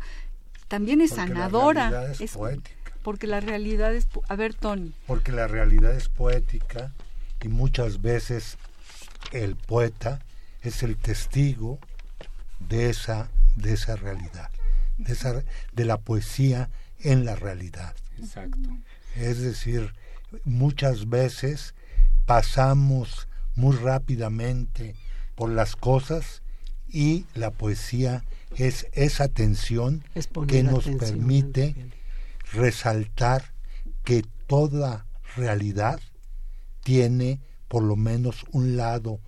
[0.68, 1.92] También es sanadora.
[1.92, 2.92] La es, poética.
[3.04, 4.08] Porque la realidad es...
[4.28, 4.94] A ver, Tony.
[5.08, 6.92] Porque la realidad es poética
[7.42, 8.58] y muchas veces
[9.32, 10.20] el poeta
[10.64, 11.80] es el testigo
[12.60, 14.50] de esa, de esa realidad,
[14.98, 16.70] de, esa, de la poesía
[17.00, 17.96] en la realidad.
[18.20, 18.70] Exacto.
[19.16, 19.94] Es decir,
[20.44, 21.74] muchas veces
[22.26, 24.96] pasamos muy rápidamente
[25.36, 26.42] por las cosas
[26.88, 28.24] y la poesía
[28.58, 30.04] es esa tensión
[30.48, 31.76] que nos permite
[32.52, 33.54] resaltar
[34.04, 36.00] que toda realidad
[36.84, 39.20] tiene por lo menos un lado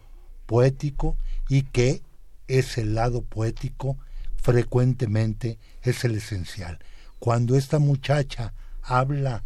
[0.46, 1.18] poético
[1.48, 2.02] y que
[2.48, 3.98] ese lado poético
[4.36, 6.80] frecuentemente es el esencial.
[7.20, 9.44] Cuando esta muchacha habla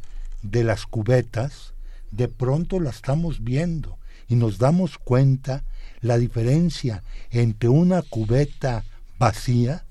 [0.51, 1.73] de las cubetas,
[2.11, 3.97] de pronto la estamos viendo
[4.27, 5.63] y nos damos cuenta
[6.01, 8.83] la diferencia entre una cubeta
[9.19, 9.85] vacía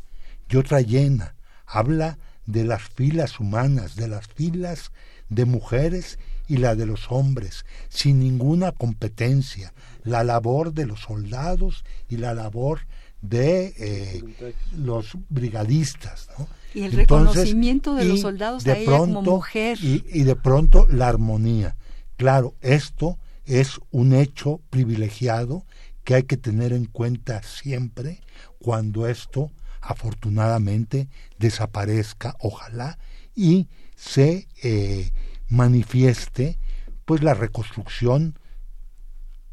[0.48, 1.34] y otra llena.
[1.66, 4.92] Habla de las filas humanas, de las filas
[5.28, 9.72] de mujeres y la de los hombres, sin ninguna competencia,
[10.02, 12.80] la labor de los soldados y la labor
[13.28, 16.28] de eh, los brigadistas.
[16.38, 16.46] ¿no?
[16.74, 19.78] Y el reconocimiento de los soldados de como mujer.
[19.80, 21.76] Y, de pronto la armonía.
[22.16, 25.64] Claro, esto es un hecho privilegiado
[26.04, 28.20] que hay que tener en cuenta siempre
[28.58, 32.98] cuando esto afortunadamente desaparezca, ojalá,
[33.34, 35.10] y se eh,
[35.48, 36.58] manifieste
[37.04, 38.38] pues la reconstrucción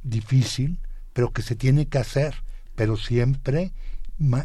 [0.04, 0.80] difícil,
[1.14, 2.36] pero que se tiene que hacer,
[2.82, 3.74] pero siempre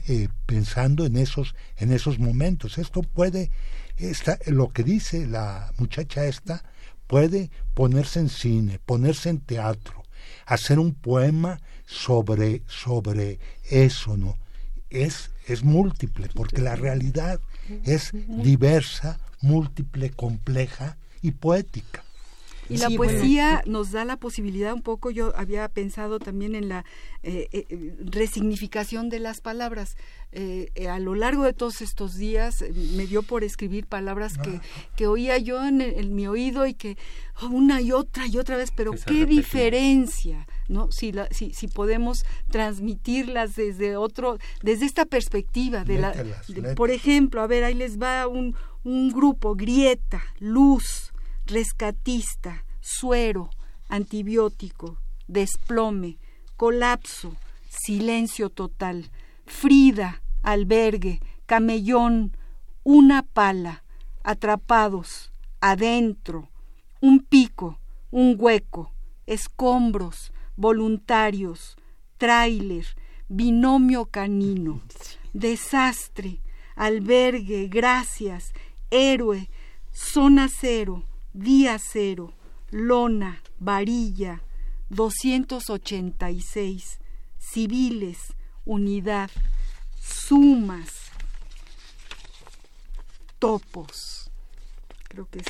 [0.08, 2.76] eh, pensando en esos, en esos momentos.
[2.76, 3.50] Esto puede,
[3.96, 6.62] esta, lo que dice la muchacha esta,
[7.06, 10.02] puede ponerse en cine, ponerse en teatro,
[10.44, 13.38] hacer un poema sobre, sobre
[13.70, 14.36] eso, ¿no?
[14.90, 17.40] Es, es múltiple, porque la realidad
[17.84, 22.04] es diversa, múltiple, compleja y poética.
[22.68, 26.84] Y la poesía nos da la posibilidad un poco, yo había pensado también en la
[27.22, 29.96] eh, eh, resignificación de las palabras.
[30.32, 32.64] Eh, a lo largo de todos estos días
[32.96, 34.62] me dio por escribir palabras que, ah.
[34.96, 36.98] que oía yo en, mi oído y que
[37.40, 40.90] oh, una y otra y otra vez, pero qué diferencia, ¿no?
[40.92, 46.14] Si, la, si, si podemos transmitirlas desde otro, desde esta perspectiva de la,
[46.74, 51.12] por ejemplo, a ver, ahí les va un, un grupo, grieta, luz,
[51.46, 53.50] rescatista, suero,
[53.88, 54.98] antibiótico,
[55.28, 56.18] desplome,
[56.56, 57.36] colapso,
[57.68, 59.10] silencio total,
[59.46, 62.36] Frida, albergue, camellón,
[62.82, 63.84] una pala,
[64.24, 66.48] atrapados, adentro,
[67.00, 67.78] un pico,
[68.10, 68.92] un hueco,
[69.26, 71.76] escombros, voluntarios,
[72.18, 72.86] tráiler,
[73.28, 74.80] binomio canino,
[75.32, 76.40] desastre,
[76.74, 78.52] albergue, gracias,
[78.90, 79.48] héroe,
[79.92, 81.04] zona cero,
[81.36, 82.32] día cero,
[82.70, 84.42] lona, varilla,
[84.88, 86.98] 286,
[87.38, 88.34] civiles,
[88.64, 89.30] unidad,
[90.00, 91.10] sumas,
[93.38, 94.30] topos,
[95.08, 95.46] creo que es,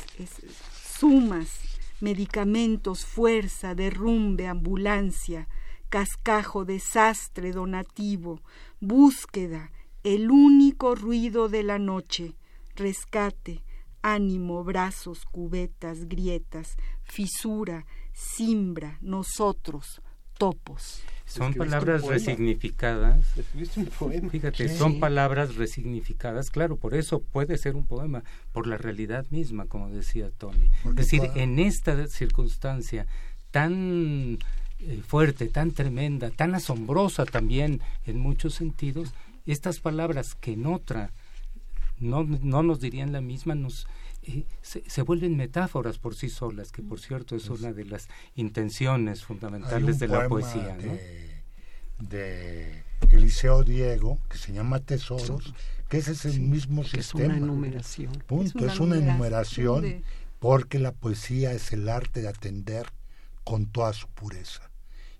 [0.99, 1.61] sumas,
[2.01, 5.47] medicamentos, fuerza, derrumbe, ambulancia,
[5.87, 8.41] cascajo, desastre, donativo,
[8.81, 9.71] búsqueda,
[10.03, 12.35] el único ruido de la noche,
[12.75, 13.63] rescate,
[14.13, 20.01] ánimo, brazos, cubetas, grietas, fisura, simbra, nosotros,
[20.37, 21.01] topos.
[21.25, 23.25] Son palabras resignificadas.
[24.31, 26.49] Fíjate, son palabras resignificadas.
[26.49, 28.23] Claro, por eso puede ser un poema,
[28.53, 30.69] por la realidad misma, como decía Tony.
[30.85, 33.07] es decir, en esta circunstancia
[33.51, 34.37] tan
[34.79, 39.13] eh, fuerte, tan tremenda, tan asombrosa también en muchos sentidos,
[39.45, 41.11] estas palabras que en otra
[41.99, 43.87] no, no nos dirían la misma, nos
[44.23, 49.23] eh, se, vuelven metáforas por sí solas, que por cierto es una de las intenciones
[49.23, 50.75] fundamentales de la poesía.
[50.75, 51.43] De,
[51.99, 55.53] de Eliseo Diego, que se llama Tesoros,
[55.89, 57.23] que ese es el mismo sistema.
[57.23, 58.23] Es una enumeración.
[58.27, 60.03] Punto, es una, enumeración,
[60.39, 62.87] porque la poesía es el arte de atender
[63.43, 64.69] con toda su pureza.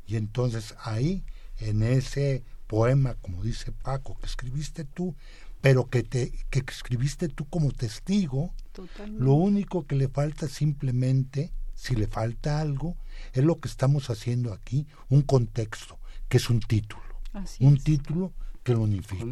[0.05, 1.23] Y entonces ahí,
[1.59, 5.15] en ese poema, como dice Paco, que escribiste tú,
[5.61, 8.53] pero que, te, que escribiste tú como testigo,
[9.17, 12.95] lo único que le falta simplemente, si le falta algo,
[13.33, 17.03] es lo que estamos haciendo aquí, un contexto, que es un título.
[17.59, 19.25] un título que lo unifica.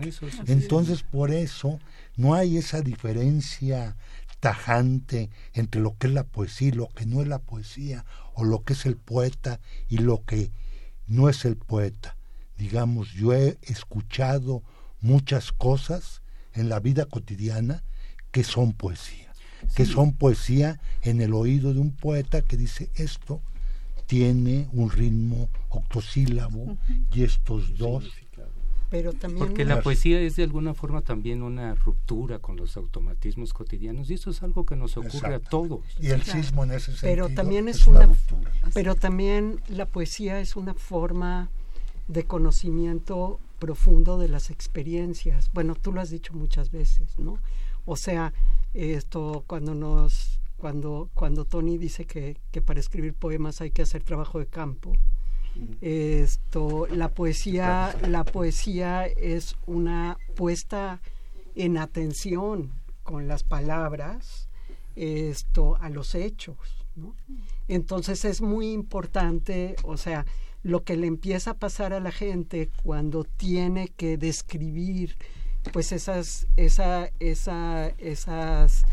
[0.47, 1.79] Entonces, por eso,
[2.15, 3.97] no hay esa diferencia
[4.39, 8.43] tajante entre lo que es la poesía y lo que no es la poesía, o
[8.43, 10.51] lo que es el poeta y lo que
[11.07, 12.15] no es el poeta.
[12.57, 14.63] Digamos, yo he escuchado
[15.05, 16.21] muchas cosas
[16.53, 17.83] en la vida cotidiana
[18.31, 19.31] que son poesía,
[19.75, 23.41] que son poesía en el oído de un poeta que dice esto
[24.07, 26.77] tiene un ritmo octosílabo
[27.13, 28.03] y estos dos
[28.89, 33.51] pero también porque la poesía es de alguna forma también una ruptura con los automatismos
[33.51, 35.81] cotidianos y eso es algo que nos ocurre a todos.
[35.99, 38.07] Y el sismo en ese sentido pero también es, una,
[38.73, 41.49] pero también la poesía es una forma
[42.07, 45.49] de conocimiento profundo de las experiencias.
[45.53, 47.39] Bueno, tú lo has dicho muchas veces, ¿no?
[47.85, 48.33] O sea,
[48.73, 54.03] esto cuando nos cuando cuando Tony dice que, que para escribir poemas hay que hacer
[54.03, 54.93] trabajo de campo.
[55.79, 61.01] Esto la poesía la poesía es una puesta
[61.55, 62.71] en atención
[63.03, 64.49] con las palabras
[64.95, 66.57] esto a los hechos,
[66.95, 67.15] ¿no?
[67.67, 70.25] Entonces es muy importante, o sea,
[70.65, 75.15] lo que le empieza a pasar a la gente cuando tiene que describir
[75.71, 78.83] pues esas, esa, esa, esas,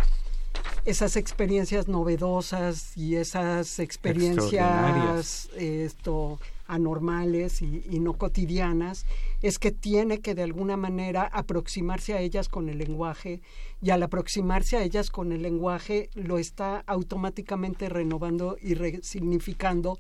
[0.84, 9.06] esas experiencias novedosas y esas experiencias esto, anormales y, y, no cotidianas,
[9.40, 13.40] es que tiene que de alguna manera aproximarse a ellas con el lenguaje
[13.80, 19.98] y al aproximarse a ellas con el lenguaje lo está automáticamente renovando y resignificando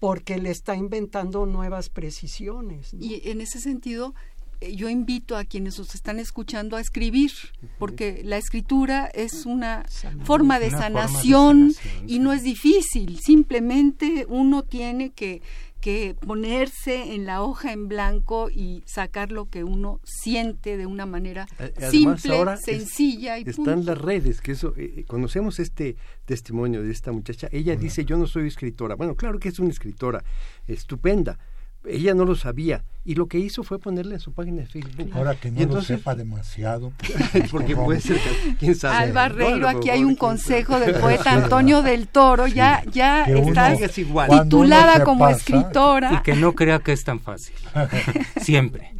[0.00, 2.94] porque le está inventando nuevas precisiones.
[2.98, 4.14] Y en ese sentido,
[4.62, 7.30] eh, yo invito a quienes os están escuchando a escribir,
[7.78, 9.84] porque la escritura es una
[10.24, 11.74] forma de, sanación,
[12.06, 15.42] y no es difícil, simplemente uno tiene que
[15.80, 21.06] que ponerse en la hoja en blanco y sacar lo que uno siente de una
[21.06, 21.46] manera
[21.90, 27.12] simple, sencilla y están las redes que eso eh, eh, conocemos este testimonio de esta
[27.12, 27.48] muchacha.
[27.50, 30.22] Ella dice yo no soy escritora bueno claro que es una escritora
[30.66, 31.38] estupenda
[31.84, 35.10] ella no lo sabía y lo que hizo fue ponerle en su página de Facebook.
[35.14, 36.92] Ahora que no lo sepa demasiado.
[37.50, 38.20] porque puede ser,
[38.58, 38.96] quién sabe.
[38.96, 45.02] Alba Reiro, aquí hay un consejo del poeta Antonio del Toro, ya, ya estás titulada
[45.04, 46.12] como escritora.
[46.14, 47.54] Y que no crea que es tan fácil.
[48.40, 48.92] Siempre.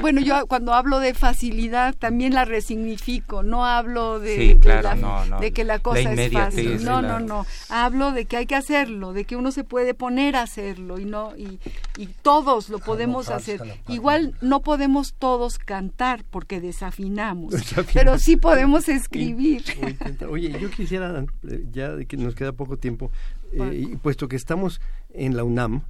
[0.00, 4.56] bueno, yo cuando hablo de facilidad también la resignifico, no hablo de,
[5.40, 6.82] de, que la cosa es fácil.
[6.82, 7.44] No, no, no.
[7.68, 11.04] Hablo de que hay que hacerlo, de que uno se puede poner a hacerlo y
[11.04, 11.49] no y,
[11.96, 13.60] y todos lo podemos hacer.
[13.88, 17.54] Igual no podemos todos cantar porque desafinamos,
[17.94, 19.64] pero sí podemos escribir.
[20.28, 23.10] Oye, yo quisiera, eh, ya que nos queda poco tiempo,
[23.52, 24.80] eh, y puesto que estamos
[25.12, 25.82] en la UNAM,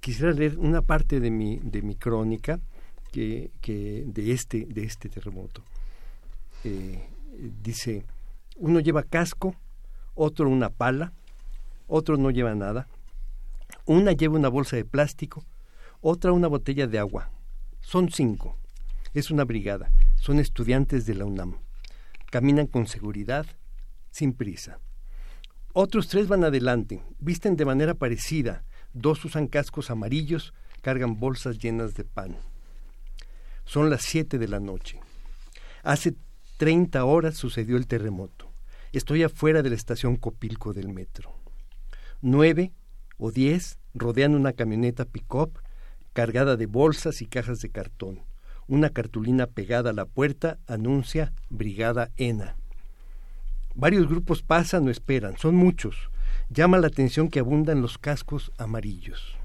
[0.00, 2.60] quisiera leer una parte de mi, de mi crónica
[3.12, 5.62] que, que de, este, de este terremoto.
[6.64, 7.00] Eh,
[7.62, 8.04] dice,
[8.56, 9.54] uno lleva casco,
[10.14, 11.12] otro una pala,
[11.86, 12.88] otro no lleva nada,
[13.86, 15.44] una lleva una bolsa de plástico,
[16.00, 17.30] otra una botella de agua.
[17.80, 18.58] Son cinco.
[19.12, 19.90] Es una brigada.
[20.16, 21.58] Son estudiantes de la UNAM.
[22.30, 23.46] Caminan con seguridad,
[24.10, 24.80] sin prisa.
[25.72, 28.64] Otros tres van adelante, visten de manera parecida.
[28.92, 32.36] Dos usan cascos amarillos, cargan bolsas llenas de pan.
[33.64, 35.00] Son las siete de la noche.
[35.82, 36.14] Hace
[36.56, 38.52] treinta horas sucedió el terremoto.
[38.92, 41.34] Estoy afuera de la estación Copilco del metro.
[42.20, 42.72] Nueve
[43.18, 45.58] o diez rodean una camioneta pick-up
[46.12, 48.20] cargada de bolsas y cajas de cartón.
[48.66, 52.56] Una cartulina pegada a la puerta anuncia Brigada ENA.
[53.74, 55.96] Varios grupos pasan o esperan, son muchos.
[56.48, 59.36] Llama la atención que abundan los cascos amarillos.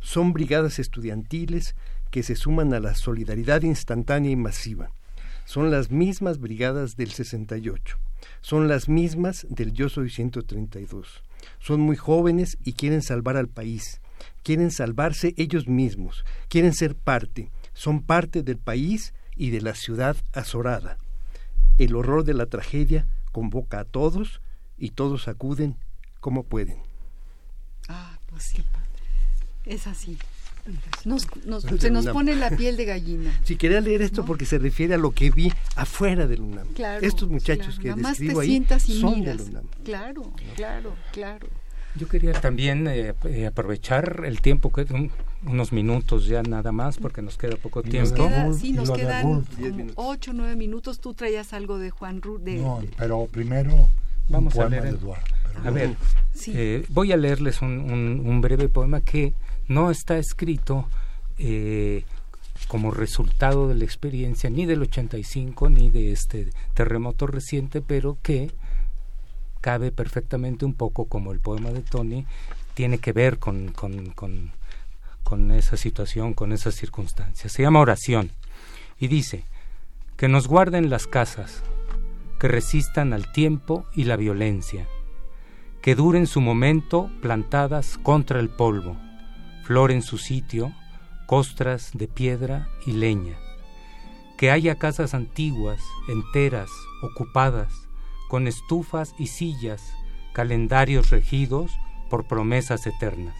[0.00, 1.76] Son brigadas estudiantiles
[2.10, 4.90] que se suman a la solidaridad instantánea y masiva.
[5.44, 7.98] Son las mismas brigadas del 68.
[8.40, 11.22] Son las mismas del Yo Soy 132.
[11.58, 14.00] Son muy jóvenes y quieren salvar al país
[14.42, 20.16] quieren salvarse ellos mismos, quieren ser parte, son parte del país y de la ciudad
[20.32, 20.98] azorada.
[21.78, 24.40] El horror de la tragedia convoca a todos
[24.76, 25.76] y todos acuden
[26.20, 26.78] como pueden.
[27.88, 28.54] Ah, pues
[29.64, 30.18] es así.
[31.78, 33.30] Se nos pone la piel de gallina.
[33.44, 36.66] Si quería leer esto porque se refiere a lo que vi afuera del UNAM.
[37.00, 39.64] Estos muchachos que describo ahí son del UNAM.
[39.84, 41.48] Claro, claro, claro.
[41.96, 44.86] Yo quería también eh, eh, aprovechar el tiempo, que
[45.44, 48.52] unos minutos ya nada más, porque nos queda poco tiempo.
[48.52, 49.44] sí, nos quedan
[49.96, 51.00] ocho, nueve minutos.
[51.00, 52.42] Tú traías algo de Juan Ruth.
[52.42, 53.88] no, pero primero
[54.28, 54.86] vamos a leer.
[54.86, 55.24] Eduardo,
[55.64, 55.96] a ver,
[56.46, 57.70] eh, voy a leerles un,
[58.24, 59.34] un, breve poema que
[59.70, 60.88] no está escrito
[62.68, 68.50] como resultado de la experiencia ni del 85 ni de este terremoto reciente, pero que
[69.60, 72.26] cabe perfectamente un poco como el poema de Tony,
[72.74, 74.12] tiene que ver con, con,
[75.22, 77.52] con esa situación, con esas circunstancias.
[77.52, 78.32] Se llama oración
[78.98, 79.44] y dice,
[80.16, 81.62] que nos guarden las casas,
[82.38, 84.86] que resistan al tiempo y la violencia,
[85.80, 88.96] que duren su momento plantadas contra el polvo,
[89.70, 90.72] flor en su sitio,
[91.26, 93.36] costras de piedra y leña,
[94.36, 96.68] que haya casas antiguas, enteras,
[97.04, 97.72] ocupadas,
[98.28, 99.94] con estufas y sillas,
[100.32, 101.70] calendarios regidos
[102.10, 103.36] por promesas eternas.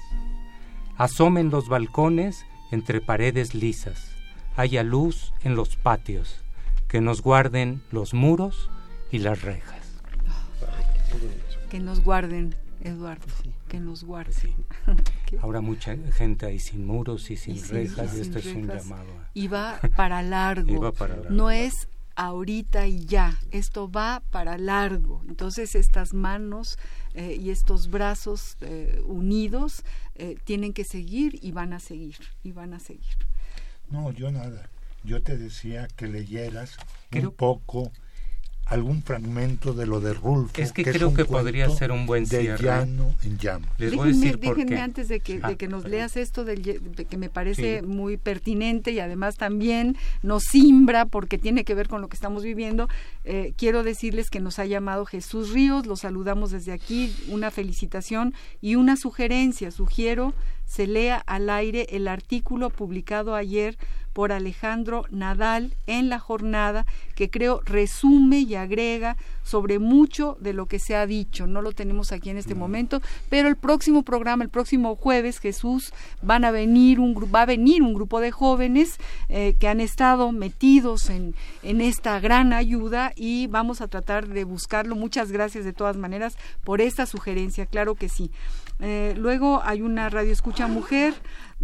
[0.96, 4.12] Asomen los balcones entre paredes lisas,
[4.54, 6.44] haya luz en los patios,
[6.86, 8.70] que nos guarden los muros
[9.10, 9.80] y las rejas.
[11.68, 13.26] Que nos guarden, Eduardo,
[13.68, 14.54] que nos guarden.
[15.42, 19.06] Ahora mucha gente ahí sin muros y sin rejas, y, esto es un llamado.
[19.34, 20.92] Y va para largo.
[21.28, 25.22] No es ahorita y ya, esto va para largo.
[25.28, 26.78] Entonces estas manos
[27.14, 29.84] eh, y estos brazos eh, unidos
[30.16, 33.16] eh, tienen que seguir y van a seguir, y van a seguir.
[33.88, 34.68] No, yo nada.
[35.02, 36.76] Yo te decía que leyeras
[37.12, 37.90] un poco
[38.70, 40.62] algún fragmento de lo de Rulfo.
[40.62, 42.56] Es que, creo que podría ser un buen cierre.
[42.56, 43.66] De llano en llama.
[43.78, 46.62] Les voy déjenme, a decir déjenme antes de que, de que nos leas esto del,
[46.62, 51.88] de que me parece muy pertinente y además también nos simbra porque tiene que ver
[51.88, 52.88] con lo que estamos viviendo.
[53.24, 58.34] Eh, quiero decirles que nos ha llamado Jesús Ríos, lo saludamos desde aquí, una felicitación
[58.60, 59.72] y una sugerencia.
[59.72, 60.32] Sugiero
[60.64, 63.76] se lea al aire el artículo publicado ayer
[64.12, 70.66] por Alejandro Nadal en la jornada, que creo resume y agrega sobre mucho de lo
[70.66, 71.46] que se ha dicho.
[71.46, 75.92] No lo tenemos aquí en este momento, pero el próximo programa, el próximo jueves, Jesús,
[76.22, 80.32] van a venir un, va a venir un grupo de jóvenes eh, que han estado
[80.32, 84.96] metidos en, en esta gran ayuda y vamos a tratar de buscarlo.
[84.96, 88.30] Muchas gracias de todas maneras por esta sugerencia, claro que sí.
[88.80, 91.14] Eh, luego hay una radio escucha mujer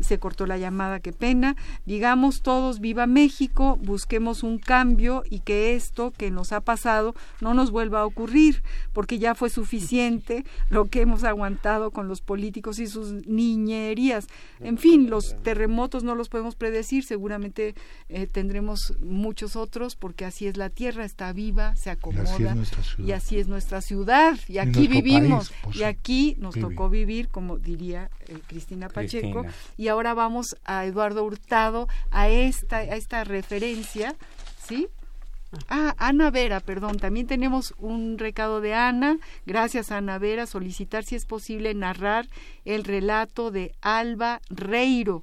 [0.01, 1.57] se cortó la llamada, qué pena.
[1.85, 7.55] Digamos todos, viva México, busquemos un cambio y que esto que nos ha pasado no
[7.55, 8.63] nos vuelva a ocurrir,
[8.93, 14.27] porque ya fue suficiente lo que hemos aguantado con los políticos y sus niñerías.
[14.61, 17.75] En fin, los terremotos no los podemos predecir, seguramente
[18.09, 22.57] eh, tendremos muchos otros, porque así es la tierra, está viva, se acomoda
[22.99, 28.11] y así es nuestra ciudad y aquí vivimos y aquí nos tocó vivir, como diría
[28.29, 29.45] eh, Cristina Pacheco,
[29.77, 34.15] y ahora vamos a Eduardo Hurtado a esta, a esta referencia,
[34.59, 34.89] ¿sí?
[35.69, 39.19] Ah, Ana Vera, perdón, también tenemos un recado de Ana.
[39.47, 40.47] Gracias, Ana Vera.
[40.47, 42.27] Solicitar si es posible narrar
[42.65, 45.23] el relato de Alba Reiro,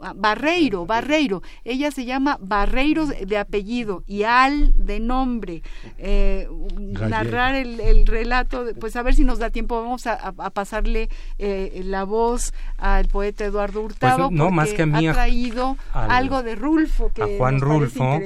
[0.00, 1.42] Ah, Barreiro, Barreiro.
[1.64, 5.62] Ella se llama Barreiro de apellido y Al de nombre.
[5.98, 6.48] Eh,
[6.78, 12.04] narrar el, relato, pues a ver si nos da tiempo, vamos a, pasarle eh, la
[12.04, 14.30] voz al poeta Eduardo pues, Hurtado.
[14.30, 18.20] no, más que a mí, ha traído algo de Rulfo que a Juan Rulfo,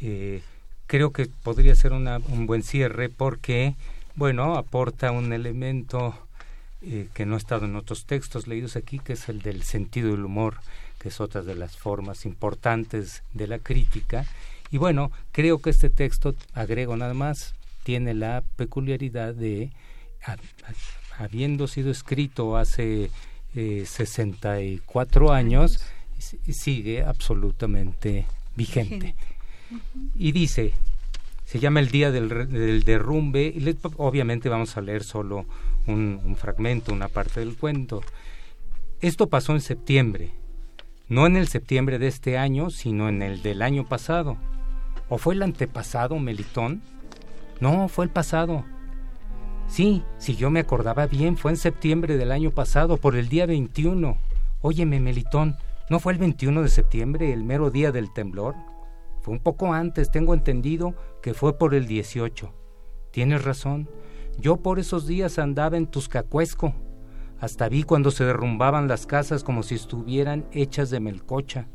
[0.00, 0.42] eh,
[0.86, 3.76] creo que podría ser un buen cierre porque,
[4.16, 6.14] bueno, aporta un elemento
[6.86, 10.10] eh, que no ha estado en otros textos leídos aquí, que es el del sentido
[10.10, 10.56] del humor,
[10.98, 14.26] que es otra de las formas importantes de la crítica.
[14.70, 17.54] Y bueno, creo que este texto, agrego nada más,
[17.84, 19.70] tiene la peculiaridad de,
[21.18, 23.10] habiendo sido escrito hace
[23.54, 25.80] eh, 64 años,
[26.18, 29.14] sigue absolutamente vigente.
[30.14, 30.72] Y dice,
[31.46, 35.46] se llama El Día del, del Derrumbe, y obviamente vamos a leer solo
[35.86, 38.02] un, fragmento, una parte del cuento.
[39.00, 40.32] Esto pasó en septiembre,
[41.08, 44.36] no en el septiembre de este año, sino en el del año pasado.
[45.08, 46.82] ¿O fue el antepasado, Melitón?
[47.60, 48.64] No, fue el pasado.
[49.66, 53.46] Sí, si yo me acordaba bien, fue en septiembre del año pasado, por el día
[53.46, 54.18] 21.
[54.60, 55.56] Óyeme, Melitón,
[55.90, 58.54] ¿no fue el 21 de septiembre, el mero día del temblor?
[59.20, 62.52] Fue un poco antes, tengo entendido que fue por el 18.
[63.10, 63.88] Tienes razón,
[64.38, 66.74] yo por esos días andaba en Tuscacuesco.
[67.40, 71.68] Hasta vi cuando se derrumbaban las casas como si estuvieran hechas de melcocha.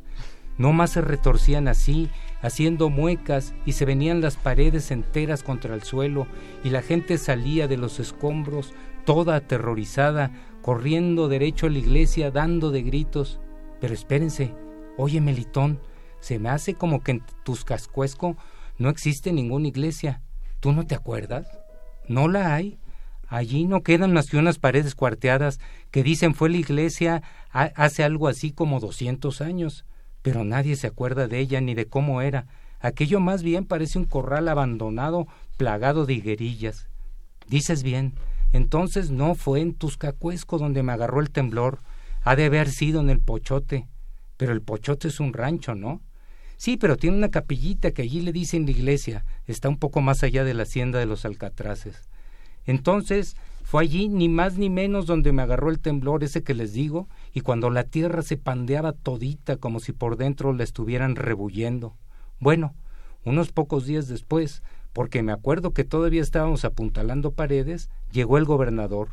[0.58, 2.10] No más se retorcían así,
[2.42, 6.28] haciendo muecas, y se venían las paredes enteras contra el suelo,
[6.64, 8.74] y la gente salía de los escombros,
[9.06, 10.32] toda aterrorizada,
[10.62, 13.40] corriendo derecho a la iglesia, dando de gritos.
[13.80, 14.54] Pero espérense,
[14.98, 15.80] oye Melitón,
[16.20, 18.36] se me hace como que en Tuscacuesco
[18.78, 20.22] no existe ninguna iglesia.
[20.60, 21.48] ¿Tú no te acuerdas?
[22.10, 22.78] No la hay.
[23.28, 25.60] Allí no quedan más que unas paredes cuarteadas
[25.92, 27.22] que dicen fue la iglesia
[27.52, 29.86] hace algo así como doscientos años,
[30.24, 32.48] pero nadie se acuerda de ella ni de cómo era.
[32.80, 35.28] Aquello más bien parece un corral abandonado
[35.58, 36.88] plagado de higuerillas.
[37.48, 38.14] Dices bien,
[38.52, 41.80] entonces no fue en Tuscacuesco donde me agarró el temblor,
[42.24, 43.88] ha de haber sido en el Pochote.
[44.38, 46.02] Pero el Pochote es un rancho, ¿no?
[46.60, 50.24] Sí, pero tiene una capillita que allí le dicen la iglesia, está un poco más
[50.24, 52.10] allá de la hacienda de los Alcatraces.
[52.66, 56.74] Entonces, fue allí ni más ni menos donde me agarró el temblor ese que les
[56.74, 61.96] digo, y cuando la tierra se pandeaba todita como si por dentro la estuvieran rebullendo.
[62.42, 62.76] Bueno,
[63.24, 64.62] unos pocos días después,
[64.92, 69.12] porque me acuerdo que todavía estábamos apuntalando paredes, llegó el gobernador.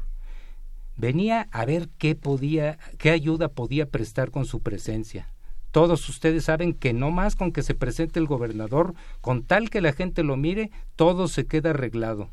[0.96, 5.28] Venía a ver qué podía, qué ayuda podía prestar con su presencia.
[5.70, 9.80] Todos ustedes saben que no más con que se presente el gobernador, con tal que
[9.80, 12.30] la gente lo mire, todo se queda arreglado.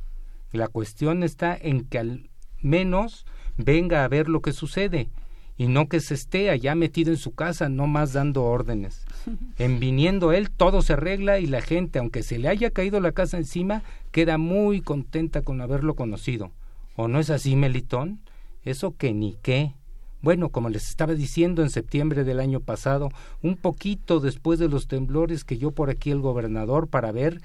[0.51, 2.29] La cuestión está en que al
[2.61, 3.25] menos
[3.57, 5.09] venga a ver lo que sucede
[5.57, 9.05] y no que se esté allá metido en su casa, no más dando órdenes.
[9.57, 13.11] En viniendo él, todo se arregla y la gente, aunque se le haya caído la
[13.11, 16.51] casa encima, queda muy contenta con haberlo conocido.
[16.95, 18.21] ¿O no es así, Melitón?
[18.63, 19.73] Eso que ni qué.
[20.23, 23.09] Bueno, como les estaba diciendo en septiembre del año pasado,
[23.41, 27.41] un poquito después de los temblores que yo por aquí el gobernador para ver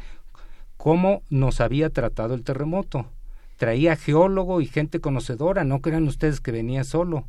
[0.76, 3.06] cómo nos había tratado el terremoto.
[3.56, 7.24] Traía geólogo y gente conocedora, no crean ustedes que venía solo.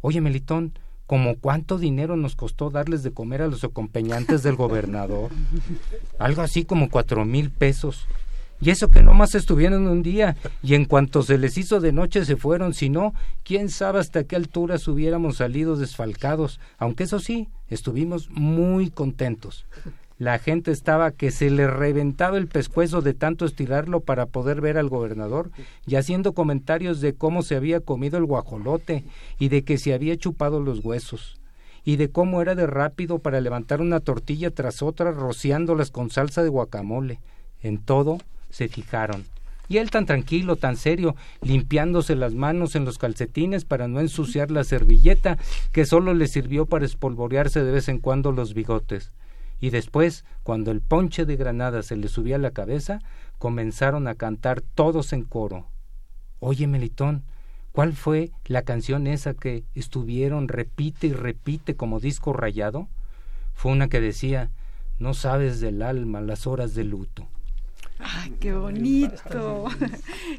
[0.00, 0.72] Oye, Melitón,
[1.06, 5.30] ¿cómo cuánto dinero nos costó darles de comer a los acompañantes del gobernador?
[6.18, 8.08] Algo así como cuatro mil pesos.
[8.60, 12.24] Y eso que nomás estuvieron un día, y en cuanto se les hizo de noche
[12.24, 13.14] se fueron, si no,
[13.44, 19.66] quién sabe hasta qué alturas hubiéramos salido desfalcados, aunque eso sí, estuvimos muy contentos.
[20.18, 24.76] La gente estaba que se le reventaba el pescuezo de tanto estirarlo para poder ver
[24.76, 25.52] al gobernador,
[25.86, 29.04] y haciendo comentarios de cómo se había comido el guajolote,
[29.38, 31.38] y de que se había chupado los huesos
[31.84, 36.42] y de cómo era de rápido para levantar una tortilla tras otra rociándolas con salsa
[36.42, 37.18] de guacamole.
[37.62, 38.18] En todo,
[38.50, 39.24] se fijaron.
[39.68, 44.50] Y él tan tranquilo, tan serio, limpiándose las manos en los calcetines para no ensuciar
[44.50, 45.36] la servilleta
[45.72, 49.12] que solo le sirvió para espolvorearse de vez en cuando los bigotes.
[49.60, 53.00] Y después, cuando el ponche de granada se le subía a la cabeza,
[53.38, 55.66] comenzaron a cantar todos en coro.
[56.40, 57.24] Oye, Melitón,
[57.72, 62.88] ¿cuál fue la canción esa que estuvieron repite y repite como disco rayado?
[63.52, 64.50] Fue una que decía,
[64.98, 67.28] no sabes del alma las horas de luto.
[67.98, 69.66] ¡Ay, qué bonito!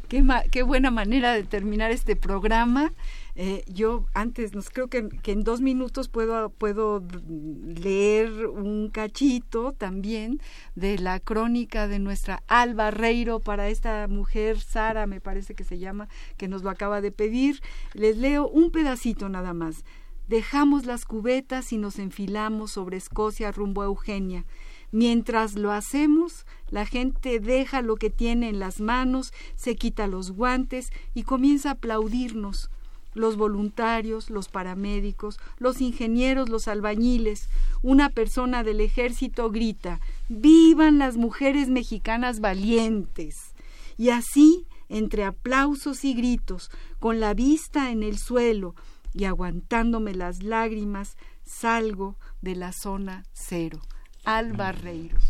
[0.07, 2.94] qué, qué, buena manera de terminar este programa.
[3.36, 9.73] Eh, yo antes, nos creo que, que, en dos minutos puedo, puedo leer un cachito
[9.73, 10.41] también
[10.76, 15.80] de la crónica de nuestra Alba Reiro para esta mujer, Sara me parece que se
[15.80, 16.07] llama,
[16.38, 17.61] que nos lo acaba de pedir.
[17.94, 19.84] Les leo un pedacito nada más.
[20.30, 24.45] Dejamos las cubetas y nos enfilamos sobre Escocia rumbo a Eugenia.
[24.91, 30.31] Mientras lo hacemos, la gente deja lo que tiene en las manos, se quita los
[30.31, 32.71] guantes y comienza a aplaudirnos.
[33.13, 37.49] Los voluntarios, los paramédicos, los ingenieros, los albañiles.
[37.81, 43.53] Una persona del ejército grita ¡Vivan las mujeres mexicanas valientes!
[43.97, 48.75] Y así, entre aplausos y gritos, con la vista en el suelo
[49.13, 53.81] y aguantándome las lágrimas, salgo de la zona cero.
[54.25, 55.23] Albarreiros.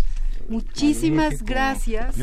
[0.47, 2.15] Muchísimas gracias,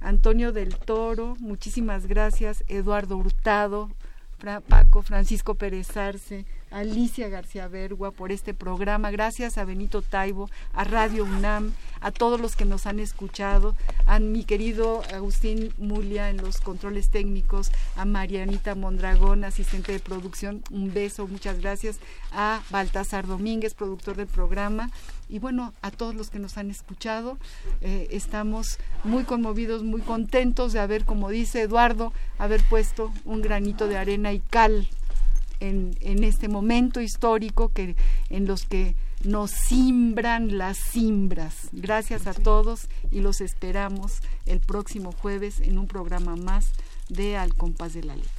[0.00, 3.90] Antonio del Toro, muchísimas gracias, Eduardo Hurtado,
[4.68, 9.10] Paco, Francisco Pérez Arce, Alicia García Bergua por este programa.
[9.10, 13.74] Gracias a Benito Taibo, a Radio UNAM, a todos los que nos han escuchado,
[14.06, 20.62] a mi querido Agustín Mulia en los controles técnicos, a Marianita Mondragón, asistente de producción.
[20.70, 21.98] Un beso, muchas gracias.
[22.32, 24.90] A Baltasar Domínguez, productor del programa
[25.28, 27.38] y bueno, a todos los que nos han escuchado,
[27.82, 33.88] eh, estamos muy conmovidos, muy contentos de haber, como dice Eduardo, haber puesto un granito
[33.88, 34.88] de arena y cal
[35.60, 37.96] en, en este momento histórico que,
[38.30, 38.94] en los que
[39.24, 41.68] nos simbran las simbras.
[41.72, 46.72] Gracias a todos y los esperamos el próximo jueves en un programa más
[47.08, 48.32] de Al compás de la letra.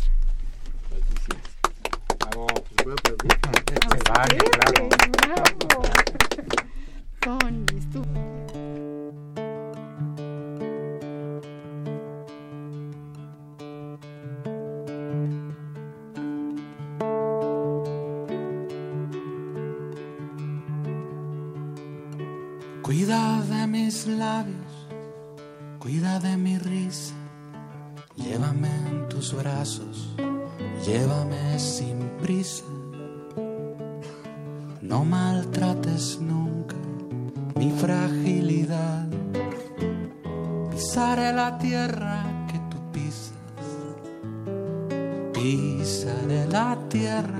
[23.00, 24.90] Cuida de mis labios,
[25.80, 27.14] cuida de mi risa,
[28.18, 30.14] llévame en tus brazos,
[30.86, 32.66] llévame sin prisa,
[34.82, 36.76] no maltrates nunca
[37.56, 39.08] mi fragilidad.
[40.72, 43.32] Pisaré la tierra que tú pisas.
[45.32, 47.40] Pisaré la tierra